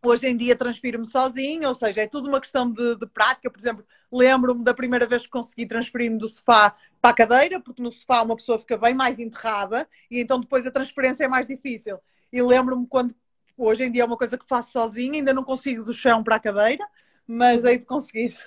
Hoje 0.06 0.28
em 0.28 0.36
dia 0.36 0.54
transfiro-me 0.54 1.08
sozinho, 1.08 1.70
ou 1.70 1.74
seja, 1.74 2.02
é 2.02 2.08
tudo 2.08 2.28
uma 2.28 2.42
questão 2.42 2.70
de, 2.70 2.98
de 2.98 3.06
prática. 3.08 3.50
Por 3.50 3.58
exemplo, 3.58 3.86
lembro-me 4.12 4.62
da 4.62 4.74
primeira 4.74 5.08
vez 5.08 5.24
que 5.24 5.30
consegui 5.30 5.66
transferir-me 5.66 6.18
do 6.18 6.28
sofá 6.28 6.76
para 7.02 7.12
a 7.12 7.14
cadeira, 7.14 7.62
porque 7.62 7.82
no 7.82 7.90
sofá 7.90 8.22
uma 8.22 8.36
pessoa 8.36 8.60
fica 8.60 8.78
bem 8.78 8.94
mais 8.94 9.18
enterrada 9.18 9.88
e 10.12 10.20
então 10.20 10.42
depois 10.42 10.68
a 10.68 10.72
transferência 10.72 11.24
é 11.24 11.28
mais 11.30 11.48
difícil. 11.48 11.98
E 12.34 12.42
lembro-me 12.42 12.86
quando, 12.86 13.16
hoje 13.58 13.86
em 13.86 13.92
dia 13.92 14.02
é 14.02 14.06
uma 14.06 14.18
coisa 14.18 14.38
que 14.38 14.46
faço 14.46 14.74
sozinha, 14.74 15.14
ainda 15.14 15.34
não 15.34 15.44
consigo 15.44 15.86
do 15.86 15.94
chão 15.94 16.22
para 16.22 16.36
a 16.36 16.40
cadeira, 16.40 16.86
mas 17.26 17.64
hei 17.64 17.78
de 17.78 17.86
conseguir. 17.86 18.38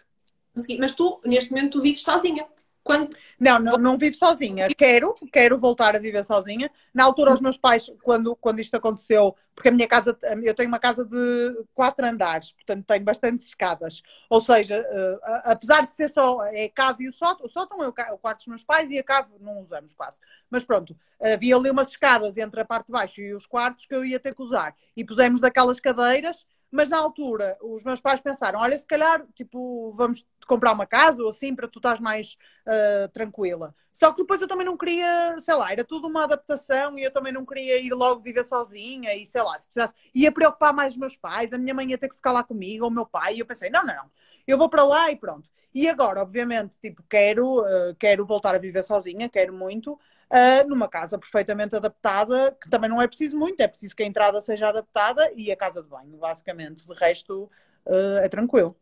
Mas 0.79 0.95
tu, 0.95 1.21
neste 1.25 1.51
momento, 1.51 1.79
tu 1.79 1.83
vives 1.83 2.03
sozinha. 2.03 2.47
Quando... 2.87 3.17
Não, 3.39 3.59
não, 3.59 3.77
não 3.79 3.99
vivo 3.99 4.15
sozinha. 4.17 4.69
Quero, 4.69 5.13
quero 5.33 5.59
voltar 5.59 5.97
a 5.97 5.99
viver 5.99 6.25
sozinha. 6.25 6.71
Na 6.95 7.03
altura, 7.03 7.35
os 7.35 7.41
meus 7.41 7.59
pais, 7.59 7.93
quando, 8.01 8.37
quando 8.37 8.61
isto 8.61 8.77
aconteceu, 8.77 9.35
porque 9.57 9.71
a 9.71 9.73
minha 9.73 9.89
casa, 9.89 10.17
eu 10.45 10.55
tenho 10.55 10.69
uma 10.69 10.79
casa 10.79 11.05
de 11.05 11.65
quatro 11.75 12.07
andares, 12.07 12.53
portanto 12.53 12.87
tenho 12.87 13.05
bastantes 13.05 13.49
escadas. 13.49 14.03
Ou 14.31 14.41
seja, 14.41 14.81
uh, 14.81 15.19
apesar 15.45 15.85
de 15.85 15.97
ser 15.97 16.11
só 16.11 16.45
é 16.45 16.67
a 16.67 16.71
cave 16.71 17.05
e 17.05 17.09
o 17.09 17.13
sótão, 17.13 17.45
o 17.45 17.49
sótão 17.49 17.83
é 17.83 17.89
o, 17.89 18.15
o 18.15 18.19
quarto 18.19 18.39
dos 18.39 18.47
meus 18.47 18.65
pais 18.65 18.89
e 18.91 18.99
a 18.99 19.03
cave 19.03 19.31
não 19.41 19.59
usamos 19.61 19.93
quase. 19.93 20.21
Mas 20.49 20.63
pronto, 20.63 20.97
havia 21.21 21.57
ali 21.57 21.69
umas 21.69 21.89
escadas 21.89 22.37
entre 22.37 22.61
a 22.61 22.65
parte 22.65 22.87
de 22.87 22.93
baixo 22.93 23.21
e 23.21 23.35
os 23.35 23.47
quartos 23.47 23.85
que 23.85 23.95
eu 23.95 24.05
ia 24.05 24.21
ter 24.21 24.33
que 24.33 24.43
usar. 24.43 24.77
E 24.97 25.05
pusemos 25.05 25.41
daquelas 25.41 25.81
cadeiras 25.81 26.47
mas 26.71 26.91
na 26.91 26.99
altura, 26.99 27.57
os 27.63 27.85
meus 27.85 28.01
pais 28.01 28.21
pensaram: 28.21 28.61
olha, 28.61 28.77
se 28.77 28.87
calhar, 28.87 29.25
tipo, 29.35 29.93
vamos 29.97 30.25
comprar 30.47 30.73
uma 30.73 30.87
casa 30.87 31.23
ou 31.23 31.29
assim 31.31 31.55
para 31.55 31.69
tu 31.69 31.79
estás 31.79 32.01
mais 32.01 32.37
uh, 32.67 33.09
tranquila. 33.13 33.75
Só 33.93 34.13
que 34.13 34.23
depois 34.23 34.41
eu 34.41 34.49
também 34.49 34.67
não 34.67 34.77
queria, 34.77 35.37
sei 35.39 35.55
lá, 35.55 35.73
era 35.73 35.85
tudo 35.85 36.07
uma 36.07 36.25
adaptação 36.25 36.99
e 36.99 37.03
eu 37.03 37.11
também 37.11 37.33
não 37.33 37.45
queria 37.47 37.81
ir 37.81 37.93
logo 37.93 38.23
viver 38.23 38.45
sozinha 38.45 39.15
e 39.15 39.25
sei 39.27 39.43
lá, 39.43 39.59
se 39.59 39.67
precisasse, 39.69 39.95
ia 40.15 40.31
preocupar 40.31 40.73
mais 40.73 40.93
os 40.95 40.99
meus 40.99 41.17
pais, 41.17 41.53
a 41.53 41.59
minha 41.59 41.75
mãe 41.75 41.91
ia 41.91 41.99
ter 41.99 42.09
que 42.09 42.17
ficar 42.17 42.33
lá 42.33 42.45
comigo, 42.45 42.85
ou 42.85 42.91
o 42.91 42.95
meu 42.95 43.07
pai, 43.07 43.37
e 43.37 43.41
eu 43.41 43.47
pensei: 43.47 43.71
não, 43.71 43.85
não, 43.85 43.95
não, 43.95 44.11
eu 44.47 44.59
vou 44.59 44.69
para 44.69 44.85
lá 44.85 45.11
e 45.11 45.17
pronto. 45.17 45.49
E 45.75 45.89
agora, 45.89 46.23
obviamente, 46.23 46.79
tipo, 46.81 47.03
quero, 47.09 47.61
uh, 47.61 47.95
quero 47.99 48.25
voltar 48.27 48.55
a 48.55 48.59
viver 48.59 48.83
sozinha, 48.83 49.29
quero 49.29 49.53
muito 49.53 49.99
uh, 50.31 50.69
numa 50.69 50.89
casa 50.89 51.19
perfeitamente 51.19 51.77
adaptada, 51.77 52.57
que 52.61 52.69
também 52.69 52.91
não 52.91 53.01
é 53.01 53.07
preciso 53.07 53.37
muito, 53.37 53.61
é 53.61 53.69
preciso 53.69 53.95
que 53.95 54.03
a 54.03 54.07
entrada 54.07 54.41
seja 54.41 54.69
adaptada 54.69 55.33
e 55.37 55.51
a 55.51 55.57
casa 55.57 55.83
de 55.83 55.89
banho, 55.89 56.17
basicamente. 56.19 56.87
De 56.87 56.95
resto, 56.95 57.51
uh, 57.87 58.19
é 58.23 58.29
tranquilo. 58.29 58.77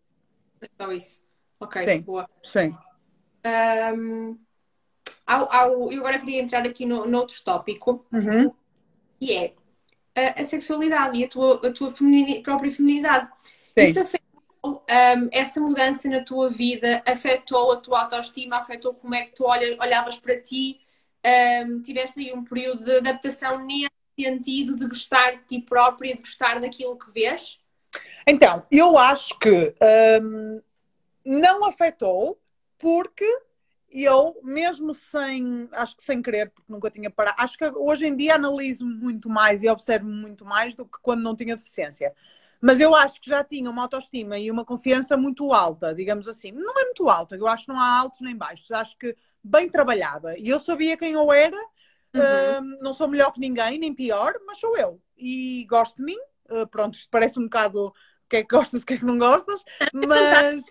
Então, 0.62 0.92
isso. 0.92 1.22
Ok, 1.60 1.84
Sim. 1.84 2.00
boa. 2.00 2.28
Sim. 2.42 2.76
Um, 3.96 4.38
ao, 5.26 5.52
ao, 5.52 5.92
eu 5.92 6.00
agora 6.00 6.18
queria 6.18 6.40
entrar 6.40 6.66
aqui 6.66 6.84
no, 6.84 7.06
no 7.06 7.18
outro 7.18 7.42
tópico, 7.42 8.06
uhum. 8.12 8.52
que 9.20 9.32
é 9.32 9.54
a, 10.14 10.40
a, 10.40 10.44
sexualidade 10.44 11.18
e 11.18 11.24
a 11.24 11.28
tua, 11.28 11.66
a 11.66 11.72
tua 11.72 11.90
feminini, 11.90 12.42
própria 12.42 12.70
feminidade. 12.70 13.30
Sim. 13.76 13.84
Isso 13.84 14.00
afetou 14.00 14.24
um, 14.64 15.28
essa 15.30 15.60
mudança 15.60 16.08
na 16.08 16.22
tua 16.22 16.48
vida, 16.48 17.02
afetou 17.06 17.72
a 17.72 17.76
tua 17.76 18.02
autoestima, 18.02 18.56
afetou 18.56 18.94
como 18.94 19.14
é 19.14 19.22
que 19.22 19.34
tu 19.34 19.44
olha, 19.44 19.76
olhavas 19.80 20.18
para 20.18 20.40
ti, 20.40 20.80
um, 21.24 21.82
tiveste 21.82 22.20
aí 22.20 22.32
um 22.32 22.44
período 22.44 22.84
de 22.84 22.98
adaptação 22.98 23.64
nesse 23.64 23.90
sentido 24.18 24.76
de 24.76 24.86
gostar 24.86 25.32
de 25.32 25.44
ti 25.46 25.60
própria, 25.60 26.14
de 26.14 26.20
gostar 26.20 26.60
daquilo 26.60 26.98
que 26.98 27.12
vês? 27.12 27.60
Então, 28.26 28.64
eu 28.70 28.96
acho 28.96 29.38
que 29.38 29.74
um, 30.22 30.60
não 31.24 31.64
afetou 31.64 32.40
porque 32.78 33.26
eu, 33.90 34.38
mesmo 34.42 34.92
sem, 34.92 35.68
acho 35.72 35.96
que 35.96 36.02
sem 36.02 36.20
querer, 36.20 36.50
porque 36.50 36.72
nunca 36.72 36.90
tinha 36.90 37.08
parado, 37.08 37.36
acho 37.40 37.56
que 37.56 37.64
hoje 37.64 38.06
em 38.06 38.16
dia 38.16 38.34
analiso 38.34 38.84
muito 38.84 39.28
mais 39.28 39.62
e 39.62 39.68
observo 39.68 40.06
muito 40.06 40.44
mais 40.44 40.74
do 40.74 40.84
que 40.84 40.98
quando 41.00 41.22
não 41.22 41.36
tinha 41.36 41.56
deficiência. 41.56 42.12
Mas 42.64 42.80
eu 42.80 42.94
acho 42.94 43.20
que 43.20 43.28
já 43.28 43.44
tinha 43.44 43.68
uma 43.68 43.82
autoestima 43.82 44.38
e 44.38 44.50
uma 44.50 44.64
confiança 44.64 45.18
muito 45.18 45.52
alta, 45.52 45.94
digamos 45.94 46.26
assim. 46.26 46.50
Não 46.50 46.80
é 46.80 46.84
muito 46.86 47.10
alta, 47.10 47.36
eu 47.36 47.46
acho 47.46 47.66
que 47.66 47.72
não 47.72 47.78
há 47.78 47.98
altos 47.98 48.22
nem 48.22 48.34
baixos. 48.34 48.70
Acho 48.70 48.96
que 48.96 49.14
bem 49.42 49.68
trabalhada. 49.68 50.38
E 50.38 50.48
eu 50.48 50.58
sabia 50.58 50.96
quem 50.96 51.12
eu 51.12 51.30
era, 51.30 51.58
uhum. 52.14 52.22
uh, 52.22 52.82
não 52.82 52.94
sou 52.94 53.06
melhor 53.06 53.32
que 53.32 53.38
ninguém, 53.38 53.78
nem 53.78 53.94
pior, 53.94 54.32
mas 54.46 54.58
sou 54.58 54.78
eu. 54.78 54.98
E 55.14 55.66
gosto 55.68 55.96
de 55.96 56.04
mim. 56.04 56.16
Uh, 56.48 56.66
pronto, 56.66 56.94
isto 56.94 57.10
parece 57.10 57.38
um 57.38 57.42
bocado 57.42 57.88
o 57.88 57.92
que 58.30 58.36
é 58.36 58.42
que 58.42 58.56
gostas, 58.56 58.80
o 58.80 58.86
que 58.86 58.94
é 58.94 58.96
que 58.96 59.04
não 59.04 59.18
gostas, 59.18 59.62
mas. 59.92 60.64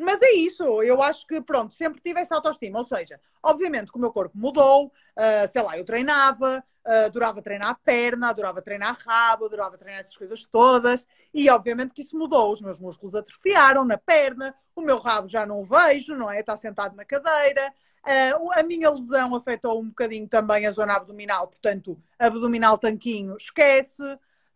Mas 0.00 0.22
é 0.22 0.32
isso, 0.32 0.82
eu 0.82 1.02
acho 1.02 1.26
que, 1.26 1.42
pronto, 1.42 1.74
sempre 1.74 2.00
tive 2.00 2.20
essa 2.20 2.34
autoestima. 2.34 2.78
Ou 2.78 2.84
seja, 2.84 3.20
obviamente 3.42 3.92
que 3.92 3.98
o 3.98 4.00
meu 4.00 4.10
corpo 4.10 4.36
mudou, 4.36 4.86
uh, 4.86 5.52
sei 5.52 5.60
lá, 5.60 5.76
eu 5.76 5.84
treinava, 5.84 6.64
uh, 6.86 7.04
adorava 7.04 7.42
treinar 7.42 7.68
a 7.68 7.74
perna, 7.74 8.30
adorava 8.30 8.62
treinar 8.62 8.96
rabo, 9.06 9.44
adorava 9.44 9.76
treinar 9.76 10.00
essas 10.00 10.16
coisas 10.16 10.46
todas. 10.46 11.06
E 11.34 11.50
obviamente 11.50 11.92
que 11.92 12.00
isso 12.00 12.16
mudou. 12.16 12.50
Os 12.50 12.62
meus 12.62 12.80
músculos 12.80 13.14
atrofiaram 13.14 13.84
na 13.84 13.98
perna, 13.98 14.54
o 14.74 14.80
meu 14.80 14.98
rabo 14.98 15.28
já 15.28 15.44
não 15.44 15.60
o 15.60 15.64
vejo, 15.64 16.14
não 16.14 16.30
é? 16.30 16.40
Está 16.40 16.56
sentado 16.56 16.96
na 16.96 17.04
cadeira. 17.04 17.70
Uh, 18.02 18.58
a 18.58 18.62
minha 18.62 18.90
lesão 18.90 19.34
afetou 19.36 19.82
um 19.82 19.88
bocadinho 19.88 20.26
também 20.26 20.66
a 20.66 20.70
zona 20.70 20.96
abdominal, 20.96 21.46
portanto, 21.46 22.00
abdominal 22.18 22.78
tanquinho, 22.78 23.36
esquece. 23.36 24.02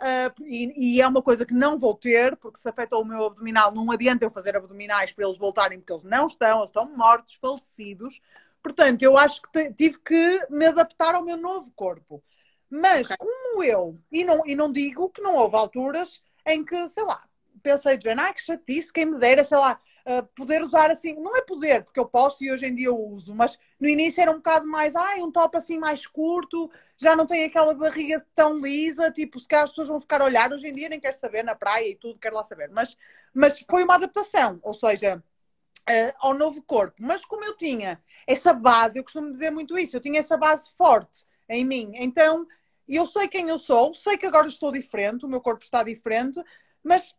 Uh, 0.00 0.44
e, 0.44 0.96
e, 0.96 1.00
é 1.00 1.06
uma 1.06 1.22
coisa 1.22 1.46
que 1.46 1.54
não 1.54 1.78
vou 1.78 1.94
ter, 1.94 2.36
porque 2.36 2.58
se 2.58 2.68
afetou 2.68 3.02
o 3.02 3.04
meu 3.04 3.26
abdominal, 3.26 3.72
não 3.72 3.90
adianta 3.92 4.24
eu 4.24 4.30
fazer 4.30 4.56
abdominais 4.56 5.12
para 5.12 5.24
eles 5.24 5.38
voltarem, 5.38 5.78
porque 5.78 5.92
eles 5.92 6.04
não 6.04 6.26
estão, 6.26 6.58
eles 6.58 6.70
estão 6.70 6.96
mortos, 6.96 7.36
falecidos. 7.36 8.20
Portanto, 8.62 9.02
eu 9.02 9.16
acho 9.16 9.40
que 9.42 9.72
tive 9.72 9.98
que 10.00 10.46
me 10.50 10.66
adaptar 10.66 11.14
ao 11.14 11.24
meu 11.24 11.36
novo 11.36 11.70
corpo. 11.76 12.22
Mas, 12.68 13.06
okay. 13.06 13.16
como 13.16 13.62
eu, 13.62 14.00
e 14.10 14.24
não, 14.24 14.44
e 14.44 14.56
não 14.56 14.72
digo 14.72 15.10
que 15.10 15.22
não 15.22 15.36
houve 15.36 15.56
alturas 15.56 16.20
em 16.46 16.64
que, 16.64 16.88
sei 16.88 17.04
lá, 17.04 17.22
pensei, 17.62 17.94
ah, 18.18 18.34
que 18.34 18.42
chatice, 18.42 18.92
quem 18.92 19.06
me 19.06 19.18
dera, 19.18 19.44
sei 19.44 19.58
lá, 19.58 19.80
uh, 20.06 20.26
poder 20.34 20.62
usar 20.62 20.90
assim, 20.90 21.14
não 21.14 21.36
é 21.36 21.42
poder, 21.42 21.84
porque 21.84 21.98
eu 21.98 22.06
posso 22.06 22.44
e 22.44 22.50
hoje 22.50 22.66
em 22.66 22.74
dia 22.74 22.88
eu 22.88 22.98
uso, 22.98 23.34
mas 23.34 23.58
no 23.80 23.88
início 23.88 24.20
era 24.20 24.30
um 24.30 24.36
bocado 24.36 24.66
mais, 24.66 24.94
ai, 24.94 25.20
um 25.22 25.30
top 25.30 25.56
assim 25.56 25.78
mais 25.78 26.06
curto, 26.06 26.70
já 26.96 27.16
não 27.16 27.26
tem 27.26 27.44
aquela 27.44 27.74
barriga 27.74 28.24
tão 28.34 28.58
lisa, 28.58 29.10
tipo, 29.10 29.40
se 29.40 29.48
calhar 29.48 29.64
as 29.64 29.70
pessoas 29.70 29.88
vão 29.88 30.00
ficar 30.00 30.20
a 30.20 30.24
olhar, 30.24 30.52
hoje 30.52 30.66
em 30.66 30.72
dia 30.72 30.88
nem 30.88 31.00
quero 31.00 31.16
saber, 31.16 31.42
na 31.42 31.54
praia 31.54 31.88
e 31.88 31.96
tudo, 31.96 32.18
quero 32.18 32.36
lá 32.36 32.44
saber, 32.44 32.70
mas, 32.70 32.96
mas 33.32 33.58
foi 33.68 33.84
uma 33.84 33.94
adaptação, 33.94 34.58
ou 34.62 34.74
seja, 34.74 35.22
uh, 35.88 36.14
ao 36.18 36.34
novo 36.34 36.62
corpo, 36.62 36.96
mas 36.98 37.24
como 37.24 37.44
eu 37.44 37.56
tinha 37.56 38.00
essa 38.26 38.52
base, 38.52 38.98
eu 38.98 39.04
costumo 39.04 39.32
dizer 39.32 39.50
muito 39.50 39.76
isso, 39.78 39.96
eu 39.96 40.00
tinha 40.00 40.20
essa 40.20 40.36
base 40.36 40.70
forte 40.76 41.26
em 41.48 41.64
mim, 41.64 41.92
então 41.94 42.46
eu 42.86 43.06
sei 43.06 43.28
quem 43.28 43.48
eu 43.48 43.58
sou, 43.58 43.94
sei 43.94 44.16
que 44.18 44.26
agora 44.26 44.46
estou 44.46 44.70
diferente, 44.70 45.24
o 45.24 45.28
meu 45.28 45.40
corpo 45.40 45.64
está 45.64 45.82
diferente, 45.82 46.40
mas 46.82 47.14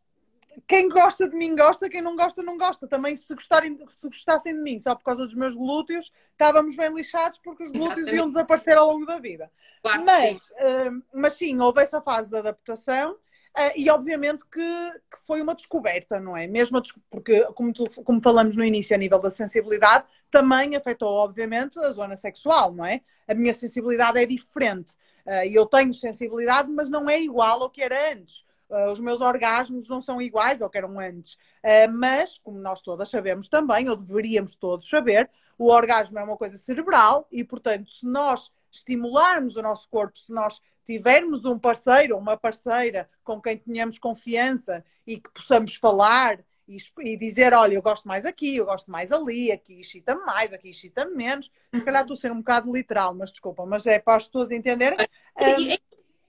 quem 0.68 0.90
gosta 0.90 1.30
de 1.30 1.36
mim 1.36 1.56
gosta, 1.56 1.90
quem 1.90 2.02
não 2.02 2.16
gosta, 2.16 2.42
não 2.42 2.58
gosta. 2.58 2.88
Também 2.88 3.16
se, 3.16 3.34
gostarem, 3.34 3.78
se 3.90 4.08
gostassem 4.08 4.54
de 4.54 4.62
mim 4.62 4.80
só 4.80 4.96
por 4.96 5.04
causa 5.04 5.26
dos 5.26 5.36
meus 5.36 5.56
glúteos, 5.56 6.12
estávamos 6.32 6.76
bem 6.76 6.94
lixados 6.94 7.40
porque 7.44 7.64
os 7.64 7.72
glúteos 7.72 7.98
Exatamente. 7.98 8.16
iam 8.16 8.28
desaparecer 8.28 8.78
ao 8.78 8.88
longo 8.88 9.06
da 9.06 9.20
vida. 9.20 9.52
Claro 9.82 10.04
mas, 10.06 10.42
sim. 10.42 10.54
Uh, 10.54 11.04
mas 11.14 11.34
sim, 11.34 11.60
houve 11.60 11.82
essa 11.82 12.02
fase 12.02 12.30
de 12.30 12.38
adaptação. 12.38 13.14
Uh, 13.58 13.72
e 13.78 13.90
obviamente 13.90 14.44
que, 14.52 14.60
que, 14.60 15.26
foi 15.26 15.42
uma 15.42 15.56
descoberta, 15.56 16.20
não 16.20 16.36
é? 16.36 16.46
Mesmo 16.46 16.82
porque, 17.10 17.42
como, 17.54 17.72
tu, 17.72 17.86
como 18.04 18.22
falamos 18.22 18.58
no 18.58 18.66
início, 18.66 18.94
a 18.94 19.00
nível 19.00 19.20
da 19.20 19.32
sensibilidade, 19.32 20.06
também 20.30 20.76
afetou, 20.76 21.10
obviamente, 21.10 21.80
a 21.80 21.94
zona 21.94 22.18
sexual, 22.18 22.74
não 22.74 22.86
é? 22.86 23.00
A 23.26 23.34
minha 23.34 23.54
sensibilidade 23.54 24.20
é 24.20 24.26
diferente. 24.26 24.94
Uh, 25.26 25.48
eu 25.50 25.66
tenho 25.66 25.94
sensibilidade, 25.94 26.70
mas 26.70 26.90
não 26.90 27.10
é 27.10 27.22
igual 27.22 27.64
ao 27.64 27.70
que 27.70 27.82
era 27.82 28.12
antes. 28.12 28.46
Uh, 28.70 28.92
os 28.92 29.00
meus 29.00 29.22
orgasmos 29.22 29.88
não 29.88 30.02
são 30.02 30.22
iguais 30.22 30.62
ao 30.62 30.70
que 30.70 30.78
eram 30.78 31.00
antes. 31.00 31.34
Uh, 31.64 31.92
mas, 31.94 32.40
como 32.40 32.58
nós 32.60 32.82
todas 32.82 33.10
sabemos 33.10 33.48
também, 33.48 33.88
ou 33.90 33.96
deveríamos 33.96 34.56
todos 34.56 34.90
saber, 34.90 35.30
o 35.58 35.72
orgasmo 35.72 36.18
é 36.18 36.24
uma 36.24 36.38
coisa 36.38 36.58
cerebral 36.58 37.28
e, 37.32 37.44
portanto, 37.44 37.90
se 37.92 38.06
nós 38.06 38.52
estimularmos 38.72 39.56
o 39.56 39.62
nosso 39.62 39.88
corpo, 39.88 40.18
se 40.18 40.34
nós 40.34 40.60
tivermos 40.86 41.46
um 41.46 41.58
parceiro 41.58 42.16
ou 42.16 42.22
uma 42.22 42.38
parceira 42.38 43.10
com 43.24 43.42
quem 43.42 43.58
tenhamos 43.58 43.98
confiança 43.98 44.84
e 45.06 45.18
que 45.18 45.30
possamos 45.32 45.76
falar 45.76 46.40
e, 46.68 46.78
e, 47.02 47.18
dizer, 47.18 47.54
olha, 47.54 47.76
eu 47.76 47.82
gosto 47.82 48.08
mais 48.08 48.26
aqui, 48.26 48.58
eu 48.58 48.66
gosto 48.66 48.90
mais 48.90 49.12
ali, 49.12 49.52
aqui 49.52 49.80
excita 49.80 50.16
mais, 50.16 50.52
aqui 50.52 50.70
excita 50.70 51.06
menos. 51.06 51.52
Se 51.74 51.82
calhar 51.82 52.02
estou 52.02 52.16
a 52.16 52.20
ser 52.20 52.32
um 52.32 52.40
bocado 52.40 52.72
literal, 52.72 53.14
mas 53.14 53.32
desculpa, 53.32 53.66
mas 53.66 53.86
é 53.86 54.00
para 54.00 54.18
as 54.18 54.26
pessoas 54.26 54.52
entenderem. 54.52 54.98
É, 55.38 55.74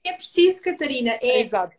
é 0.05 0.13
preciso, 0.13 0.63
Catarina, 0.63 1.19
é, 1.23 1.41
Exato 1.41 1.75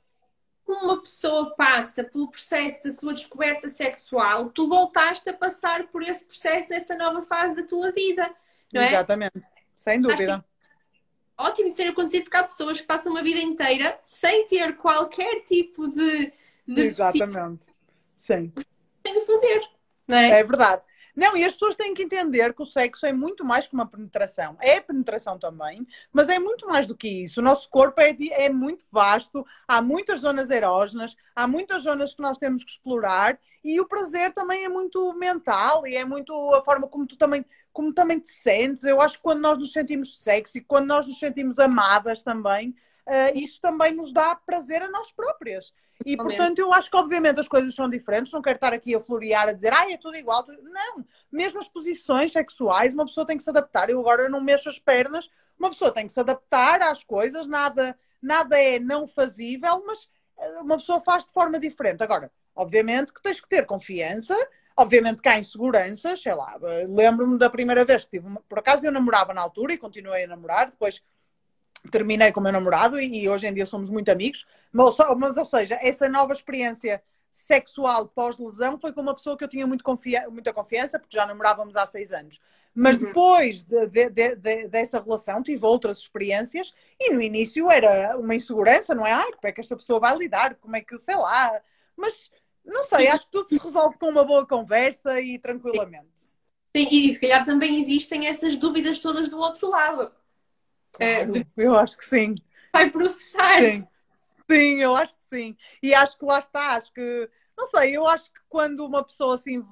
uma 0.71 1.01
pessoa 1.01 1.55
passa 1.55 2.03
pelo 2.03 2.29
processo 2.29 2.83
da 2.83 2.91
sua 2.91 3.13
descoberta 3.13 3.69
sexual, 3.69 4.49
tu 4.49 4.67
voltaste 4.67 5.29
a 5.29 5.33
passar 5.33 5.87
por 5.87 6.03
esse 6.03 6.25
processo 6.25 6.69
nessa 6.69 6.95
nova 6.95 7.21
fase 7.21 7.61
da 7.61 7.67
tua 7.67 7.91
vida, 7.91 8.29
não 8.73 8.81
é? 8.81 8.87
Exatamente, 8.87 9.41
sem 9.75 10.01
dúvida. 10.01 10.43
Ótimo 11.37 11.69
ser 11.69 11.89
acontecido 11.89 12.23
porque 12.23 12.37
há 12.37 12.43
pessoas 12.43 12.81
que 12.81 12.87
passam 12.87 13.11
uma 13.11 13.21
vida 13.21 13.39
inteira 13.39 13.99
sem 14.01 14.45
ter 14.47 14.75
qualquer 14.75 15.43
tipo 15.43 15.87
de, 15.87 16.33
de 16.67 16.81
Exatamente. 16.81 17.65
Sim. 18.17 18.51
Tem 19.03 19.13
que 19.13 19.21
fazer, 19.21 19.61
não 20.07 20.17
é? 20.17 20.39
É 20.39 20.43
verdade. 20.43 20.81
Não, 21.17 21.35
e 21.35 21.43
as 21.43 21.53
pessoas 21.53 21.75
têm 21.75 21.95
que 21.95 22.03
entender 22.03 22.53
que 22.53 22.61
o 22.61 22.65
sexo 22.65 23.03
é 23.03 23.11
muito 23.11 23.43
mais 23.43 23.65
que 23.65 23.73
uma 23.73 23.87
penetração. 23.87 24.55
É 24.61 24.79
penetração 24.79 25.39
também, 25.39 25.87
mas 26.13 26.29
é 26.29 26.37
muito 26.37 26.67
mais 26.67 26.85
do 26.85 26.95
que 26.95 27.07
isso. 27.07 27.39
O 27.39 27.43
nosso 27.43 27.67
corpo 27.71 27.99
é, 27.99 28.15
é 28.33 28.49
muito 28.49 28.85
vasto, 28.91 29.43
há 29.67 29.81
muitas 29.81 30.19
zonas 30.19 30.51
erógenas, 30.51 31.15
há 31.35 31.47
muitas 31.47 31.81
zonas 31.81 32.13
que 32.13 32.21
nós 32.21 32.37
temos 32.37 32.63
que 32.63 32.69
explorar 32.69 33.39
e 33.63 33.81
o 33.81 33.87
prazer 33.87 34.31
também 34.31 34.63
é 34.63 34.69
muito 34.69 35.11
mental 35.15 35.87
e 35.87 35.95
é 35.95 36.05
muito 36.05 36.31
a 36.53 36.63
forma 36.63 36.87
como 36.87 37.07
tu 37.07 37.17
também, 37.17 37.43
como 37.73 37.91
também 37.91 38.19
te 38.19 38.31
sentes. 38.31 38.83
Eu 38.83 39.01
acho 39.01 39.15
que 39.15 39.23
quando 39.23 39.41
nós 39.41 39.57
nos 39.57 39.71
sentimos 39.71 40.19
sexy, 40.19 40.61
quando 40.61 40.85
nós 40.85 41.07
nos 41.07 41.17
sentimos 41.17 41.57
amadas 41.57 42.21
também, 42.21 42.75
isso 43.33 43.59
também 43.61 43.93
nos 43.93 44.11
dá 44.11 44.35
prazer 44.35 44.81
a 44.81 44.89
nós 44.89 45.11
próprias. 45.11 45.73
E, 46.05 46.15
portanto, 46.15 46.59
eu 46.59 46.73
acho 46.73 46.91
que, 46.91 46.97
obviamente, 46.97 47.39
as 47.39 47.47
coisas 47.47 47.73
são 47.73 47.89
diferentes. 47.89 48.31
Não 48.31 48.41
quero 48.41 48.57
estar 48.57 48.73
aqui 48.73 48.95
a 48.95 48.99
florear, 48.99 49.49
a 49.49 49.53
dizer, 49.53 49.73
ah, 49.73 49.89
é 49.89 49.97
tudo 49.97 50.17
igual. 50.17 50.45
Não. 50.61 51.05
Mesmo 51.31 51.59
as 51.59 51.67
posições 51.67 52.31
sexuais, 52.31 52.93
uma 52.93 53.05
pessoa 53.05 53.25
tem 53.25 53.37
que 53.37 53.43
se 53.43 53.49
adaptar. 53.49 53.89
Eu 53.89 53.99
agora 53.99 54.29
não 54.29 54.41
mexo 54.41 54.69
as 54.69 54.77
pernas. 54.77 55.29
Uma 55.57 55.69
pessoa 55.69 55.91
tem 55.91 56.05
que 56.05 56.13
se 56.13 56.19
adaptar 56.19 56.81
às 56.81 57.03
coisas. 57.03 57.47
Nada, 57.47 57.97
nada 58.21 58.59
é 58.59 58.79
não 58.79 59.07
fazível, 59.07 59.83
mas 59.87 60.09
eh, 60.39 60.59
uma 60.59 60.77
pessoa 60.77 61.01
faz 61.01 61.25
de 61.25 61.31
forma 61.31 61.59
diferente. 61.59 62.03
Agora, 62.03 62.31
obviamente 62.55 63.11
que 63.11 63.21
tens 63.21 63.39
que 63.39 63.49
ter 63.49 63.65
confiança. 63.65 64.35
Obviamente 64.79 65.23
que 65.23 65.29
há 65.29 65.39
inseguranças, 65.39 66.21
sei 66.21 66.35
lá. 66.35 66.55
Lembro-me 66.87 67.39
da 67.39 67.49
primeira 67.49 67.83
vez 67.83 68.05
que 68.05 68.11
tive... 68.11 68.27
Uma... 68.27 68.41
Por 68.47 68.59
acaso 68.59 68.85
eu 68.85 68.91
namorava 68.91 69.33
na 69.33 69.41
altura 69.41 69.73
e 69.73 69.77
continuei 69.77 70.25
a 70.25 70.27
namorar. 70.27 70.69
Depois 70.69 71.01
terminei 71.91 72.31
com 72.31 72.39
o 72.39 72.43
meu 72.43 72.51
namorado 72.51 72.99
e, 72.99 73.23
e, 73.23 73.29
hoje 73.29 73.47
em 73.47 73.53
dia 73.53 73.65
somos 73.65 73.89
muito 73.89 74.09
amigos. 74.09 74.45
Mas, 74.71 74.95
mas, 75.17 75.37
ou 75.37 75.45
seja, 75.45 75.77
essa 75.81 76.09
nova 76.09 76.33
experiência 76.33 77.01
sexual 77.29 78.07
pós-lesão 78.07 78.79
foi 78.79 78.91
com 78.91 79.01
uma 79.01 79.13
pessoa 79.13 79.37
que 79.37 79.43
eu 79.43 79.47
tinha 79.47 79.67
muito 79.67 79.83
confia 79.83 80.29
muita 80.29 80.51
confiança, 80.51 80.99
porque 80.99 81.15
já 81.15 81.25
namorávamos 81.25 81.75
há 81.75 81.85
seis 81.85 82.11
anos. 82.11 82.39
Mas 82.73 82.97
uhum. 82.97 83.05
depois 83.05 83.63
de, 83.63 83.87
de, 83.87 84.35
de, 84.35 84.67
dessa 84.67 85.01
relação 85.01 85.43
tive 85.43 85.65
outras 85.65 85.99
experiências 85.99 86.73
e 86.99 87.13
no 87.13 87.21
início 87.21 87.69
era 87.69 88.17
uma 88.17 88.35
insegurança, 88.35 88.95
não 88.95 89.05
é? 89.05 89.11
Ai, 89.11 89.31
como 89.31 89.47
é 89.47 89.51
que 89.51 89.61
esta 89.61 89.75
pessoa 89.75 89.99
vai 89.99 90.17
lidar? 90.17 90.55
Como 90.55 90.75
é 90.75 90.81
que, 90.81 90.97
sei 90.97 91.15
lá. 91.15 91.59
Mas 91.95 92.31
não 92.65 92.83
sei, 92.83 93.07
acho 93.07 93.25
que 93.25 93.31
tudo 93.31 93.49
se 93.49 93.57
resolve 93.57 93.97
com 93.97 94.09
uma 94.09 94.23
boa 94.23 94.45
conversa 94.45 95.19
e 95.21 95.39
tranquilamente. 95.39 96.27
Sim, 96.75 96.87
e 96.91 97.11
se 97.11 97.19
calhar 97.19 97.45
também 97.45 97.79
existem 97.79 98.27
essas 98.27 98.57
dúvidas 98.57 98.99
todas 98.99 99.29
do 99.29 99.39
outro 99.39 99.69
lado. 99.69 100.11
É, 100.99 101.25
claro, 101.25 101.39
é, 101.39 101.45
eu 101.57 101.75
acho 101.75 101.97
que 101.97 102.05
sim. 102.05 102.35
Vai 102.73 102.89
processar. 102.89 103.61
Sim. 103.61 103.87
sim, 104.49 104.75
eu 104.79 104.95
acho 104.95 105.13
que 105.17 105.35
sim. 105.35 105.57
E 105.81 105.93
acho 105.93 106.17
que 106.17 106.25
lá 106.25 106.39
está, 106.39 106.75
acho 106.75 106.91
que, 106.93 107.29
não 107.57 107.67
sei, 107.67 107.95
eu 107.95 108.07
acho 108.07 108.31
que 108.31 108.39
quando 108.49 108.85
uma 108.85 109.03
pessoa 109.03 109.35
assim, 109.35 109.63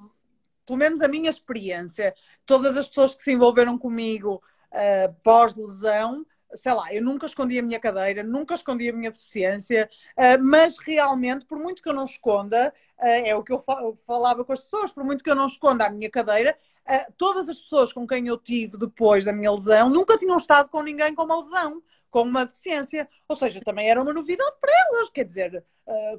pelo 0.66 0.78
menos 0.78 1.00
a 1.00 1.08
minha 1.08 1.30
experiência, 1.30 2.14
todas 2.44 2.76
as 2.76 2.88
pessoas 2.88 3.14
que 3.14 3.22
se 3.22 3.32
envolveram 3.32 3.78
comigo 3.78 4.42
uh, 4.72 5.14
pós-lesão, 5.22 6.26
sei 6.54 6.72
lá, 6.72 6.92
eu 6.94 7.02
nunca 7.02 7.26
escondi 7.26 7.58
a 7.58 7.62
minha 7.62 7.80
cadeira, 7.80 8.22
nunca 8.22 8.54
escondi 8.54 8.88
a 8.88 8.92
minha 8.92 9.10
deficiência, 9.10 9.88
uh, 10.16 10.42
mas 10.42 10.78
realmente, 10.78 11.44
por 11.44 11.58
muito 11.58 11.82
que 11.82 11.88
eu 11.88 11.94
não 11.94 12.04
esconda, 12.04 12.72
uh, 12.98 13.06
é 13.06 13.34
o 13.34 13.42
que 13.42 13.52
eu 13.52 13.62
falava 14.06 14.44
com 14.44 14.52
as 14.52 14.62
pessoas, 14.62 14.92
por 14.92 15.04
muito 15.04 15.24
que 15.24 15.30
eu 15.30 15.34
não 15.34 15.46
esconda 15.46 15.86
a 15.86 15.90
minha 15.90 16.10
cadeira, 16.10 16.56
uh, 16.88 17.12
todas 17.16 17.48
as 17.48 17.58
pessoas 17.58 17.92
com 17.92 18.06
quem 18.06 18.26
eu 18.28 18.38
tive 18.38 18.78
depois 18.78 19.24
da 19.24 19.32
minha 19.32 19.52
lesão 19.52 19.90
nunca 19.90 20.18
tinham 20.18 20.36
estado 20.36 20.68
com 20.68 20.82
ninguém 20.82 21.14
com 21.14 21.24
uma 21.24 21.40
lesão, 21.40 21.82
com 22.10 22.22
uma 22.22 22.46
deficiência. 22.46 23.08
Ou 23.28 23.36
seja, 23.36 23.60
também 23.60 23.90
era 23.90 24.00
uma 24.00 24.12
novidade 24.12 24.56
para 24.60 24.72
elas. 24.86 25.10
Quer 25.10 25.24
dizer, 25.24 25.64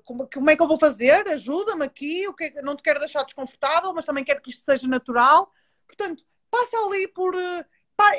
como, 0.04 0.50
é 0.50 0.56
que 0.56 0.62
eu 0.62 0.68
vou 0.68 0.78
fazer? 0.78 1.28
Ajuda-me 1.28 1.86
aqui. 1.86 2.24
É, 2.40 2.62
não 2.62 2.76
te 2.76 2.84
quero 2.84 3.00
deixar 3.00 3.24
desconfortável, 3.24 3.92
mas 3.96 4.06
também 4.06 4.24
quero 4.24 4.42
que 4.42 4.52
isto 4.52 4.64
seja 4.64 4.88
natural. 4.88 5.52
Portanto, 5.88 6.24
passa 6.52 6.78
ali 6.78 7.08
por. 7.08 7.34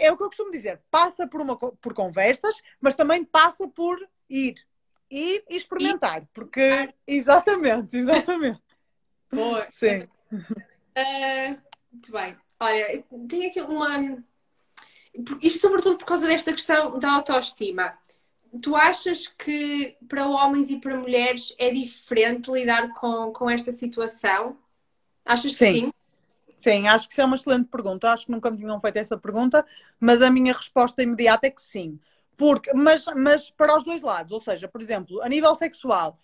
É 0.01 0.11
o 0.11 0.17
que 0.17 0.23
eu 0.23 0.29
costumo 0.29 0.51
dizer. 0.51 0.81
Passa 0.91 1.27
por, 1.27 1.41
uma, 1.41 1.57
por 1.57 1.95
conversas, 1.95 2.57
mas 2.81 2.95
também 2.95 3.25
passa 3.25 3.69
por 3.69 3.99
ir. 4.29 4.55
Ir 5.11 5.45
e 5.49 5.57
experimentar. 5.57 6.27
Porque. 6.33 6.93
Exatamente, 7.07 7.97
exatamente. 7.97 8.61
Boa. 9.33 9.67
Sim. 9.71 10.09
Uh, 10.33 11.59
muito 11.93 12.13
bem. 12.13 12.37
Olha, 12.61 13.05
tenho 13.29 13.49
aqui 13.49 13.61
uma. 13.61 14.23
Isto, 15.41 15.61
sobretudo 15.61 15.99
por 15.99 16.07
causa 16.07 16.27
desta 16.27 16.53
questão 16.53 16.99
da 16.99 17.13
autoestima. 17.13 17.97
Tu 18.63 18.75
achas 18.75 19.29
que 19.29 19.97
para 20.09 20.27
homens 20.27 20.71
e 20.71 20.79
para 20.79 20.97
mulheres 20.97 21.55
é 21.59 21.71
diferente 21.71 22.51
lidar 22.51 22.95
com, 22.95 23.33
com 23.33 23.49
esta 23.49 23.73
situação? 23.73 24.57
Achas 25.25 25.55
que 25.57 25.71
sim? 25.71 25.93
Sim? 26.63 26.89
Acho 26.89 27.07
que 27.07 27.15
isso 27.15 27.21
é 27.21 27.25
uma 27.25 27.37
excelente 27.37 27.69
pergunta. 27.69 28.13
Acho 28.13 28.27
que 28.27 28.33
nunca 28.33 28.51
me 28.51 28.57
tinham 28.57 28.81
feito 28.81 28.97
essa 28.97 29.17
pergunta, 29.17 29.65
mas 30.01 30.23
a 30.23 30.31
minha 30.31 30.53
resposta 30.53 31.03
imediata 31.03 31.47
é 31.47 31.51
que 31.51 31.63
sim. 31.63 31.99
Porque, 32.37 32.73
mas, 32.73 33.05
mas 33.17 33.51
para 33.51 33.77
os 33.77 33.85
dois 33.85 34.03
lados, 34.03 34.33
ou 34.33 34.41
seja, 34.41 34.69
por 34.69 34.81
exemplo, 34.81 35.21
a 35.23 35.29
nível 35.29 35.55
sexual, 35.55 36.19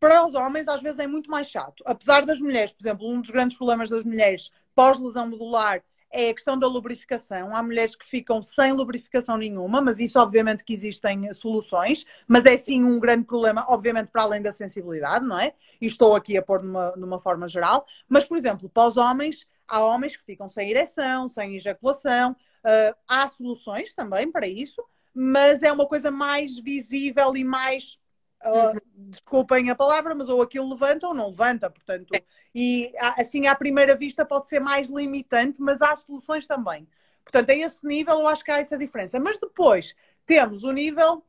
para 0.00 0.26
os 0.26 0.34
homens 0.34 0.66
às 0.66 0.80
vezes 0.80 0.98
é 0.98 1.06
muito 1.06 1.30
mais 1.30 1.48
chato. 1.48 1.84
Apesar 1.86 2.24
das 2.24 2.40
mulheres, 2.40 2.72
por 2.72 2.82
exemplo, 2.82 3.08
um 3.08 3.20
dos 3.20 3.30
grandes 3.30 3.56
problemas 3.56 3.90
das 3.90 4.04
mulheres 4.04 4.50
pós-lesão 4.74 5.26
medular 5.26 5.82
é 6.10 6.30
a 6.30 6.34
questão 6.34 6.58
da 6.58 6.66
lubrificação. 6.66 7.54
Há 7.54 7.62
mulheres 7.62 7.94
que 7.94 8.04
ficam 8.04 8.42
sem 8.42 8.72
lubrificação 8.72 9.36
nenhuma, 9.36 9.80
mas 9.80 9.98
isso 9.98 10.18
obviamente 10.18 10.64
que 10.64 10.72
existem 10.72 11.32
soluções, 11.32 12.04
mas 12.26 12.46
é 12.46 12.56
sim 12.58 12.82
um 12.82 12.98
grande 12.98 13.24
problema, 13.24 13.64
obviamente 13.68 14.10
para 14.10 14.22
além 14.22 14.42
da 14.42 14.52
sensibilidade, 14.52 15.24
não 15.24 15.38
é? 15.38 15.54
E 15.80 15.86
estou 15.86 16.16
aqui 16.16 16.36
a 16.36 16.42
pôr 16.42 16.62
numa, 16.62 16.92
numa 16.96 17.20
forma 17.20 17.46
geral. 17.46 17.86
Mas, 18.08 18.24
por 18.24 18.36
exemplo, 18.36 18.68
para 18.68 18.88
os 18.88 18.96
homens, 18.96 19.46
há 19.70 19.84
homens 19.84 20.16
que 20.16 20.24
ficam 20.24 20.48
sem 20.48 20.70
ereção, 20.70 21.28
sem 21.28 21.56
ejaculação. 21.56 22.32
Uh, 22.64 22.94
há 23.08 23.28
soluções 23.30 23.94
também 23.94 24.30
para 24.30 24.46
isso, 24.46 24.84
mas 25.14 25.62
é 25.62 25.72
uma 25.72 25.86
coisa 25.86 26.10
mais 26.10 26.58
visível 26.58 27.36
e 27.36 27.44
mais 27.44 27.98
Uh, 28.42 28.80
desculpem 28.96 29.68
a 29.68 29.74
palavra, 29.74 30.14
mas 30.14 30.26
ou 30.30 30.40
aquilo 30.40 30.70
levanta 30.70 31.06
ou 31.06 31.12
não 31.12 31.28
levanta, 31.28 31.68
portanto, 31.68 32.10
e 32.54 32.90
assim 33.18 33.46
à 33.46 33.54
primeira 33.54 33.94
vista 33.94 34.24
pode 34.24 34.48
ser 34.48 34.60
mais 34.60 34.88
limitante, 34.88 35.60
mas 35.60 35.82
há 35.82 35.94
soluções 35.94 36.46
também. 36.46 36.88
Portanto, 37.22 37.50
a 37.50 37.54
esse 37.54 37.86
nível 37.86 38.18
eu 38.18 38.28
acho 38.28 38.44
que 38.44 38.50
há 38.50 38.58
essa 38.58 38.76
diferença. 38.76 39.20
Mas 39.20 39.38
depois 39.38 39.94
temos 40.26 40.64
o 40.64 40.72
nível, 40.72 41.22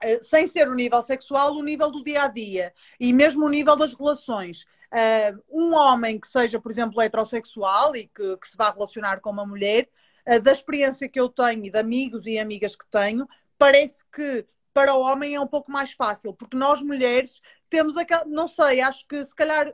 eh, 0.00 0.20
sem 0.22 0.46
ser 0.46 0.68
o 0.68 0.74
nível 0.74 1.02
sexual, 1.02 1.54
o 1.54 1.62
nível 1.62 1.90
do 1.90 2.04
dia 2.04 2.24
a 2.24 2.28
dia 2.28 2.72
e 3.00 3.12
mesmo 3.12 3.44
o 3.44 3.48
nível 3.48 3.76
das 3.76 3.94
relações. 3.94 4.66
Uh, 4.92 5.42
um 5.50 5.74
homem 5.74 6.18
que 6.18 6.28
seja, 6.28 6.60
por 6.60 6.70
exemplo, 6.70 7.00
heterossexual 7.00 7.96
e 7.96 8.06
que, 8.06 8.36
que 8.36 8.48
se 8.48 8.56
vá 8.56 8.70
relacionar 8.70 9.20
com 9.20 9.30
uma 9.30 9.46
mulher, 9.46 9.88
uh, 10.28 10.40
da 10.40 10.52
experiência 10.52 11.08
que 11.08 11.20
eu 11.20 11.28
tenho 11.28 11.64
e 11.64 11.70
de 11.70 11.78
amigos 11.78 12.26
e 12.26 12.38
amigas 12.38 12.76
que 12.76 12.86
tenho, 12.86 13.26
parece 13.58 14.04
que 14.12 14.46
para 14.72 14.94
o 14.94 15.00
homem 15.00 15.34
é 15.34 15.40
um 15.40 15.46
pouco 15.46 15.72
mais 15.72 15.92
fácil, 15.92 16.34
porque 16.34 16.56
nós 16.56 16.82
mulheres 16.82 17.40
temos 17.70 17.96
aquela, 17.96 18.24
não 18.26 18.46
sei, 18.46 18.80
acho 18.80 19.06
que 19.08 19.24
se 19.24 19.34
calhar 19.34 19.72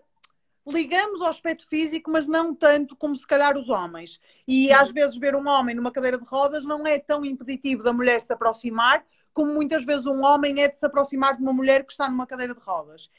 ligamos 0.67 1.21
ao 1.21 1.29
aspecto 1.29 1.67
físico, 1.69 2.11
mas 2.11 2.29
não 2.29 2.55
tanto 2.55 2.97
como 2.97 3.17
se 3.17 3.27
calhar 3.27 3.59
os 3.59 3.69
homens. 3.69 4.21
E 4.47 4.69
Sim. 4.69 4.73
às 4.75 4.93
vezes 4.93 5.17
ver 5.17 5.35
um 5.35 5.49
homem 5.49 5.75
numa 5.75 5.91
cadeira 5.91 6.19
de 6.19 6.25
rodas 6.25 6.65
não 6.65 6.87
é 6.87 6.99
tão 6.99 7.25
impeditivo 7.25 7.83
da 7.83 7.93
mulher 7.93 8.21
se 8.21 8.33
aproximar, 8.33 9.05
como 9.35 9.53
muitas 9.53 9.85
vezes 9.85 10.07
um 10.07 10.23
homem 10.25 10.63
é 10.63 10.69
de 10.69 10.79
se 10.79 10.87
aproximar 10.87 11.37
de 11.37 11.43
uma 11.43 11.53
mulher 11.53 11.85
que 11.85 11.93
está 11.93 12.09
numa 12.09 12.27
cadeira 12.27 12.55
de 12.55 12.61
rodas. 12.61 13.11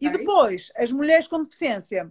E 0.00 0.08
depois, 0.08 0.72
as 0.76 0.90
mulheres 0.90 1.28
com 1.28 1.42
deficiência 1.42 2.10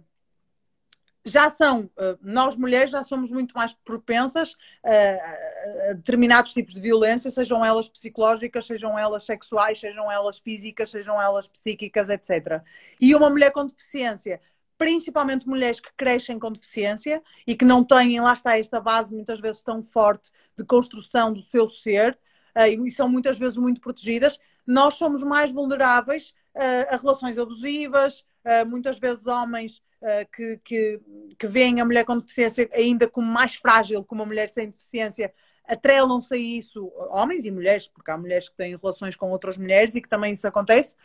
já 1.24 1.50
são, 1.50 1.90
eh, 1.98 2.16
nós 2.22 2.56
mulheres 2.56 2.90
já 2.90 3.02
somos 3.02 3.30
muito 3.30 3.52
mais 3.52 3.74
propensas 3.84 4.56
a, 4.82 5.92
determinados 5.94 6.52
tipos 6.52 6.74
de 6.74 6.80
violência, 6.80 7.30
sejam 7.30 7.64
elas 7.64 7.88
psicológicas, 7.88 8.66
sejam 8.66 8.98
elas 8.98 9.24
sexuais, 9.26 9.78
sejam 9.78 10.10
elas 10.10 10.38
físicas, 10.38 10.90
sejam 10.90 11.20
elas 11.20 11.46
psíquicas, 11.46 12.08
etc. 12.08 12.62
E 13.00 13.14
uma 13.14 13.28
mulher 13.28 13.52
com 13.52 13.66
deficiência, 13.66 14.40
principalmente 14.78 15.46
mulheres 15.46 15.78
que 15.78 15.90
crescem 15.94 16.38
com 16.38 16.50
deficiência 16.50 17.22
e 17.46 17.54
que 17.54 17.66
não 17.66 17.84
têm, 17.84 18.18
lá 18.20 18.32
está, 18.32 18.58
esta 18.58 18.80
base 18.80 19.14
muitas 19.14 19.40
vezes 19.40 19.62
tão 19.62 19.82
forte 19.82 20.30
de 20.56 20.64
construção 20.64 21.32
do 21.32 21.42
seu 21.42 21.68
ser 21.68 22.18
eh, 22.54 22.70
e 22.70 22.90
são 22.90 23.08
muitas 23.08 23.38
vezes 23.38 23.58
muito 23.58 23.80
protegidas, 23.80 24.38
nós 24.66 24.94
somos 24.94 25.22
mais 25.22 25.50
vulneráveis 25.52 26.32
a 26.54 26.96
relações 26.96 27.38
abusivas, 27.38 28.24
muitas 28.66 28.98
vezes 28.98 29.26
homens 29.26 29.82
uh, 30.00 30.28
que, 30.32 30.58
que, 30.64 31.00
que 31.38 31.46
veem 31.46 31.80
a 31.80 31.84
mulher 31.84 32.04
com 32.04 32.18
deficiência 32.18 32.68
ainda 32.72 33.08
como 33.08 33.26
mais 33.26 33.54
frágil 33.54 34.04
que 34.04 34.14
uma 34.14 34.26
mulher 34.26 34.48
sem 34.48 34.68
deficiência 34.70 35.32
atrelam-se 35.64 36.34
a 36.34 36.36
isso 36.36 36.90
homens 37.10 37.44
e 37.44 37.50
mulheres, 37.50 37.86
porque 37.86 38.10
há 38.10 38.16
mulheres 38.16 38.48
que 38.48 38.56
têm 38.56 38.76
relações 38.76 39.14
com 39.14 39.30
outras 39.30 39.56
mulheres 39.56 39.94
e 39.94 40.02
que 40.02 40.08
também 40.08 40.32
isso 40.32 40.46
acontece. 40.46 40.96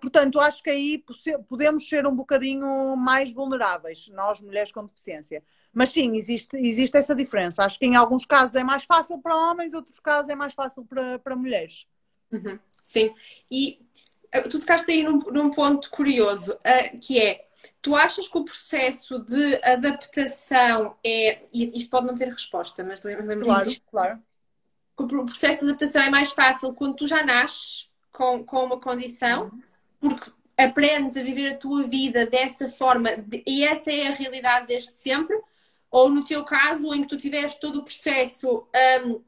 Portanto, 0.00 0.40
acho 0.40 0.64
que 0.64 0.70
aí 0.70 1.04
podemos 1.48 1.88
ser 1.88 2.04
um 2.04 2.14
bocadinho 2.14 2.96
mais 2.96 3.30
vulneráveis, 3.30 4.08
nós 4.08 4.40
mulheres 4.40 4.72
com 4.72 4.84
deficiência. 4.84 5.44
Mas 5.72 5.90
sim, 5.90 6.16
existe, 6.16 6.56
existe 6.56 6.96
essa 6.96 7.14
diferença. 7.14 7.62
Acho 7.62 7.78
que 7.78 7.86
em 7.86 7.94
alguns 7.94 8.26
casos 8.26 8.56
é 8.56 8.64
mais 8.64 8.82
fácil 8.82 9.18
para 9.18 9.36
homens, 9.36 9.72
outros 9.72 10.00
casos 10.00 10.28
é 10.28 10.34
mais 10.34 10.54
fácil 10.54 10.84
para, 10.84 11.20
para 11.20 11.36
mulheres. 11.36 11.86
Uhum, 12.32 12.58
sim, 12.82 13.14
e 13.48 13.80
tu 14.48 14.60
tocaste 14.60 14.90
aí 14.90 15.02
num, 15.02 15.18
num 15.18 15.50
ponto 15.50 15.90
curioso, 15.90 16.52
uh, 16.52 16.98
que 16.98 17.18
é 17.18 17.46
Tu 17.82 17.96
achas 17.96 18.28
que 18.28 18.36
o 18.36 18.44
processo 18.44 19.18
de 19.20 19.60
adaptação 19.62 20.96
é. 21.04 21.40
E 21.52 21.78
isto 21.78 21.90
pode 21.90 22.06
não 22.06 22.14
ter 22.14 22.28
resposta, 22.28 22.84
mas 22.84 23.02
lembra-me 23.02 23.42
claro, 23.42 23.64
disto. 23.64 23.84
Claro. 23.90 24.20
Que 24.96 25.02
o 25.02 25.24
processo 25.24 25.60
de 25.60 25.70
adaptação 25.70 26.02
é 26.02 26.10
mais 26.10 26.32
fácil 26.32 26.74
quando 26.74 26.96
tu 26.96 27.06
já 27.06 27.24
nasces 27.24 27.90
com, 28.12 28.44
com 28.44 28.64
uma 28.64 28.78
condição, 28.78 29.50
porque 29.98 30.30
aprendes 30.58 31.16
a 31.16 31.22
viver 31.22 31.54
a 31.54 31.56
tua 31.56 31.84
vida 31.84 32.26
dessa 32.26 32.68
forma 32.68 33.16
de, 33.16 33.42
e 33.46 33.64
essa 33.64 33.90
é 33.90 34.08
a 34.08 34.14
realidade 34.14 34.66
desde 34.66 34.92
sempre, 34.92 35.40
ou 35.90 36.10
no 36.10 36.22
teu 36.22 36.44
caso, 36.44 36.92
em 36.92 37.00
que 37.00 37.08
tu 37.08 37.16
tiveste 37.16 37.58
todo 37.58 37.80
o 37.80 37.84
processo 37.84 38.68
um, 39.06 39.22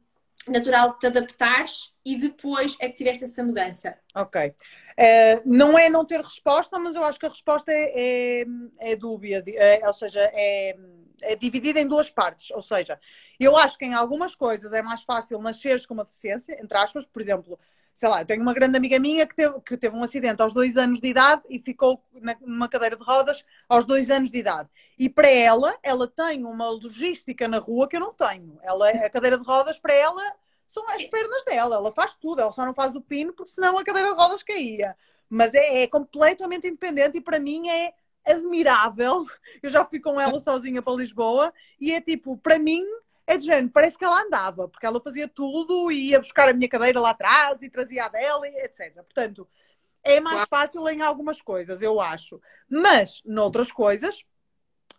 natural 0.53 0.93
de 0.93 0.99
te 0.99 1.07
adaptares 1.07 1.95
e 2.05 2.17
depois 2.17 2.77
é 2.79 2.89
que 2.89 2.99
tiveste 2.99 3.25
essa 3.25 3.43
mudança? 3.43 3.97
Ok. 4.15 4.55
É, 4.97 5.41
não 5.45 5.79
é 5.79 5.89
não 5.89 6.05
ter 6.05 6.21
resposta, 6.21 6.79
mas 6.79 6.95
eu 6.95 7.05
acho 7.05 7.19
que 7.19 7.27
a 7.27 7.31
resposta 7.31 7.73
é, 7.73 8.43
é, 8.43 8.45
é 8.79 8.97
dúbia, 8.97 9.43
é, 9.47 9.87
ou 9.87 9.95
seja, 9.95 10.21
é, 10.21 10.77
é, 11.23 11.37
dividida 11.37 11.81
em 11.81 11.87
duas 11.87 12.11
partes. 12.11 12.51
Ou 12.51 12.63
seja, 12.63 12.99
eu 13.39 13.57
acho 13.57 13.79
que 13.79 13.85
em 13.85 13.95
algumas 13.95 14.35
coisas 14.35 14.73
é 14.73 14.83
mais 14.83 15.03
fácil 15.03 15.41
nasceres 15.41 15.87
com 15.87 15.95
uma 15.95 16.05
deficiência, 16.05 16.59
entre 16.63 16.77
aspas, 16.77 17.07
por 17.07 17.23
exemplo, 17.23 17.59
sei 17.95 18.09
lá, 18.09 18.25
tenho 18.25 18.43
uma 18.43 18.55
grande 18.55 18.77
amiga 18.77 18.99
minha 18.99 19.27
que 19.27 19.35
teve, 19.35 19.61
que 19.61 19.77
teve 19.77 19.97
um 19.97 20.03
acidente 20.03 20.43
aos 20.43 20.55
dois 20.55 20.77
anos 20.77 21.01
de 21.01 21.09
idade 21.09 21.43
e 21.49 21.59
ficou 21.59 22.03
numa 22.41 22.69
cadeira 22.69 22.97
de 22.97 23.05
rodas 23.05 23.45
aos 23.69 23.87
dois 23.87 24.11
anos 24.11 24.31
de 24.31 24.39
idade. 24.39 24.69
E 24.99 25.09
para 25.09 25.29
ela, 25.29 25.77
ela 25.83 26.09
tem 26.09 26.45
uma 26.45 26.71
logística 26.71 27.47
na 27.47 27.59
rua 27.59 27.89
que 27.89 27.97
eu 27.97 28.01
não 28.01 28.13
tenho. 28.13 28.59
Ela, 28.63 28.89
a 28.91 29.11
cadeira 29.11 29.39
de 29.39 29.45
rodas, 29.45 29.79
para 29.79 29.95
ela, 29.95 30.23
são 30.73 30.89
as 30.89 31.05
pernas 31.05 31.45
dela, 31.45 31.77
ela 31.77 31.93
faz 31.93 32.15
tudo, 32.15 32.41
ela 32.41 32.51
só 32.51 32.65
não 32.65 32.73
faz 32.73 32.97
o 32.97 33.03
pino 33.03 33.35
porque 33.35 33.53
senão 33.53 33.77
a 33.77 33.85
cadeira 33.85 34.09
de 34.09 34.15
rodas 34.15 34.43
caía. 34.43 34.97
Mas 35.29 35.53
é, 35.53 35.83
é 35.83 35.87
completamente 35.87 36.67
independente 36.67 37.19
e 37.19 37.21
para 37.21 37.39
mim 37.39 37.69
é 37.69 37.93
admirável. 38.25 39.27
Eu 39.63 39.69
já 39.69 39.85
fui 39.85 40.01
com 40.01 40.19
ela 40.19 40.41
sozinha 40.41 40.81
para 40.81 40.95
Lisboa 40.95 41.53
e 41.79 41.93
é 41.93 42.01
tipo, 42.01 42.39
para 42.39 42.59
mim, 42.59 42.83
é 43.27 43.37
de 43.37 43.45
género, 43.45 43.69
parece 43.69 43.99
que 43.99 44.05
ela 44.05 44.23
andava, 44.23 44.67
porque 44.67 44.87
ela 44.87 44.99
fazia 44.99 45.29
tudo 45.29 45.93
e 45.93 46.09
ia 46.09 46.21
buscar 46.21 46.49
a 46.49 46.55
minha 46.55 46.71
cadeira 46.71 47.01
lá 47.01 47.11
atrás 47.11 47.61
e 47.61 47.69
trazia 47.69 48.07
a 48.07 48.09
dela, 48.09 48.49
etc. 48.49 48.95
Portanto, 48.95 49.47
é 50.03 50.21
mais 50.21 50.49
fácil 50.49 50.89
em 50.89 51.03
algumas 51.03 51.43
coisas, 51.43 51.83
eu 51.83 52.01
acho. 52.01 52.41
Mas, 52.67 53.21
noutras 53.27 53.71
coisas, 53.71 54.25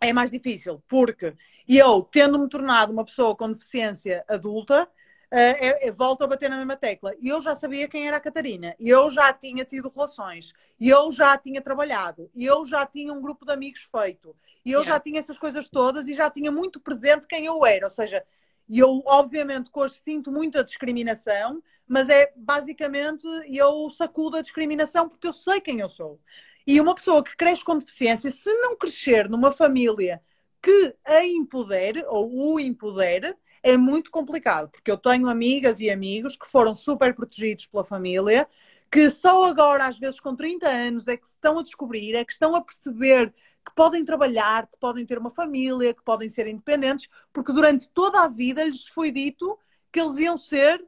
é 0.00 0.12
mais 0.12 0.30
difícil, 0.30 0.80
porque 0.86 1.34
eu, 1.68 2.02
tendo-me 2.04 2.48
tornado 2.48 2.92
uma 2.92 3.04
pessoa 3.04 3.34
com 3.34 3.50
deficiência 3.50 4.24
adulta, 4.28 4.88
uh, 5.34 5.94
volto 5.94 6.22
a 6.22 6.26
bater 6.26 6.48
na 6.48 6.56
mesma 6.56 6.76
tecla. 6.76 7.12
E 7.20 7.28
eu 7.28 7.42
já 7.42 7.56
sabia 7.56 7.88
quem 7.88 8.06
era 8.06 8.16
a 8.16 8.20
Catarina, 8.20 8.74
e 8.78 8.88
eu 8.88 9.10
já 9.10 9.32
tinha 9.32 9.64
tido 9.64 9.92
relações, 9.94 10.52
e 10.78 10.88
eu 10.88 11.10
já 11.10 11.36
tinha 11.36 11.60
trabalhado, 11.60 12.30
e 12.34 12.46
eu 12.46 12.64
já 12.64 12.86
tinha 12.86 13.12
um 13.12 13.20
grupo 13.20 13.44
de 13.44 13.52
amigos 13.52 13.88
feito, 13.90 14.36
e 14.64 14.70
eu 14.72 14.80
yeah. 14.80 14.94
já 14.94 15.00
tinha 15.00 15.18
essas 15.18 15.38
coisas 15.38 15.68
todas 15.68 16.08
e 16.08 16.14
já 16.14 16.30
tinha 16.30 16.50
muito 16.50 16.80
presente 16.80 17.26
quem 17.26 17.46
eu 17.46 17.66
era. 17.66 17.86
Ou 17.86 17.90
seja, 17.90 18.24
eu 18.68 19.02
obviamente 19.04 19.70
hoje 19.72 19.96
sinto 20.02 20.32
muita 20.32 20.64
discriminação, 20.64 21.62
mas 21.86 22.08
é 22.08 22.32
basicamente 22.34 23.26
eu 23.46 23.90
sacudo 23.90 24.38
a 24.38 24.42
discriminação 24.42 25.08
porque 25.08 25.26
eu 25.26 25.34
sei 25.34 25.60
quem 25.60 25.80
eu 25.80 25.88
sou. 25.88 26.18
E 26.66 26.80
uma 26.80 26.94
pessoa 26.94 27.22
que 27.22 27.36
cresce 27.36 27.62
com 27.62 27.76
deficiência, 27.76 28.30
se 28.30 28.50
não 28.60 28.74
crescer 28.74 29.28
numa 29.28 29.52
família 29.52 30.22
que 30.62 30.96
a 31.04 31.22
empodere 31.22 32.02
ou 32.06 32.54
o 32.54 32.58
empodere, 32.58 33.36
é 33.64 33.78
muito 33.78 34.10
complicado, 34.10 34.68
porque 34.68 34.90
eu 34.90 34.98
tenho 34.98 35.26
amigas 35.26 35.80
e 35.80 35.88
amigos 35.88 36.36
que 36.36 36.46
foram 36.46 36.74
super 36.74 37.14
protegidos 37.14 37.66
pela 37.66 37.82
família, 37.82 38.46
que 38.92 39.08
só 39.08 39.42
agora, 39.44 39.86
às 39.86 39.98
vezes 39.98 40.20
com 40.20 40.36
30 40.36 40.68
anos, 40.68 41.08
é 41.08 41.16
que 41.16 41.26
estão 41.26 41.58
a 41.58 41.62
descobrir, 41.62 42.14
é 42.14 42.22
que 42.26 42.32
estão 42.32 42.54
a 42.54 42.60
perceber 42.60 43.32
que 43.64 43.74
podem 43.74 44.04
trabalhar, 44.04 44.66
que 44.66 44.76
podem 44.78 45.06
ter 45.06 45.16
uma 45.16 45.30
família, 45.30 45.94
que 45.94 46.02
podem 46.02 46.28
ser 46.28 46.46
independentes, 46.46 47.08
porque 47.32 47.54
durante 47.54 47.90
toda 47.90 48.22
a 48.22 48.28
vida 48.28 48.62
lhes 48.62 48.86
foi 48.86 49.10
dito 49.10 49.58
que 49.90 49.98
eles 49.98 50.18
iam 50.18 50.36
ser 50.36 50.84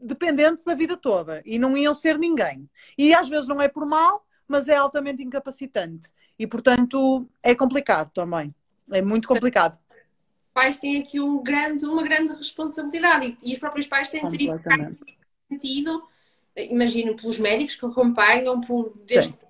dependentes 0.00 0.66
a 0.66 0.74
vida 0.74 0.96
toda 0.96 1.40
e 1.46 1.56
não 1.56 1.76
iam 1.76 1.94
ser 1.94 2.18
ninguém. 2.18 2.68
E 2.98 3.14
às 3.14 3.28
vezes 3.28 3.46
não 3.46 3.62
é 3.62 3.68
por 3.68 3.86
mal, 3.86 4.26
mas 4.48 4.66
é 4.66 4.74
altamente 4.74 5.22
incapacitante. 5.22 6.08
E 6.36 6.48
portanto 6.48 7.28
é 7.44 7.54
complicado 7.54 8.10
também. 8.12 8.52
É 8.90 9.00
muito 9.00 9.28
complicado 9.28 9.78
pais 10.58 10.78
têm 10.78 11.00
aqui 11.00 11.20
um 11.20 11.40
grande, 11.40 11.86
uma 11.86 12.02
grande 12.02 12.32
responsabilidade 12.32 13.36
e, 13.40 13.50
e 13.50 13.52
os 13.52 13.60
próprios 13.60 13.86
pais 13.86 14.10
têm 14.10 14.28
terido 14.28 14.60
sentido, 15.48 16.02
imagino, 16.56 17.14
pelos 17.14 17.38
médicos 17.38 17.76
que 17.76 17.86
acompanham, 17.86 18.60
por 18.60 18.92
desde 19.06 19.36
Sim. 19.36 19.46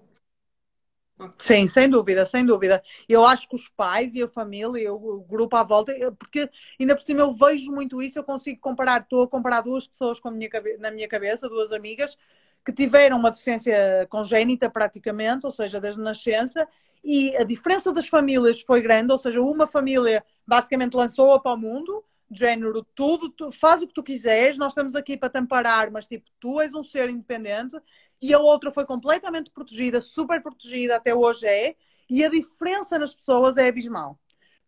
Sim, 1.39 1.67
sem 1.67 1.89
dúvida, 1.89 2.25
sem 2.27 2.45
dúvida. 2.45 2.81
Eu 3.09 3.25
acho 3.25 3.49
que 3.49 3.57
os 3.57 3.69
pais 3.69 4.15
e 4.15 4.23
a 4.23 4.29
família, 4.29 4.93
o 4.93 5.21
grupo 5.23 5.57
à 5.57 5.65
volta, 5.65 5.93
porque 6.13 6.49
ainda 6.79 6.95
por 6.95 7.03
cima 7.05 7.23
eu 7.23 7.33
vejo 7.33 7.73
muito 7.73 8.01
isso, 8.01 8.19
eu 8.19 8.23
consigo 8.23 8.61
comparar, 8.61 9.01
estou 9.01 9.25
a 9.25 9.29
comparar 9.29 9.63
duas 9.63 9.87
pessoas 9.89 10.21
com 10.21 10.31
minha, 10.31 10.49
na 10.79 10.93
minha 10.93 11.09
cabeça, 11.09 11.49
duas 11.49 11.73
amigas, 11.73 12.17
que 12.65 12.73
tiveram 12.73 13.19
uma 13.19 13.31
deficiência 13.31 14.07
congénita 14.11 14.69
praticamente, 14.69 15.47
ou 15.47 15.53
seja, 15.53 15.81
desde 15.81 16.01
nascença, 16.01 16.67
e 17.03 17.37
a 17.37 17.45
diferença 17.45 17.93
das 17.93 18.09
famílias 18.09 18.61
foi 18.61 18.83
grande, 18.83 19.13
ou 19.13 19.19
seja, 19.19 19.41
uma 19.41 19.67
família 19.67 20.25
basicamente 20.47 20.95
lançou-a 20.95 21.41
para 21.41 21.55
o 21.55 21.57
mundo, 21.57 22.05
género, 22.31 22.87
tudo, 22.95 23.31
tu, 23.31 23.51
faz 23.51 23.81
o 23.81 23.87
que 23.87 23.95
tu 23.95 24.03
quiseres, 24.03 24.59
nós 24.59 24.73
estamos 24.73 24.95
aqui 24.95 25.17
para 25.17 25.31
te 25.31 25.39
amparar, 25.39 25.91
mas 25.91 26.07
tipo, 26.07 26.29
tu 26.39 26.61
és 26.61 26.75
um 26.75 26.85
ser 26.85 27.09
independente, 27.09 27.77
e 28.21 28.35
a 28.35 28.39
outra 28.39 28.71
foi 28.71 28.85
completamente 28.85 29.51
protegida, 29.51 30.01
super 30.01 30.43
protegida, 30.43 30.97
até 30.97 31.15
hoje 31.15 31.47
é, 31.47 31.77
e 32.11 32.25
a 32.25 32.29
diferença 32.29 32.99
nas 32.99 33.15
pessoas 33.15 33.57
é 33.57 33.69
abismal. 33.69 34.19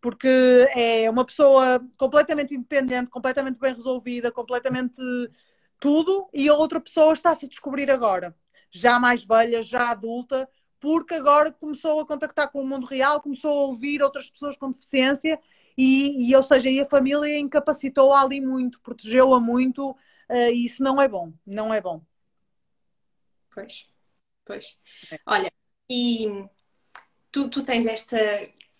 Porque 0.00 0.66
é 0.74 1.10
uma 1.10 1.26
pessoa 1.26 1.84
completamente 1.98 2.54
independente, 2.54 3.10
completamente 3.10 3.60
bem 3.60 3.74
resolvida, 3.74 4.32
completamente 4.32 4.98
tudo, 5.80 6.28
e 6.32 6.48
a 6.48 6.54
outra 6.54 6.78
pessoa 6.78 7.14
está-se 7.14 7.46
a 7.46 7.48
descobrir 7.48 7.90
agora, 7.90 8.36
já 8.70 9.00
mais 9.00 9.24
velha, 9.24 9.62
já 9.62 9.90
adulta, 9.90 10.48
porque 10.78 11.14
agora 11.14 11.50
começou 11.50 11.98
a 12.00 12.06
contactar 12.06 12.52
com 12.52 12.62
o 12.62 12.66
mundo 12.66 12.86
real, 12.86 13.20
começou 13.20 13.50
a 13.50 13.62
ouvir 13.62 14.02
outras 14.02 14.30
pessoas 14.30 14.56
com 14.56 14.70
deficiência 14.70 15.40
e, 15.76 16.30
e 16.30 16.36
ou 16.36 16.42
seja, 16.42 16.68
e 16.68 16.80
a 16.80 16.88
família 16.88 17.38
incapacitou-a 17.38 18.20
ali 18.20 18.40
muito, 18.40 18.80
protegeu-a 18.80 19.40
muito 19.40 19.90
uh, 19.90 20.50
e 20.52 20.66
isso 20.66 20.82
não 20.82 21.00
é 21.00 21.08
bom, 21.08 21.32
não 21.46 21.72
é 21.72 21.80
bom. 21.80 22.02
Pois, 23.52 23.88
pois. 24.44 24.80
É. 25.10 25.18
Olha, 25.26 25.52
e 25.90 26.26
tu, 27.32 27.48
tu 27.48 27.62
tens 27.62 27.86
esta, 27.86 28.16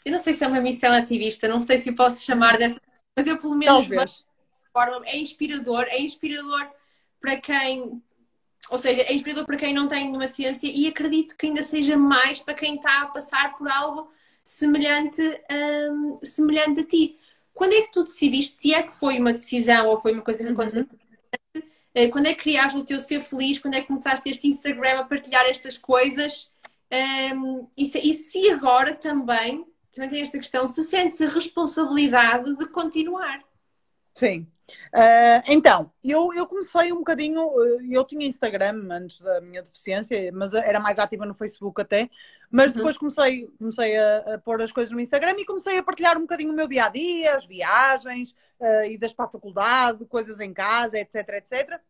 eu 0.05 0.13
não 0.13 0.21
sei 0.21 0.35
se 0.35 0.45
é 0.45 0.47
uma 0.47 0.61
missão 0.61 0.93
ativista, 0.93 1.49
não 1.49 1.61
sei 1.61 1.79
se 1.79 1.93
posso 1.93 2.23
chamar 2.23 2.59
dessa, 2.59 2.81
mas 3.17 3.27
eu 3.27 3.39
pelo 3.39 3.57
menos 3.57 3.89
forma, 4.73 5.07
é 5.07 5.19
inspirador, 5.19 5.85
é 5.89 6.01
inspirador 6.01 6.71
para 7.21 7.37
quem 7.41 8.03
ou 8.69 8.79
seja, 8.79 9.03
é 9.03 9.15
inspirador 9.15 9.47
para 9.47 9.57
quem 9.57 9.73
não 9.73 9.89
tem 9.89 10.05
nenhuma 10.05 10.21
deficiência 10.21 10.71
e 10.71 10.87
acredito 10.87 11.37
que 11.37 11.47
ainda 11.47 11.63
seja 11.63 11.97
mais 11.97 12.41
para 12.41 12.55
quem 12.55 12.77
está 12.77 13.03
a 13.03 13.07
passar 13.07 13.55
por 13.55 13.69
algo 13.69 14.11
semelhante, 14.45 15.23
um, 15.91 16.19
semelhante 16.23 16.81
a 16.81 16.87
ti. 16.87 17.17
Quando 17.55 17.73
é 17.73 17.83
que 17.83 17.91
tu 17.91 18.03
decidiste, 18.03 18.57
se 18.57 18.75
é 18.75 18.83
que 18.83 18.93
foi 18.93 19.19
uma 19.19 19.33
decisão 19.33 19.89
ou 19.89 19.99
foi 19.99 20.13
uma 20.13 20.23
coisa 20.23 20.45
que 20.45 20.51
aconteceu, 20.51 20.87
uhum. 21.57 22.11
quando 22.11 22.27
é 22.27 22.35
que 22.35 22.43
criaste 22.43 22.79
o 22.79 22.85
teu 22.85 23.01
ser 23.01 23.23
feliz, 23.23 23.59
quando 23.59 23.75
é 23.75 23.81
que 23.81 23.87
começaste 23.87 24.29
este 24.29 24.49
Instagram 24.49 25.01
a 25.01 25.05
partilhar 25.05 25.45
estas 25.47 25.79
coisas 25.79 26.53
um, 27.35 27.69
e, 27.77 27.87
se, 27.87 27.99
e 27.99 28.15
se 28.15 28.51
agora 28.51 28.95
também, 28.95 29.65
também 29.93 30.11
tem 30.11 30.23
esta 30.23 30.39
questão, 30.39 30.67
se 30.67 30.83
sentes 30.85 31.21
a 31.21 31.29
responsabilidade 31.29 32.57
de 32.57 32.67
continuar? 32.67 33.43
Sim, 34.15 34.47
Uh, 34.93 35.43
então, 35.47 35.93
eu, 36.03 36.33
eu 36.35 36.47
comecei 36.47 36.93
um 36.93 36.99
bocadinho. 36.99 37.41
Eh, 37.41 37.97
eu 37.97 38.05
tinha 38.05 38.27
Instagram 38.27 38.89
antes 38.91 39.21
da 39.21 39.41
minha 39.41 39.63
deficiência, 39.63 40.31
mas 40.33 40.53
era 40.55 40.81
mais 40.81 40.99
ativa 40.99 41.27
no 41.27 41.35
Facebook 41.35 41.81
até. 41.81 42.11
Mas 42.51 42.71
uhum. 42.71 42.79
depois 42.79 42.99
comecei, 42.99 43.49
comecei 43.59 43.97
a, 43.97 44.35
a, 44.35 44.39
pôr 44.39 44.61
as 44.63 44.73
coisas 44.73 44.93
no 44.93 45.01
Instagram 45.01 45.35
e 45.39 45.45
comecei 45.45 45.79
a 45.79 45.83
partilhar 45.83 46.17
um 46.19 46.23
bocadinho 46.23 46.53
o 46.53 46.57
meu 46.57 46.67
dia 46.67 46.87
a 46.87 46.89
dia, 46.89 47.37
as 47.37 47.47
viagens, 47.47 48.35
uh, 48.59 48.85
idas 48.85 49.13
para 49.13 49.27
a 49.27 49.29
faculdade, 49.29 50.07
coisas 50.07 50.41
em 50.41 50.53
casa, 50.53 50.99
etc, 50.99 51.29
etc. 51.35 51.81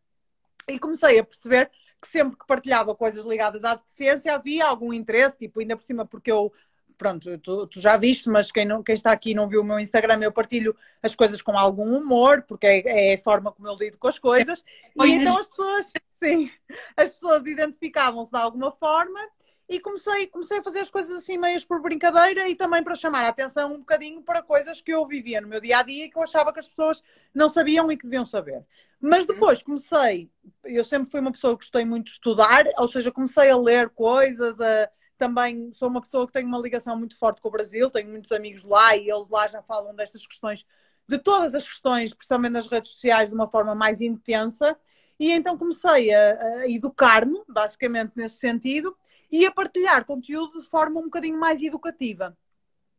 E 0.69 0.79
comecei 0.79 1.19
a 1.19 1.25
perceber 1.25 1.71
que 2.01 2.09
sempre 2.09 2.39
que 2.39 2.47
partilhava 2.47 2.95
coisas 2.95 3.25
ligadas 3.27 3.63
à 3.65 3.75
deficiência 3.75 4.35
havia 4.35 4.67
algum 4.67 4.93
interesse, 4.93 5.37
tipo, 5.37 5.61
ainda 5.61 5.77
por 5.77 5.83
cima, 5.83 6.07
porque 6.07 6.31
eu 6.31 6.53
pronto, 7.01 7.39
tu, 7.39 7.67
tu, 7.67 7.81
já 7.81 7.97
viste, 7.97 8.29
mas 8.29 8.53
quem, 8.53 8.67
não, 8.67 8.83
quem 8.83 8.95
está 8.95 9.11
aqui 9.11 9.33
não 9.33 9.49
viu 9.49 9.63
o 9.63 9.65
meu 9.65 9.81
Instagram, 9.81 10.21
eu 10.21 10.31
partilho 10.31 10.77
as 11.03 11.15
coisas 11.15 11.41
com 11.41 11.57
algum 11.57 11.97
humor, 11.97 12.43
porque 12.47 12.67
é, 12.67 13.13
é 13.13 13.15
a 13.15 13.17
forforma 13.17 13.51
como 13.51 13.67
eu 13.67 13.75
lido 13.75 13.97
com 13.97 14.07
as 14.07 14.19
coisas. 14.19 14.63
E 15.03 15.13
então 15.13 15.39
as 15.41 15.49
pessoas, 15.49 15.93
sim, 16.23 16.51
as 16.95 17.15
pessoas 17.15 17.47
identificavam-se 17.47 18.31
de 18.31 18.37
alguma 18.37 18.71
forma 18.73 19.19
e 19.67 19.81
comecei, 19.81 20.27
comecei 20.27 20.59
a 20.59 20.63
fazer 20.63 20.81
as 20.81 20.91
coisas 20.91 21.17
assim 21.17 21.39
meias 21.39 21.65
por 21.65 21.81
brincadeira 21.81 22.47
e 22.51 22.55
também 22.55 22.83
para 22.83 22.95
chamar 22.95 23.25
a 23.25 23.29
atenção 23.29 23.73
um 23.73 23.79
bocadinho 23.79 24.21
para 24.21 24.43
coisas 24.43 24.83
que 24.83 24.93
eu 24.93 25.07
vivia 25.07 25.41
no 25.41 25.49
meu 25.49 25.61
dia 25.61 25.79
a 25.79 25.83
dia 25.83 26.05
e 26.05 26.11
que 26.11 26.19
eu 26.19 26.23
achava 26.23 26.53
que 26.53 26.61
as 26.61 26.69
pessoas 26.69 27.03
não 27.33 27.49
sabiam 27.49 27.91
e 27.91 27.97
que 27.97 28.05
deviam 28.05 28.27
saber. 28.27 28.63
Mas 29.01 29.27
uhum. 29.27 29.33
depois 29.33 29.63
comecei, 29.63 30.31
eu 30.65 30.85
sempre 30.85 31.11
fui 31.11 31.21
uma 31.21 31.33
pessoa 31.33 31.55
que 31.55 31.65
gostei 31.65 31.87
muito 31.87 32.07
de 32.07 32.13
estudar, 32.13 32.67
ou 32.77 32.93
seja, 32.93 33.11
comecei 33.11 33.49
a 33.49 33.57
ler 33.57 33.89
coisas, 33.89 34.61
a, 34.61 34.91
também 35.21 35.71
sou 35.75 35.89
uma 35.89 36.01
pessoa 36.01 36.27
que 36.27 36.33
tem 36.33 36.47
uma 36.47 36.59
ligação 36.59 36.97
muito 36.97 37.17
forte 37.17 37.43
com 37.43 37.49
o 37.49 37.53
Brasil, 37.53 37.91
tenho 37.91 38.09
muitos 38.09 38.33
amigos 38.33 38.65
lá 38.65 38.97
e 38.97 39.11
eles 39.11 39.29
lá 39.29 39.47
já 39.49 39.63
falam 39.63 39.95
destas 39.95 40.27
questões, 40.27 40.65
de 41.07 41.19
todas 41.19 41.55
as 41.55 41.69
questões, 41.69 42.15
principalmente 42.15 42.53
nas 42.53 42.67
redes 42.67 42.93
sociais, 42.93 43.29
de 43.29 43.35
uma 43.35 43.47
forma 43.47 43.75
mais 43.75 44.01
intensa. 44.01 44.75
E 45.19 45.31
então 45.31 45.59
comecei 45.59 46.13
a, 46.15 46.61
a 46.61 46.71
educar-me, 46.71 47.39
basicamente 47.47 48.13
nesse 48.17 48.39
sentido, 48.39 48.97
e 49.31 49.45
a 49.45 49.53
partilhar 49.53 50.07
conteúdo 50.07 50.59
de 50.59 50.67
forma 50.67 50.99
um 50.99 51.05
bocadinho 51.05 51.39
mais 51.39 51.61
educativa. 51.61 52.35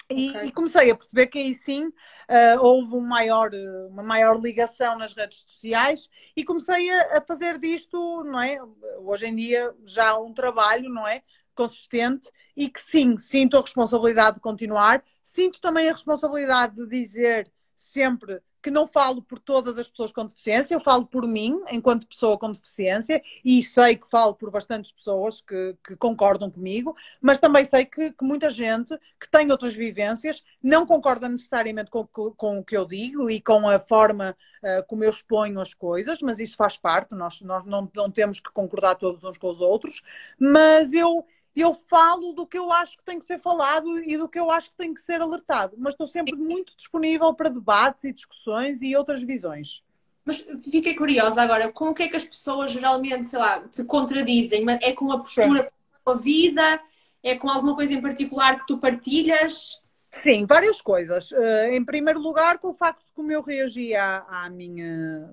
E, 0.10 0.30
okay. 0.30 0.48
e, 0.48 0.52
comecei 0.52 0.92
a 0.92 0.96
perceber 0.96 1.28
que 1.28 1.40
aí 1.40 1.56
sim 1.56 1.88
uh, 1.88 2.60
houve 2.60 2.96
um 2.96 3.02
maior, 3.02 3.50
uma 3.90 4.04
maior 4.04 4.40
ligação 4.40 4.98
nas 4.98 5.14
redes 5.14 5.40
sociais 5.40 6.10
e 6.36 6.44
comecei 6.44 6.90
a, 6.92 7.18
a, 7.18 7.22
fazer 7.22 7.58
disto, 7.58 8.24
não 8.26 8.42
é? 8.42 8.60
Hoje 9.00 9.28
em 9.28 9.36
dia 9.36 9.74
já 9.86 10.18
um 10.20 10.34
trabalho, 10.34 10.90
não 10.90 11.08
é? 11.08 11.24
Consistente 11.56 12.30
e 12.56 12.70
que 12.70 12.82
sim, 12.82 13.18
sinto 13.18 13.58
a 13.58 13.62
responsabilidade 13.62 14.36
de 14.36 14.42
continuar, 14.42 15.04
sinto 15.24 15.60
também 15.62 15.90
a 15.90 15.94
responsabilidade 15.94 16.76
de 16.76 16.88
dizer 16.88 17.52
sempre 17.76 18.42
que 18.62 18.70
não 18.70 18.88
falo 18.88 19.22
por 19.22 19.40
todas 19.40 19.78
as 19.78 19.88
pessoas 19.88 20.12
com 20.12 20.26
deficiência, 20.26 20.76
eu 20.76 20.80
falo 20.80 21.06
por 21.06 21.28
mim, 21.28 21.60
enquanto 21.72 22.08
pessoa 22.08 22.38
com 22.38 22.52
deficiência, 22.52 23.22
e 23.44 23.64
sei 23.64 23.96
que 23.98 24.08
falo 24.08 24.36
por 24.36 24.52
bastantes 24.52 24.92
pessoas 24.92 25.42
que, 25.42 25.76
que 25.84 25.96
concordam 25.96 26.50
comigo, 26.52 26.96
mas 27.20 27.40
também 27.40 27.66
sei 27.66 27.86
que, 27.86 28.12
que, 28.12 28.24
muita 28.24 28.50
gente 28.52 28.96
que 29.20 29.30
tem 29.30 29.50
outras 29.52 29.74
vivências 29.74 30.44
não 30.62 30.86
concorda 30.86 31.28
necessariamente 31.28 31.90
com, 31.90 32.06
com, 32.06 32.32
com 32.32 32.60
o 32.60 32.64
que 32.64 32.78
eu 32.78 32.86
digo 32.86 33.30
e 33.30 33.42
com 33.42 33.68
a 33.68 33.80
forma 33.80 34.38
uh, 34.64 34.86
como 34.88 35.04
eu 35.04 35.10
exponho 35.10 35.60
as 35.60 35.74
coisas, 35.74 36.20
mas 36.22 36.40
isso 36.40 36.56
faz 36.56 36.78
parte, 36.78 37.16
nós, 37.16 37.42
nós 37.42 37.66
não, 37.66 37.90
não 37.96 38.12
temos 38.12 38.40
que 38.40 38.52
concordar 38.52 38.96
todos 38.96 39.24
uns 39.24 39.38
com 39.38 39.50
os 39.50 39.60
outros, 39.60 40.04
mas 40.40 40.94
eu 40.94 41.26
eu 41.56 41.74
falo 41.74 42.32
do 42.32 42.48
que 42.48 42.58
eu 42.58 42.72
acho 42.72 42.98
que 42.98 43.04
tem 43.04 43.20
que 43.20 43.26
ser 43.26 43.40
falado 43.40 44.00
e 44.00 44.18
do 44.18 44.30
que 44.30 44.40
eu 44.40 44.50
acho 44.50 44.70
que 44.72 44.78
tem 44.78 44.94
que 44.94 45.02
ser 45.02 45.22
alertado, 45.22 45.76
mas 45.78 45.94
estou 45.94 46.08
sempre 46.08 46.36
muito 46.36 46.76
disponível 46.76 47.34
para 47.34 47.50
debates 47.50 48.04
e 48.06 48.14
discussões 48.14 48.82
e 48.82 48.96
outras 48.96 49.22
visões. 49.22 49.84
Mas 50.24 50.46
fiquei 50.64 50.96
curiosa 50.96 51.42
agora, 51.42 51.72
com 51.72 51.90
o 51.90 51.94
que 51.94 52.04
é 52.04 52.08
que 52.08 52.16
as 52.16 52.24
pessoas 52.24 52.72
geralmente, 52.72 53.26
sei 53.26 53.40
lá, 53.40 53.66
se 53.70 53.86
contradizem? 53.86 54.66
É 54.82 54.94
com 54.94 55.12
a 55.12 55.18
postura 55.18 55.72
com 56.04 56.12
a 56.12 56.16
vida? 56.16 56.82
É 57.24 57.36
com 57.36 57.50
alguma 57.50 57.76
coisa 57.76 57.94
em 57.94 58.02
particular 58.02 58.58
que 58.58 58.68
tu 58.68 58.78
partilhas? 58.78 59.82
Sim, 60.12 60.46
várias 60.46 60.82
coisas. 60.82 61.32
Uh, 61.32 61.72
em 61.72 61.84
primeiro 61.84 62.20
lugar, 62.20 62.60
com 62.60 62.70
o 62.70 62.74
facto 62.74 63.06
de 63.06 63.14
como 63.14 63.32
eu 63.32 63.42
reagi 63.42 63.96
à, 63.96 64.26
à 64.28 64.50
minha 64.50 65.32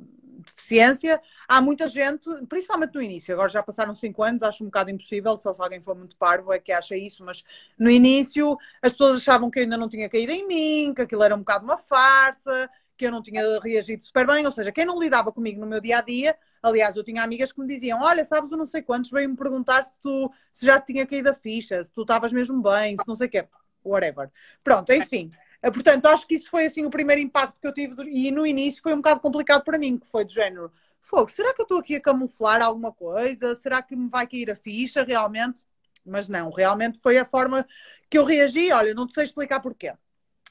deficiência, 0.55 1.20
há 1.46 1.61
muita 1.61 1.88
gente, 1.88 2.28
principalmente 2.49 2.94
no 2.94 3.03
início, 3.03 3.32
agora 3.34 3.49
já 3.49 3.62
passaram 3.62 3.94
cinco 3.94 4.22
anos, 4.22 4.42
acho 4.42 4.62
um 4.62 4.66
bocado 4.66 4.90
impossível, 4.90 5.38
só 5.38 5.53
se 5.53 5.62
alguém 5.62 5.80
for 5.80 5.96
muito 5.96 6.16
parvo 6.16 6.53
é 6.53 6.59
que 6.59 6.72
acha 6.72 6.96
isso, 6.96 7.24
mas 7.24 7.44
no 7.78 7.90
início 7.90 8.57
as 8.82 8.92
pessoas 8.92 9.16
achavam 9.16 9.51
que 9.51 9.59
eu 9.59 9.62
ainda 9.62 9.76
não 9.76 9.88
tinha 9.88 10.09
caído 10.09 10.32
em 10.32 10.46
mim, 10.46 10.94
que 10.94 11.03
aquilo 11.03 11.22
era 11.22 11.34
um 11.34 11.38
bocado 11.38 11.64
uma 11.64 11.78
farsa, 11.78 12.68
que 12.96 13.07
eu 13.07 13.11
não 13.12 13.22
tinha 13.22 13.61
reagido 13.61 14.05
super 14.05 14.26
bem, 14.26 14.44
ou 14.44 14.53
seja, 14.53 14.72
quem 14.72 14.84
não 14.84 14.99
lidava 14.99 15.32
comigo 15.32 15.61
no 15.61 15.66
meu 15.66 15.80
dia 15.80 15.99
a 15.99 16.03
dia, 16.03 16.36
aliás, 16.62 16.96
eu 16.96 17.05
tinha 17.05 17.22
amigas 17.22 17.53
que 17.53 17.61
me 17.61 17.66
diziam: 17.66 18.01
Olha, 18.03 18.24
sabes, 18.24 18.51
eu 18.51 18.59
não 18.59 18.66
sei 18.66 18.82
quantos 18.82 19.11
veio-me 19.11 19.36
perguntar 19.36 19.84
se 19.84 19.94
tu 20.03 20.30
se 20.53 20.66
já 20.66 20.80
tinha 20.80 21.07
caído 21.07 21.30
a 21.30 21.34
ficha, 21.34 21.84
se 21.84 21.92
tu 21.92 22.03
estavas 22.03 22.32
mesmo 22.32 22.61
bem, 22.61 22.96
se 22.96 23.07
não 23.07 23.16
sei 23.16 23.28
o 23.28 23.30
quê, 23.30 23.49
whatever. 23.84 24.30
Pronto, 24.64 24.92
enfim. 24.92 25.30
Portanto, 25.62 26.06
acho 26.06 26.26
que 26.26 26.34
isso 26.34 26.50
foi 26.50 26.66
assim 26.66 26.84
o 26.84 26.90
primeiro 26.90 27.20
impacto 27.20 27.61
que 27.61 27.66
eu 27.66 27.74
tive 27.74 28.02
e 28.04 28.30
no 28.30 28.46
início 28.46 28.82
foi 28.82 28.92
um 28.92 28.98
bocado 28.98 29.20
complicado 29.20 29.64
para 29.64 29.78
mim, 29.78 29.98
que 29.98 30.06
foi 30.06 30.24
do 30.24 30.32
género, 30.32 30.72
fogo, 31.02 31.30
será 31.30 31.54
que 31.54 31.61
eu 31.61 31.64
estou 31.64 31.78
aqui 31.78 31.96
a 31.96 32.00
camuflar 32.00 32.62
alguma 32.62 32.92
coisa? 32.92 33.54
Será 33.56 33.82
que 33.82 33.96
me 33.96 34.09
vai 34.09 34.26
cair 34.26 34.50
a 34.50 34.56
ficha 34.56 35.02
realmente? 35.02 35.64
Mas 36.04 36.28
não, 36.28 36.50
realmente 36.50 36.98
foi 37.00 37.18
a 37.18 37.24
forma 37.24 37.66
que 38.09 38.18
eu 38.18 38.24
reagi. 38.24 38.70
Olha, 38.72 38.94
não 38.94 39.09
sei 39.09 39.24
explicar 39.24 39.61
porquê. 39.61 39.92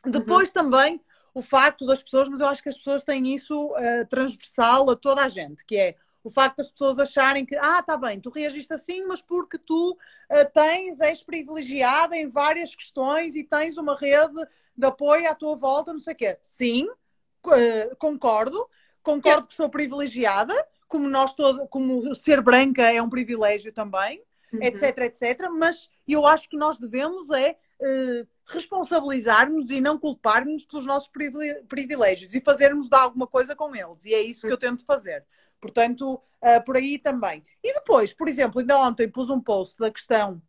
Depois 0.05 0.49
uhum. 0.49 0.53
também 0.53 1.01
o 1.33 1.41
facto 1.41 1.85
das 1.85 2.01
pessoas, 2.01 2.27
mas 2.27 2.39
eu 2.39 2.47
acho 2.47 2.63
que 2.63 2.69
as 2.69 2.77
pessoas 2.77 3.03
têm 3.03 3.35
isso 3.35 3.67
uh, 3.67 4.07
transversal 4.09 4.89
a 4.89 4.95
toda 4.95 5.21
a 5.21 5.29
gente, 5.29 5.63
que 5.63 5.77
é 5.77 5.95
o 6.27 6.29
facto 6.29 6.57
das 6.57 6.69
pessoas 6.69 6.99
acharem 6.99 7.45
que, 7.45 7.55
ah, 7.55 7.81
tá 7.81 7.95
bem, 7.95 8.19
tu 8.19 8.29
reagiste 8.29 8.73
assim, 8.73 9.05
mas 9.07 9.21
porque 9.21 9.57
tu 9.57 9.91
uh, 9.91 10.51
tens, 10.53 10.99
és 10.99 11.23
privilegiada 11.23 12.17
em 12.17 12.27
várias 12.27 12.75
questões 12.75 13.33
e 13.33 13.45
tens 13.45 13.77
uma 13.77 13.97
rede 13.97 14.45
de 14.75 14.85
apoio 14.85 15.29
à 15.29 15.33
tua 15.33 15.55
volta, 15.55 15.93
não 15.93 16.01
sei 16.01 16.13
o 16.13 16.17
quê. 16.17 16.37
Sim, 16.41 16.89
uh, 16.89 17.95
concordo, 17.97 18.69
concordo 19.01 19.47
que 19.47 19.53
sou 19.53 19.69
privilegiada, 19.69 20.53
como 20.85 21.07
nós 21.07 21.33
todo, 21.33 21.65
como 21.69 22.13
ser 22.13 22.41
branca 22.41 22.91
é 22.91 23.01
um 23.01 23.09
privilégio 23.09 23.71
também, 23.71 24.21
uhum. 24.51 24.61
etc, 24.61 24.97
etc, 25.03 25.49
mas 25.49 25.89
eu 26.05 26.25
acho 26.25 26.49
que 26.49 26.57
nós 26.57 26.77
devemos 26.77 27.29
é 27.29 27.55
uh, 27.79 28.27
responsabilizar-nos 28.47 29.69
e 29.69 29.79
não 29.79 29.97
culpar-nos 29.97 30.65
pelos 30.65 30.85
nossos 30.85 31.09
privilégios 31.69 32.35
e 32.35 32.41
fazermos 32.41 32.89
de 32.89 32.95
alguma 32.97 33.27
coisa 33.27 33.55
com 33.55 33.73
eles. 33.73 34.03
E 34.03 34.13
é 34.13 34.21
isso 34.21 34.41
que 34.41 34.51
eu 34.51 34.57
tento 34.57 34.83
fazer. 34.83 35.25
Portanto, 35.59 36.15
uh, 36.15 36.63
por 36.65 36.77
aí 36.77 36.97
também. 36.97 37.43
E 37.63 37.73
depois, 37.73 38.13
por 38.13 38.27
exemplo, 38.27 38.59
ainda 38.59 38.77
ontem 38.79 39.09
pus 39.09 39.29
um 39.29 39.41
post 39.41 39.77
da 39.79 39.91
questão 39.91 40.41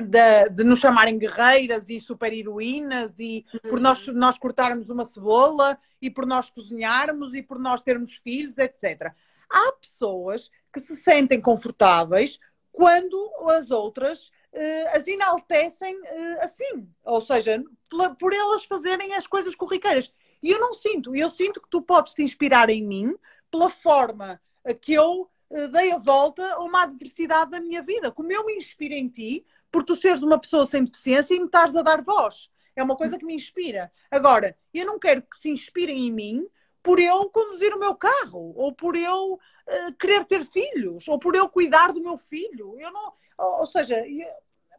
de, 0.00 0.50
de, 0.50 0.64
nos 0.64 0.78
chamarem 0.78 1.18
guerreiras 1.18 1.88
e 1.88 2.00
super-heroínas 2.00 3.14
e 3.18 3.44
uhum. 3.52 3.70
por 3.70 3.80
nós, 3.80 4.06
nós 4.08 4.38
cortarmos 4.38 4.90
uma 4.90 5.04
cebola 5.04 5.78
e 6.00 6.08
por 6.10 6.24
nós 6.24 6.50
cozinharmos 6.50 7.34
e 7.34 7.42
por 7.42 7.58
nós 7.58 7.82
termos 7.82 8.14
filhos, 8.14 8.56
etc. 8.58 9.12
Há 9.50 9.72
pessoas 9.72 10.50
que 10.72 10.80
se 10.80 10.96
sentem 10.96 11.40
confortáveis 11.40 12.38
quando 12.70 13.32
as 13.56 13.70
outras 13.70 14.30
uh, 14.52 14.88
as 14.96 15.06
enaltecem 15.06 15.96
uh, 15.96 16.40
assim, 16.42 16.88
ou 17.04 17.20
seja, 17.20 17.62
por, 17.90 18.16
por 18.16 18.32
elas 18.32 18.64
fazerem 18.64 19.14
as 19.14 19.26
coisas 19.26 19.54
corriqueiras. 19.56 20.12
E 20.40 20.52
eu 20.52 20.60
não 20.60 20.74
sinto, 20.74 21.16
eu 21.16 21.30
sinto 21.30 21.60
que 21.60 21.68
tu 21.68 21.82
podes 21.82 22.14
te 22.14 22.22
inspirar 22.22 22.70
em 22.70 22.86
mim 22.86 23.14
pela 23.50 23.70
forma 23.70 24.40
que 24.80 24.92
eu 24.92 25.30
uh, 25.50 25.68
dei 25.68 25.92
a 25.92 25.98
volta 25.98 26.44
a 26.54 26.60
uma 26.60 26.82
adversidade 26.82 27.50
da 27.50 27.60
minha 27.60 27.82
vida. 27.82 28.10
Como 28.10 28.30
eu 28.32 28.44
me 28.44 28.56
inspiro 28.56 28.94
em 28.94 29.08
ti, 29.08 29.44
por 29.70 29.84
tu 29.84 29.96
seres 29.96 30.22
uma 30.22 30.38
pessoa 30.38 30.66
sem 30.66 30.84
deficiência 30.84 31.34
e 31.34 31.38
me 31.38 31.46
estás 31.46 31.74
a 31.74 31.82
dar 31.82 32.02
voz. 32.02 32.50
É 32.74 32.82
uma 32.82 32.96
coisa 32.96 33.18
que 33.18 33.24
me 33.24 33.34
inspira. 33.34 33.92
Agora, 34.10 34.56
eu 34.72 34.86
não 34.86 34.98
quero 34.98 35.22
que 35.22 35.36
se 35.36 35.50
inspirem 35.50 36.06
em 36.06 36.12
mim 36.12 36.46
por 36.82 37.00
eu 37.00 37.28
conduzir 37.28 37.74
o 37.74 37.78
meu 37.78 37.94
carro, 37.94 38.54
ou 38.56 38.72
por 38.72 38.96
eu 38.96 39.34
uh, 39.34 39.92
querer 39.98 40.24
ter 40.24 40.44
filhos, 40.44 41.08
ou 41.08 41.18
por 41.18 41.34
eu 41.34 41.48
cuidar 41.48 41.92
do 41.92 42.00
meu 42.00 42.16
filho. 42.16 42.76
Eu 42.78 42.92
não, 42.92 43.12
ou, 43.36 43.60
ou 43.60 43.66
seja, 43.66 44.02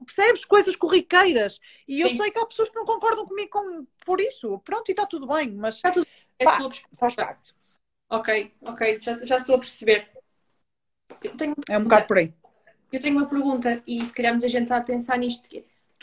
percebes 0.06 0.46
coisas 0.46 0.76
corriqueiras. 0.76 1.60
E 1.88 2.02
eu 2.02 2.10
Sim. 2.10 2.18
sei 2.18 2.32
que 2.32 2.40
há 2.40 2.46
pessoas 2.46 2.70
que 2.70 2.76
não 2.76 2.86
concordam 2.86 3.26
comigo 3.26 3.50
com, 3.50 3.86
por 4.06 4.22
isso. 4.22 4.60
Pronto, 4.60 4.90
e 4.90 4.92
está 4.92 5.06
tudo 5.06 5.28
bem, 5.28 5.52
mas 5.52 5.76
está 5.76 5.92
tudo, 5.92 6.08
é 6.40 6.46
pá, 6.46 6.58
faz 6.98 7.16
parte. 7.16 7.54
Ok, 8.10 8.54
ok, 8.62 9.00
já, 9.00 9.18
já 9.20 9.38
estou 9.38 9.56
a 9.56 9.60
perceber. 9.60 10.10
Tenho... 11.38 11.56
É 11.68 11.78
um 11.78 11.84
bocado 11.84 12.08
por 12.08 12.18
aí. 12.18 12.34
Eu 12.92 13.00
tenho 13.00 13.18
uma 13.18 13.28
pergunta 13.28 13.82
e 13.86 14.04
se 14.04 14.14
calhar 14.14 14.34
muita 14.34 14.48
gente 14.48 14.64
está 14.64 14.78
a 14.78 14.82
pensar 14.82 15.18
nisto. 15.18 15.48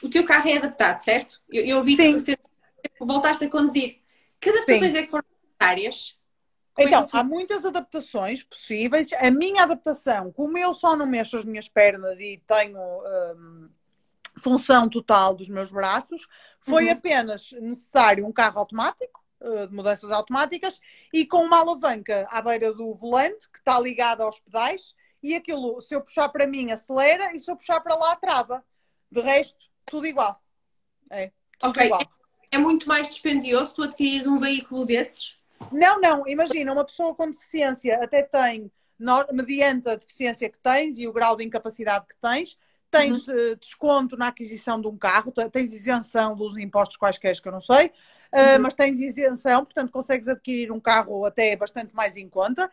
O 0.02 0.09
teu 0.09 0.24
carro 0.24 0.48
é 0.48 0.57
adaptado, 0.57 0.98
certo? 0.98 1.42
Eu, 1.50 1.64
eu 1.64 1.82
vi 1.82 1.96
Sim. 1.96 2.14
que 2.14 2.20
você 2.20 2.38
voltaste 3.00 3.44
a 3.44 3.50
conduzir. 3.50 3.98
Que 4.38 4.50
adaptações 4.50 4.92
Sim. 4.92 4.98
é 4.98 5.02
que 5.02 5.11
foram 5.11 5.24
necessárias? 5.42 6.16
É 6.78 6.84
então, 6.84 7.09
há 7.12 7.24
muitas 7.24 7.64
adaptações 7.64 8.42
possíveis. 8.42 9.09
A 9.14 9.30
minha 9.30 9.62
adaptação, 9.62 10.30
como 10.30 10.59
eu 10.59 10.74
só 10.74 10.94
não 10.94 11.07
mexo 11.07 11.38
as 11.38 11.44
minhas 11.44 11.68
pernas 11.68 12.20
e 12.20 12.42
tenho 12.46 12.78
hum, 12.78 13.68
função 14.36 14.88
total 14.88 15.34
dos 15.34 15.48
meus 15.48 15.72
braços, 15.72 16.28
foi 16.61 16.86
uhum. 16.86 16.92
apenas 16.92 17.50
necessário 17.52 18.26
um 18.26 18.32
carro 18.32 18.59
automático, 18.59 19.24
de 19.41 19.74
mudanças 19.74 20.11
automáticas, 20.11 20.80
e 21.12 21.26
com 21.26 21.45
uma 21.45 21.61
alavanca 21.61 22.26
à 22.30 22.41
beira 22.41 22.72
do 22.72 22.95
volante, 22.95 23.51
que 23.51 23.59
está 23.59 23.78
ligada 23.78 24.24
aos 24.24 24.41
pedais, 24.41 24.95
e 25.22 25.34
aquilo, 25.34 25.80
se 25.80 25.95
eu 25.95 26.01
puxar 26.01 26.28
para 26.28 26.47
mim, 26.47 26.70
acelera 26.70 27.34
e 27.34 27.41
se 27.41 27.51
eu 27.51 27.57
puxar 27.57 27.80
para 27.80 27.95
lá, 27.95 28.16
trava. 28.16 28.64
De 29.11 29.20
resto, 29.20 29.66
tudo 29.84 30.07
igual. 30.07 30.41
É, 31.11 31.32
tudo 31.59 31.70
okay. 31.70 31.87
igual. 31.87 32.03
É 32.51 32.59
muito 32.59 32.89
mais 32.89 33.09
dispendioso 33.09 33.74
tu 33.74 33.82
adquirires 33.82 34.26
um 34.26 34.39
veículo 34.39 34.87
desses? 34.87 35.39
Não, 35.72 36.01
não. 36.01 36.26
Imagina, 36.28 36.72
uma 36.72 36.84
pessoa 36.84 37.14
com 37.14 37.30
deficiência 37.30 38.03
até 38.03 38.22
tem, 38.22 38.70
mediante 39.32 39.89
a 39.89 39.97
deficiência 39.97 40.49
que 40.49 40.59
tens 40.59 40.99
e 40.99 41.07
o 41.07 41.12
grau 41.12 41.37
de 41.37 41.45
incapacidade 41.45 42.07
que 42.07 42.14
tens, 42.20 42.57
tens 42.91 43.26
uhum. 43.28 43.57
desconto 43.61 44.16
na 44.16 44.28
aquisição 44.28 44.80
de 44.80 44.89
um 44.89 44.97
carro, 44.97 45.32
tens 45.32 45.72
isenção 45.72 46.37
dos 46.37 46.57
impostos 46.57 46.97
quaisquer 46.97 47.39
que 47.41 47.49
eu 47.49 47.53
não 47.53 47.61
sei, 47.61 47.91
uhum. 48.33 48.62
mas 48.62 48.74
tens 48.74 49.01
isenção, 49.01 49.64
portanto 49.64 49.91
consegues 49.91 50.29
adquirir 50.29 50.72
um 50.72 50.81
carro 50.81 51.24
até 51.24 51.57
bastante 51.57 51.95
mais 51.95 52.16
em 52.16 52.29
conta. 52.29 52.70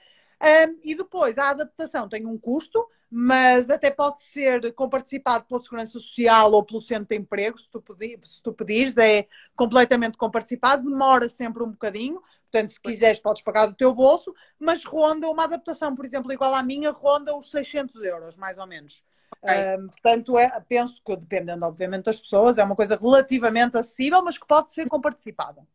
e 0.83 0.95
depois 0.95 1.37
a 1.37 1.49
adaptação 1.49 2.09
tem 2.09 2.25
um 2.25 2.37
custo, 2.37 2.85
mas 3.15 3.69
até 3.69 3.91
pode 3.91 4.23
ser 4.23 4.73
comparticipado 4.73 5.45
pela 5.45 5.59
Segurança 5.59 5.91
Social 5.93 6.51
ou 6.51 6.63
pelo 6.65 6.81
Centro 6.81 7.09
de 7.09 7.15
Emprego, 7.15 7.59
se 7.59 7.69
tu, 7.69 7.79
pedir, 7.79 8.19
se 8.23 8.41
tu 8.41 8.51
pedires, 8.51 8.97
é 8.97 9.27
completamente 9.55 10.17
comparticipado, 10.17 10.89
demora 10.89 11.29
sempre 11.29 11.61
um 11.61 11.69
bocadinho, 11.69 12.19
portanto, 12.51 12.71
se 12.71 12.81
quiseres 12.81 13.19
podes 13.19 13.43
pagar 13.43 13.67
do 13.67 13.75
teu 13.75 13.93
bolso, 13.93 14.33
mas 14.57 14.83
ronda 14.83 15.29
uma 15.29 15.43
adaptação, 15.43 15.95
por 15.95 16.05
exemplo, 16.05 16.33
igual 16.33 16.55
à 16.55 16.63
minha, 16.63 16.89
ronda 16.89 17.37
os 17.37 17.51
600 17.51 18.01
euros, 18.01 18.35
mais 18.35 18.57
ou 18.57 18.65
menos. 18.65 19.03
Okay. 19.43 19.77
Um, 19.77 19.87
portanto, 19.89 20.37
é, 20.39 20.59
penso 20.61 21.01
que, 21.03 21.15
dependendo, 21.17 21.65
obviamente, 21.65 22.05
das 22.05 22.19
pessoas, 22.19 22.57
é 22.57 22.63
uma 22.63 22.77
coisa 22.77 22.95
relativamente 22.95 23.77
acessível, 23.77 24.23
mas 24.23 24.37
que 24.37 24.47
pode 24.47 24.71
ser 24.71 24.87
comparticipada. 24.87 25.67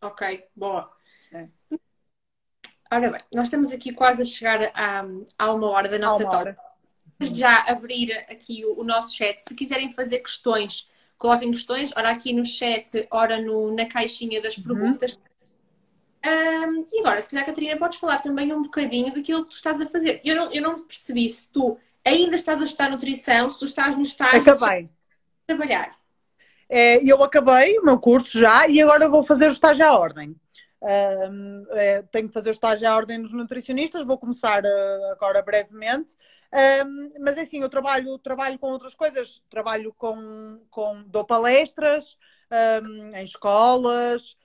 Ok, 0.00 0.48
boa. 0.54 0.90
É. 1.32 1.48
Ora 2.92 3.10
bem, 3.10 3.20
nós 3.32 3.44
estamos 3.44 3.72
aqui 3.72 3.92
quase 3.92 4.22
a 4.22 4.24
chegar 4.24 4.70
a, 4.74 5.04
a 5.38 5.52
uma 5.52 5.68
hora 5.70 5.88
da 5.88 5.98
nossa 5.98 6.28
talk. 6.28 6.54
Vamos 7.18 7.36
já 7.36 7.62
abrir 7.62 8.12
aqui 8.28 8.64
o, 8.64 8.80
o, 8.80 8.84
nosso 8.84 9.16
chat. 9.16 9.38
Se 9.40 9.54
quiserem 9.54 9.90
fazer 9.90 10.20
questões, 10.20 10.88
coloquem 11.18 11.50
questões, 11.50 11.92
ora 11.96 12.10
aqui 12.10 12.32
no 12.32 12.44
chat, 12.44 13.06
ora 13.10 13.40
no, 13.40 13.74
na 13.74 13.86
caixinha 13.86 14.40
das 14.42 14.56
uhum. 14.58 14.64
perguntas. 14.64 15.16
Uhum. 15.16 15.22
Um, 16.24 16.86
e 16.92 17.00
agora, 17.00 17.20
se 17.20 17.30
calhar, 17.30 17.46
Catarina, 17.46 17.76
podes 17.76 17.98
falar 17.98 18.18
também 18.20 18.52
um 18.52 18.62
bocadinho 18.62 19.12
daquilo 19.12 19.44
que 19.44 19.50
tu 19.50 19.56
estás 19.56 19.80
a 19.80 19.86
fazer. 19.86 20.20
Eu 20.24 20.36
não, 20.36 20.52
eu 20.52 20.62
não 20.62 20.84
percebi 20.84 21.28
se 21.30 21.48
tu 21.48 21.78
ainda 22.04 22.36
estás 22.36 22.60
a 22.60 22.64
estudar 22.64 22.90
nutrição, 22.90 23.48
se 23.50 23.58
tu 23.58 23.64
estás 23.64 23.96
no 23.96 24.02
estágio 24.02 24.52
Acabei. 24.52 24.90
trabalhar. 25.46 25.96
É, 26.68 27.04
eu 27.04 27.22
acabei 27.22 27.78
o 27.78 27.84
meu 27.84 27.98
curso 27.98 28.38
já 28.38 28.66
e 28.66 28.80
agora 28.80 29.08
vou 29.08 29.22
fazer 29.22 29.48
o 29.48 29.52
estágio 29.52 29.84
à 29.84 29.98
ordem. 29.98 30.34
É, 31.74 32.02
tenho 32.10 32.28
que 32.28 32.34
fazer 32.34 32.50
o 32.50 32.52
estágio 32.52 32.88
à 32.88 32.96
ordem 32.96 33.20
dos 33.20 33.32
nutricionistas, 33.32 34.06
vou 34.06 34.18
começar 34.18 34.64
uh, 34.64 35.12
agora 35.12 35.42
brevemente. 35.42 36.16
Mas 37.20 37.36
é 37.38 37.42
assim, 37.42 37.60
eu 37.60 37.68
trabalho, 37.68 38.18
trabalho 38.18 38.58
com 38.58 38.68
outras 38.68 38.94
coisas, 38.94 39.42
trabalho 39.48 39.94
com, 39.96 40.60
com 40.70 41.02
dou 41.04 41.24
palestras 41.24 42.18
um, 42.84 43.16
em 43.16 43.24
escolas, 43.24 44.36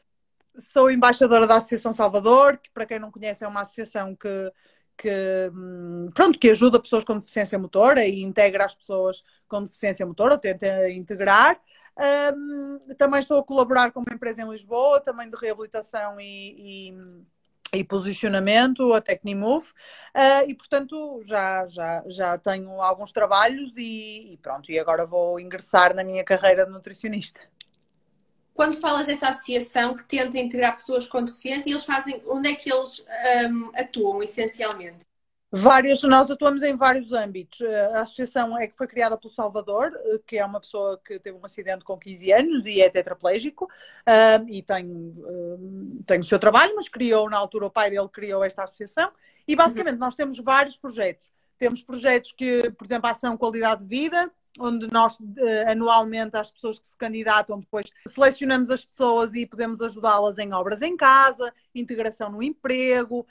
sou 0.73 0.89
embaixadora 0.89 1.45
da 1.45 1.57
Associação 1.57 1.93
Salvador, 1.93 2.57
que 2.57 2.69
para 2.71 2.85
quem 2.85 2.99
não 2.99 3.11
conhece 3.11 3.43
é 3.43 3.47
uma 3.47 3.61
associação 3.61 4.15
que, 4.15 4.51
que, 4.97 5.09
hum, 5.53 6.09
pronto, 6.13 6.39
que 6.39 6.49
ajuda 6.49 6.81
pessoas 6.81 7.03
com 7.03 7.17
deficiência 7.17 7.59
motora 7.59 8.05
e 8.05 8.21
integra 8.23 8.65
as 8.65 8.73
pessoas 8.73 9.23
com 9.47 9.63
deficiência 9.63 10.05
motora, 10.05 10.33
ou 10.33 10.39
tenta 10.39 10.89
integrar. 10.89 11.59
Um, 12.35 12.79
também 12.97 13.19
estou 13.19 13.39
a 13.39 13.43
colaborar 13.43 13.91
com 13.91 14.01
uma 14.01 14.13
empresa 14.13 14.41
em 14.41 14.49
Lisboa, 14.49 14.99
também 14.99 15.29
de 15.29 15.35
reabilitação 15.35 16.19
e, 16.19 16.91
e, 16.93 17.79
e 17.79 17.83
posicionamento, 17.83 18.93
a 18.93 19.01
Tecnimove, 19.01 19.67
uh, 20.15 20.47
e 20.47 20.53
portanto 20.53 21.23
já, 21.25 21.67
já, 21.67 22.03
já 22.07 22.37
tenho 22.37 22.81
alguns 22.81 23.11
trabalhos 23.11 23.71
e, 23.75 24.33
e, 24.33 24.37
pronto, 24.37 24.71
e 24.71 24.77
agora 24.77 25.07
vou 25.07 25.39
ingressar 25.39 25.95
na 25.95 26.03
minha 26.03 26.23
carreira 26.23 26.65
de 26.65 26.71
nutricionista. 26.71 27.39
Quando 28.57 28.75
falas 28.75 29.05
dessa 29.05 29.29
associação 29.29 29.95
que 29.95 30.03
tenta 30.03 30.39
integrar 30.39 30.73
pessoas 30.73 31.07
com 31.07 31.23
deficiência, 31.23 31.69
eles 31.69 31.85
fazem, 31.85 32.19
onde 32.25 32.49
é 32.49 32.55
que 32.55 32.73
eles 32.73 33.05
um, 33.51 33.69
atuam 33.75 34.23
essencialmente? 34.23 35.05
Várias, 35.51 36.01
nós 36.01 36.31
atuamos 36.31 36.63
em 36.63 36.75
vários 36.75 37.13
âmbitos. 37.13 37.61
A 37.93 38.01
associação 38.01 38.57
é 38.57 38.65
que 38.65 38.75
foi 38.75 38.87
criada 38.87 39.15
pelo 39.15 39.31
Salvador, 39.31 39.91
que 40.25 40.39
é 40.39 40.43
uma 40.43 40.59
pessoa 40.59 40.99
que 41.05 41.19
teve 41.19 41.37
um 41.37 41.45
acidente 41.45 41.85
com 41.85 41.99
15 41.99 42.31
anos 42.31 42.65
e 42.65 42.81
é 42.81 42.89
tetraplégico 42.89 43.65
uh, 43.65 44.49
e 44.49 44.63
tem, 44.63 44.87
uh, 44.87 46.03
tem 46.07 46.19
o 46.19 46.23
seu 46.23 46.39
trabalho, 46.39 46.73
mas 46.75 46.89
criou, 46.89 47.29
na 47.29 47.37
altura, 47.37 47.67
o 47.67 47.71
pai 47.71 47.91
dele 47.91 48.09
criou 48.11 48.43
esta 48.43 48.63
associação 48.63 49.11
e 49.47 49.55
basicamente 49.55 49.93
uhum. 49.93 49.99
nós 49.99 50.15
temos 50.15 50.39
vários 50.39 50.75
projetos. 50.77 51.31
Temos 51.59 51.83
projetos 51.83 52.31
que, 52.31 52.71
por 52.71 52.85
exemplo, 52.85 53.07
a 53.07 53.11
ação 53.11 53.37
qualidade 53.37 53.83
de 53.83 53.87
vida, 53.87 54.31
onde 54.59 54.91
nós 54.91 55.17
eh, 55.37 55.71
anualmente 55.71 56.35
as 56.35 56.51
pessoas 56.51 56.79
que 56.79 56.87
se 56.87 56.97
candidatam 56.97 57.59
depois 57.59 57.85
selecionamos 58.07 58.69
as 58.69 58.83
pessoas 58.83 59.33
e 59.33 59.45
podemos 59.45 59.81
ajudá-las 59.81 60.37
em 60.37 60.53
obras 60.53 60.81
em 60.81 60.95
casa, 60.95 61.53
integração 61.73 62.31
no 62.31 62.41
emprego, 62.41 63.25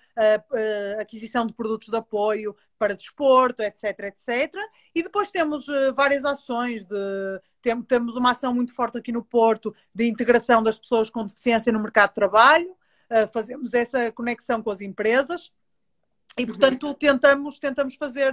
aquisição 0.99 1.47
de 1.47 1.53
produtos 1.53 1.89
de 1.89 1.97
apoio 1.97 2.55
para 2.79 2.95
desporto, 2.95 3.63
etc, 3.63 3.99
etc. 4.01 4.55
E 4.95 5.03
depois 5.03 5.31
temos 5.31 5.69
eh, 5.69 5.93
várias 5.93 6.25
ações 6.25 6.85
de 6.85 7.41
temos 7.89 8.15
uma 8.15 8.31
ação 8.31 8.55
muito 8.55 8.73
forte 8.73 8.97
aqui 8.97 9.11
no 9.11 9.25
Porto 9.25 9.75
de 9.93 10.07
integração 10.07 10.63
das 10.63 10.79
pessoas 10.79 11.11
com 11.11 11.27
deficiência 11.27 11.73
no 11.73 11.81
mercado 11.81 12.11
de 12.11 12.15
trabalho, 12.15 12.77
eh, 13.11 13.27
fazemos 13.27 13.75
essa 13.75 14.13
conexão 14.13 14.63
com 14.63 14.71
as 14.71 14.81
empresas. 14.81 15.53
E, 16.39 16.43
uhum. 16.43 16.49
portanto, 16.49 16.95
tentamos, 16.95 17.59
tentamos 17.59 17.97
fazer, 17.97 18.33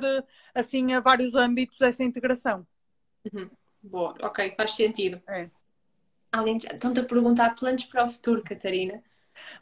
assim, 0.53 0.93
a 0.93 0.99
vários 0.99 1.33
âmbitos 1.33 1.81
essa 1.81 2.03
integração. 2.03 2.67
Uhum. 3.31 3.49
Boa, 3.81 4.13
ok, 4.21 4.51
faz 4.51 4.71
sentido. 4.71 5.21
É. 5.27 5.49
Alguém 6.31 6.57
estão-te 6.57 6.99
a 6.99 7.03
perguntar 7.03 7.53
planos 7.55 7.85
para 7.85 8.05
o 8.05 8.09
futuro, 8.09 8.43
Catarina? 8.43 9.03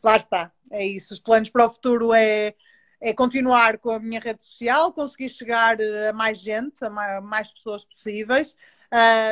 Lá 0.01 0.17
está, 0.17 0.51
é 0.69 0.85
isso. 0.85 1.13
Os 1.13 1.19
planos 1.19 1.49
para 1.49 1.67
o 1.67 1.71
futuro 1.71 2.13
é, 2.13 2.55
é 2.99 3.13
continuar 3.13 3.77
com 3.77 3.91
a 3.91 3.99
minha 3.99 4.19
rede 4.21 4.43
social, 4.43 4.93
conseguir 4.93 5.29
chegar 5.29 5.79
eh, 5.79 6.09
a 6.09 6.13
mais 6.13 6.39
gente, 6.39 6.83
a 6.83 7.19
mais 7.21 7.51
pessoas 7.51 7.83
possíveis. 7.83 8.55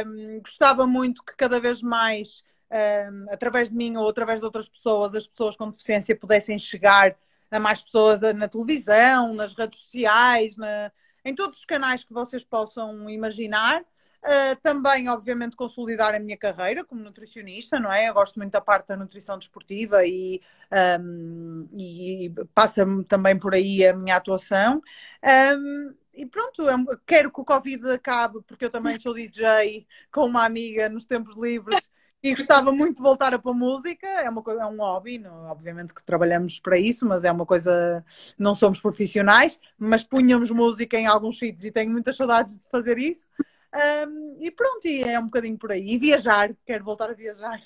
Um, 0.06 0.40
gostava 0.42 0.88
muito 0.88 1.24
que 1.24 1.36
cada 1.36 1.60
vez 1.60 1.82
mais, 1.82 2.44
um, 2.72 3.32
através 3.32 3.70
de 3.70 3.76
mim 3.76 3.96
ou 3.98 4.08
através 4.10 4.40
de 4.40 4.46
outras 4.46 4.68
pessoas, 4.68 5.14
as 5.16 5.28
pessoas 5.28 5.56
com 5.56 5.70
deficiência 5.70 6.16
pudessem 6.16 6.58
chegar 6.58 7.16
a 7.52 7.60
mais 7.60 7.82
pessoas 7.82 8.22
na 8.34 8.48
televisão, 8.48 9.34
nas 9.34 9.54
redes 9.54 9.80
sociais, 9.82 10.56
na, 10.56 10.92
em 11.26 11.36
todos 11.36 11.60
os 11.60 11.66
canais 11.66 12.04
que 12.04 12.14
vocês 12.14 12.44
possam 12.44 13.10
imaginar. 13.10 13.84
Uh, 14.22 14.54
também, 14.62 15.08
obviamente, 15.08 15.56
consolidar 15.56 16.14
a 16.14 16.20
minha 16.20 16.36
carreira 16.36 16.84
como 16.84 17.02
nutricionista, 17.02 17.80
não 17.80 17.92
é? 17.92 18.10
Eu 18.10 18.14
gosto 18.14 18.38
muito 18.38 18.52
da 18.52 18.60
parte 18.60 18.88
da 18.88 18.98
nutrição 18.98 19.38
desportiva 19.38 20.06
e, 20.06 20.42
um, 21.00 21.68
e 21.74 22.30
passa-me 22.54 23.06
também 23.06 23.40
por 23.40 23.54
aí 23.54 23.86
a 23.86 23.94
minha 23.94 24.18
atuação. 24.18 24.82
Um, 25.58 25.94
e 26.14 26.26
pronto, 26.26 26.64
quero 27.08 27.32
que 27.32 27.40
o 27.40 27.46
Covid 27.46 27.92
acabe, 27.92 28.42
porque 28.46 28.66
eu 28.66 28.70
também 28.70 29.00
sou 29.00 29.14
DJ 29.14 29.88
com 30.12 30.26
uma 30.26 30.44
amiga 30.44 30.90
nos 30.90 31.06
tempos 31.06 31.38
livres 31.38 31.90
e 32.22 32.36
gostava 32.36 32.72
muito 32.74 32.98
de 32.98 33.02
voltar 33.02 33.34
a 33.34 33.54
música. 33.54 34.06
É, 34.06 34.30
uma 34.30 34.44
é 34.52 34.66
um 34.66 34.78
hobby, 34.78 35.18
não, 35.18 35.46
obviamente 35.46 35.94
que 35.94 36.04
trabalhamos 36.04 36.60
para 36.60 36.78
isso, 36.78 37.06
mas 37.06 37.24
é 37.24 37.32
uma 37.32 37.46
coisa. 37.46 38.04
Não 38.38 38.54
somos 38.54 38.82
profissionais, 38.82 39.58
mas 39.78 40.04
punhamos 40.04 40.52
música 40.52 40.98
em 40.98 41.08
alguns 41.08 41.40
sítios 41.40 41.64
e 41.64 41.72
tenho 41.72 41.90
muitas 41.90 42.18
saudades 42.18 42.58
de 42.58 42.70
fazer 42.70 42.98
isso. 42.98 43.26
Um, 43.74 44.38
e 44.40 44.50
pronto, 44.50 44.88
e 44.88 45.04
é 45.04 45.20
um 45.20 45.26
bocadinho 45.26 45.58
por 45.58 45.72
aí. 45.72 45.94
E 45.94 45.98
viajar, 45.98 46.56
quero 46.66 46.84
voltar 46.84 47.10
a 47.10 47.14
viajar. 47.14 47.62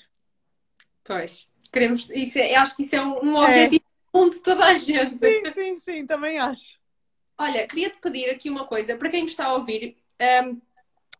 Pois, 1.02 1.48
queremos. 1.72 2.10
Isso 2.10 2.38
é, 2.38 2.54
acho 2.56 2.76
que 2.76 2.82
isso 2.82 2.94
é 2.94 3.02
um, 3.02 3.24
um 3.24 3.36
objetivo 3.36 3.84
é. 4.14 4.28
de 4.30 4.42
toda 4.42 4.64
a 4.64 4.74
gente. 4.74 5.20
Sim, 5.20 5.52
sim, 5.52 5.78
sim, 5.78 6.06
também 6.06 6.38
acho. 6.38 6.78
Olha, 7.36 7.66
queria-te 7.66 7.98
pedir 7.98 8.30
aqui 8.30 8.48
uma 8.48 8.64
coisa, 8.64 8.96
para 8.96 9.08
quem 9.08 9.24
está 9.24 9.46
a 9.46 9.54
ouvir, 9.54 9.96
um, 10.44 10.60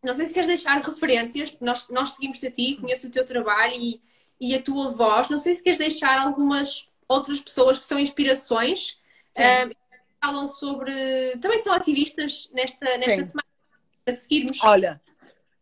não 0.01 0.13
sei 0.13 0.27
se 0.27 0.33
queres 0.33 0.47
deixar 0.47 0.79
referências, 0.79 1.57
nós, 1.59 1.89
nós 1.89 2.11
seguimos 2.11 2.41
a 2.43 2.49
ti, 2.49 2.77
conheço 2.79 3.07
o 3.07 3.11
teu 3.11 3.25
trabalho 3.25 3.75
e, 3.75 4.01
e 4.39 4.55
a 4.55 4.61
tua 4.61 4.89
voz, 4.91 5.29
não 5.29 5.37
sei 5.37 5.53
se 5.53 5.61
queres 5.61 5.77
deixar 5.79 6.17
algumas 6.19 6.89
outras 7.07 7.41
pessoas 7.41 7.77
que 7.77 7.83
são 7.83 7.99
inspirações, 7.99 8.97
um, 9.37 9.71
falam 10.23 10.47
sobre. 10.47 10.93
também 11.41 11.59
são 11.59 11.73
ativistas 11.73 12.49
nesta, 12.53 12.97
nesta 12.97 13.25
temática 13.25 13.54
a 14.05 14.11
seguirmos? 14.11 14.63
Olha, 14.63 15.01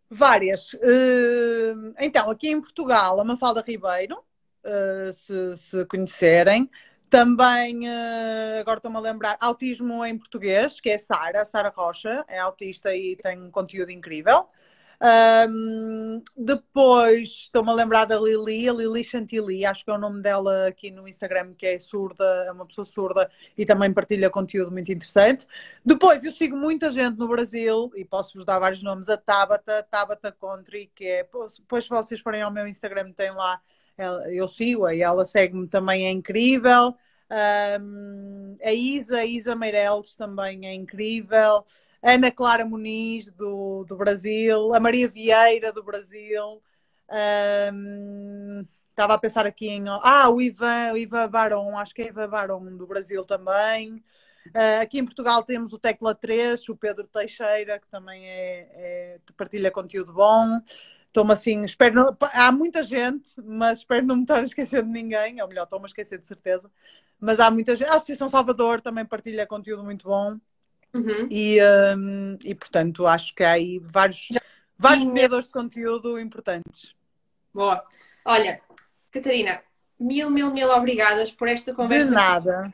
várias. 0.09 0.73
Uh, 0.73 1.93
então, 1.99 2.29
aqui 2.29 2.49
em 2.49 2.61
Portugal, 2.61 3.19
a 3.19 3.23
Mafalda 3.23 3.61
Ribeiro, 3.61 4.17
uh, 4.17 5.13
se, 5.13 5.57
se, 5.57 5.85
conhecerem. 5.85 6.69
Também, 7.09 7.87
uh, 7.87 8.59
agora 8.59 8.77
estou-me 8.79 8.97
a 8.97 8.99
lembrar, 8.99 9.37
Autismo 9.39 10.03
em 10.03 10.17
Português, 10.17 10.81
que 10.81 10.89
é 10.89 10.97
Sara, 10.97 11.45
Sara 11.45 11.71
Rocha, 11.75 12.25
é 12.27 12.39
autista 12.39 12.95
e 12.95 13.15
tem 13.15 13.39
um 13.39 13.51
conteúdo 13.51 13.91
incrível. 13.91 14.47
Um, 15.01 16.21
depois 16.37 17.29
estou-me 17.29 17.69
a 17.69 17.73
lembrar 17.73 18.05
da 18.05 18.19
Lili, 18.19 18.69
a 18.69 18.73
Lili 18.73 19.03
Chantilly, 19.03 19.65
acho 19.65 19.83
que 19.83 19.91
é 19.91 19.93
o 19.93 19.97
nome 19.97 20.21
dela 20.21 20.67
aqui 20.67 20.91
no 20.91 21.07
Instagram, 21.07 21.53
que 21.55 21.65
é 21.65 21.79
surda, 21.79 22.23
é 22.47 22.51
uma 22.51 22.65
pessoa 22.65 22.85
surda 22.85 23.29
e 23.57 23.65
também 23.65 23.91
partilha 23.91 24.29
conteúdo 24.29 24.71
muito 24.71 24.91
interessante. 24.91 25.45
Depois 25.85 26.23
eu 26.23 26.31
sigo 26.31 26.55
muita 26.55 26.91
gente 26.91 27.17
no 27.17 27.27
Brasil 27.27 27.91
e 27.95 28.05
posso-vos 28.05 28.45
dar 28.45 28.59
vários 28.59 28.81
nomes, 28.81 29.09
a 29.09 29.17
Tabata, 29.17 29.83
Tabata 29.89 30.31
Country, 30.31 30.91
que 30.95 31.05
é, 31.05 31.23
depois 31.23 31.83
se 31.83 31.89
vocês 31.89 32.21
forem 32.21 32.41
ao 32.41 32.51
meu 32.51 32.67
Instagram 32.67 33.11
tem 33.11 33.31
lá, 33.31 33.61
eu 34.31 34.47
sigo-a 34.47 34.95
e 34.95 35.01
ela 35.01 35.25
segue-me 35.25 35.67
também, 35.67 36.07
é 36.07 36.11
incrível. 36.11 36.95
Um, 37.81 38.55
a 38.63 38.71
Isa, 38.71 39.17
a 39.17 39.25
Isa 39.25 39.55
Meireles 39.55 40.15
também 40.15 40.67
é 40.67 40.73
incrível. 40.73 41.65
Ana 42.03 42.29
Clara 42.29 42.65
Muniz, 42.65 43.31
do, 43.31 43.85
do 43.85 43.95
Brasil, 43.95 44.73
a 44.73 44.79
Maria 44.79 45.07
Vieira, 45.07 45.71
do 45.71 45.81
Brasil. 45.81 46.61
Um, 47.09 48.67
estava 48.89 49.13
a 49.13 49.17
pensar 49.17 49.47
aqui 49.47 49.69
em. 49.69 49.85
Ah, 49.87 50.29
o 50.29 50.41
Ivan, 50.41 50.91
o 50.93 50.97
Ivan 50.97 51.29
Baron, 51.29 51.77
acho 51.77 51.95
que 51.95 52.01
é 52.01 52.07
Ivan 52.07 52.29
Baron, 52.29 52.75
do 52.75 52.85
Brasil 52.85 53.23
também. 53.23 54.03
Uh, 54.47 54.81
aqui 54.81 54.99
em 54.99 55.05
Portugal 55.05 55.41
temos 55.43 55.71
o 55.71 55.79
Tecla 55.79 56.13
3, 56.13 56.67
o 56.67 56.75
Pedro 56.75 57.07
Teixeira, 57.07 57.79
que 57.79 57.87
também 57.87 58.27
é, 58.27 58.69
é 58.73 59.19
partilha 59.37 59.71
conteúdo 59.71 60.11
bom. 60.11 60.59
Estou-me 61.07 61.31
assim, 61.31 61.63
espero 61.63 61.95
não, 61.95 62.17
há 62.33 62.51
muita 62.51 62.83
gente, 62.83 63.29
mas 63.41 63.79
espero 63.79 64.05
não 64.05 64.17
me 64.17 64.23
estar 64.23 64.39
a 64.39 64.43
esquecer 64.43 64.83
de 64.83 64.89
ninguém, 64.89 65.41
ou 65.41 65.47
melhor, 65.47 65.63
estou-me 65.63 65.85
a 65.85 65.87
esquecer 65.87 66.19
de 66.19 66.25
certeza. 66.25 66.69
Mas 67.19 67.39
há 67.39 67.49
muita 67.49 67.75
gente. 67.75 67.87
A 67.89 67.95
Associação 67.95 68.27
Salvador 68.27 68.81
também 68.81 69.05
partilha 69.05 69.47
conteúdo 69.47 69.83
muito 69.83 70.07
bom. 70.07 70.37
Uhum. 70.93 71.27
E, 71.29 71.57
um, 71.97 72.37
e 72.43 72.53
portanto 72.53 73.07
acho 73.07 73.33
que 73.33 73.43
há 73.43 73.53
aí 73.53 73.79
vários, 73.79 74.29
vários 74.77 75.05
criadores 75.05 75.45
de 75.47 75.51
conteúdo 75.51 76.19
importantes. 76.19 76.93
Boa. 77.53 77.83
Olha, 78.25 78.61
Catarina, 79.11 79.61
mil, 79.99 80.29
mil, 80.29 80.51
mil 80.51 80.69
obrigadas 80.69 81.31
por 81.31 81.47
esta 81.47 81.73
conversa. 81.73 82.07
De 82.07 82.13
nada. 82.13 82.73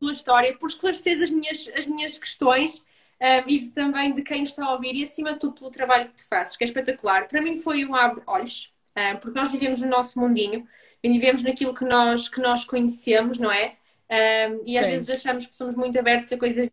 Tua 0.00 0.12
história, 0.12 0.56
por 0.56 0.68
esclarecer 0.68 1.22
as 1.22 1.30
minhas, 1.30 1.70
as 1.76 1.86
minhas 1.86 2.18
questões 2.18 2.86
um, 3.20 3.48
e 3.48 3.68
também 3.68 4.12
de 4.12 4.22
quem 4.22 4.42
está 4.42 4.64
a 4.64 4.72
ouvir 4.72 4.94
e 4.96 5.04
acima 5.04 5.34
de 5.34 5.38
tudo 5.38 5.54
pelo 5.54 5.70
trabalho 5.70 6.08
que 6.08 6.16
tu 6.16 6.28
fazes, 6.28 6.56
que 6.56 6.64
é 6.64 6.66
espetacular. 6.66 7.28
Para 7.28 7.40
mim 7.40 7.58
foi 7.58 7.84
um 7.84 7.94
abre-olhos, 7.94 8.74
um, 8.96 9.16
porque 9.18 9.38
nós 9.38 9.52
vivemos 9.52 9.80
no 9.80 9.88
nosso 9.88 10.18
mundinho 10.18 10.66
e 11.02 11.08
vivemos 11.08 11.42
naquilo 11.42 11.72
que 11.72 11.84
nós, 11.84 12.28
que 12.28 12.40
nós 12.40 12.64
conhecemos, 12.64 13.38
não 13.38 13.52
é? 13.52 13.76
Um, 14.10 14.62
e 14.66 14.76
às 14.76 14.86
Sim. 14.86 14.90
vezes 14.90 15.10
achamos 15.10 15.46
que 15.46 15.54
somos 15.54 15.76
muito 15.76 15.98
abertos 15.98 16.32
a 16.32 16.36
coisas 16.36 16.70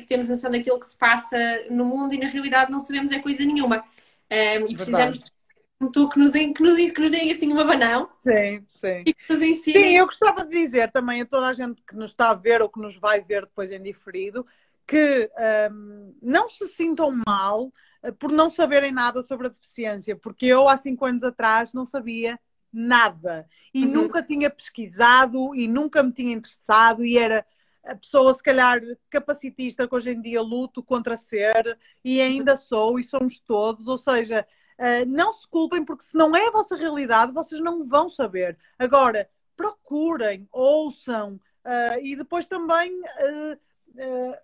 que 0.00 0.06
temos 0.06 0.28
noção 0.28 0.50
daquilo 0.50 0.80
que 0.80 0.86
se 0.86 0.96
passa 0.96 1.36
no 1.70 1.84
mundo 1.84 2.14
e 2.14 2.18
na 2.18 2.28
realidade 2.28 2.70
não 2.70 2.80
sabemos 2.80 3.10
é 3.12 3.18
coisa 3.20 3.44
nenhuma. 3.44 3.84
Um, 4.30 4.66
e 4.68 4.74
precisamos 4.74 5.18
Verdade. 5.18 5.32
de 5.80 5.92
tu 5.92 6.08
que 6.08 6.18
nos, 6.18 6.30
que 6.32 6.62
nos, 6.62 6.90
que 6.92 7.00
nos 7.00 7.10
deem 7.10 7.30
assim 7.30 7.52
uma 7.52 7.64
banão. 7.64 8.08
Sim, 8.26 8.66
sim. 8.68 9.02
E 9.06 9.14
que 9.14 9.32
nos 9.32 9.42
ensinem. 9.42 9.82
Sim, 9.82 9.98
eu 9.98 10.06
gostava 10.06 10.44
de 10.44 10.50
dizer 10.50 10.90
também 10.90 11.22
a 11.22 11.26
toda 11.26 11.46
a 11.46 11.52
gente 11.52 11.80
que 11.82 11.94
nos 11.94 12.10
está 12.10 12.30
a 12.30 12.34
ver 12.34 12.60
ou 12.60 12.68
que 12.68 12.80
nos 12.80 12.96
vai 12.96 13.20
ver 13.20 13.42
depois 13.42 13.70
em 13.70 13.80
diferido 13.80 14.44
que 14.86 15.30
um, 15.70 16.14
não 16.20 16.48
se 16.48 16.66
sintam 16.66 17.10
mal 17.26 17.72
eh, 18.02 18.12
por 18.12 18.30
não 18.30 18.50
saberem 18.50 18.92
nada 18.92 19.22
sobre 19.22 19.46
a 19.46 19.50
deficiência, 19.50 20.14
porque 20.14 20.44
eu 20.46 20.68
há 20.68 20.76
cinco 20.76 21.06
anos 21.06 21.24
atrás 21.24 21.72
não 21.72 21.86
sabia 21.86 22.38
nada 22.70 23.48
e 23.72 23.84
uhum. 23.84 23.92
nunca 23.92 24.22
tinha 24.22 24.50
pesquisado 24.50 25.54
e 25.54 25.66
nunca 25.66 26.02
me 26.02 26.12
tinha 26.12 26.34
interessado 26.34 27.04
e 27.04 27.16
era 27.16 27.46
a 27.84 27.94
pessoa, 27.94 28.32
se 28.32 28.42
calhar, 28.42 28.80
capacitista 29.10 29.86
que 29.86 29.94
hoje 29.94 30.10
em 30.10 30.20
dia 30.20 30.40
luto 30.40 30.82
contra 30.82 31.16
ser 31.16 31.78
e 32.02 32.20
ainda 32.20 32.56
sou 32.56 32.98
e 32.98 33.04
somos 33.04 33.38
todos, 33.40 33.86
ou 33.86 33.98
seja, 33.98 34.46
uh, 34.78 35.06
não 35.06 35.32
se 35.32 35.46
culpem 35.48 35.84
porque 35.84 36.04
se 36.04 36.16
não 36.16 36.34
é 36.34 36.48
a 36.48 36.50
vossa 36.50 36.76
realidade, 36.76 37.32
vocês 37.32 37.60
não 37.60 37.84
vão 37.84 38.08
saber. 38.08 38.58
Agora, 38.78 39.28
procurem, 39.56 40.48
ouçam 40.50 41.34
uh, 41.34 42.00
e 42.00 42.16
depois 42.16 42.46
também 42.46 42.98
uh, 43.00 43.58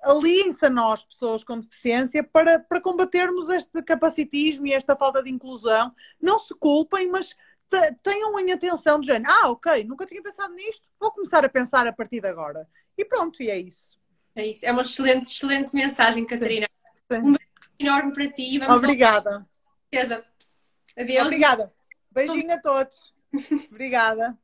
aliem-se 0.02 0.66
a 0.66 0.70
nós, 0.70 1.04
pessoas 1.04 1.42
com 1.42 1.58
deficiência, 1.58 2.22
para, 2.22 2.58
para 2.58 2.80
combatermos 2.80 3.48
este 3.48 3.82
capacitismo 3.82 4.66
e 4.66 4.72
esta 4.72 4.94
falta 4.94 5.22
de 5.22 5.30
inclusão. 5.30 5.92
Não 6.20 6.38
se 6.38 6.54
culpem, 6.54 7.10
mas 7.10 7.34
tenham 8.02 8.38
em 8.38 8.52
atenção 8.52 8.98
do 8.98 9.06
género, 9.06 9.32
ah, 9.32 9.50
ok, 9.50 9.84
nunca 9.84 10.04
tinha 10.04 10.22
pensado 10.22 10.52
nisto, 10.54 10.88
vou 10.98 11.12
começar 11.12 11.44
a 11.44 11.48
pensar 11.48 11.86
a 11.86 11.92
partir 11.92 12.20
de 12.20 12.26
agora. 12.26 12.68
E 12.96 13.04
pronto, 13.04 13.42
e 13.42 13.50
é 13.50 13.58
isso. 13.58 13.98
É 14.34 14.46
isso, 14.46 14.64
é 14.64 14.72
uma 14.72 14.82
excelente, 14.82 15.26
excelente 15.26 15.74
mensagem, 15.74 16.24
Catarina. 16.24 16.66
Sim. 17.10 17.18
Um 17.18 17.32
beijo 17.32 17.50
enorme 17.78 18.12
para 18.12 18.30
ti. 18.30 18.58
Vamos 18.58 18.78
Obrigada. 18.78 19.46
Certeza. 19.92 20.24
Adeus. 20.96 21.26
Obrigada. 21.26 21.72
Beijinho 22.10 22.52
a 22.52 22.58
todos. 22.58 23.14
Obrigada. 23.70 24.38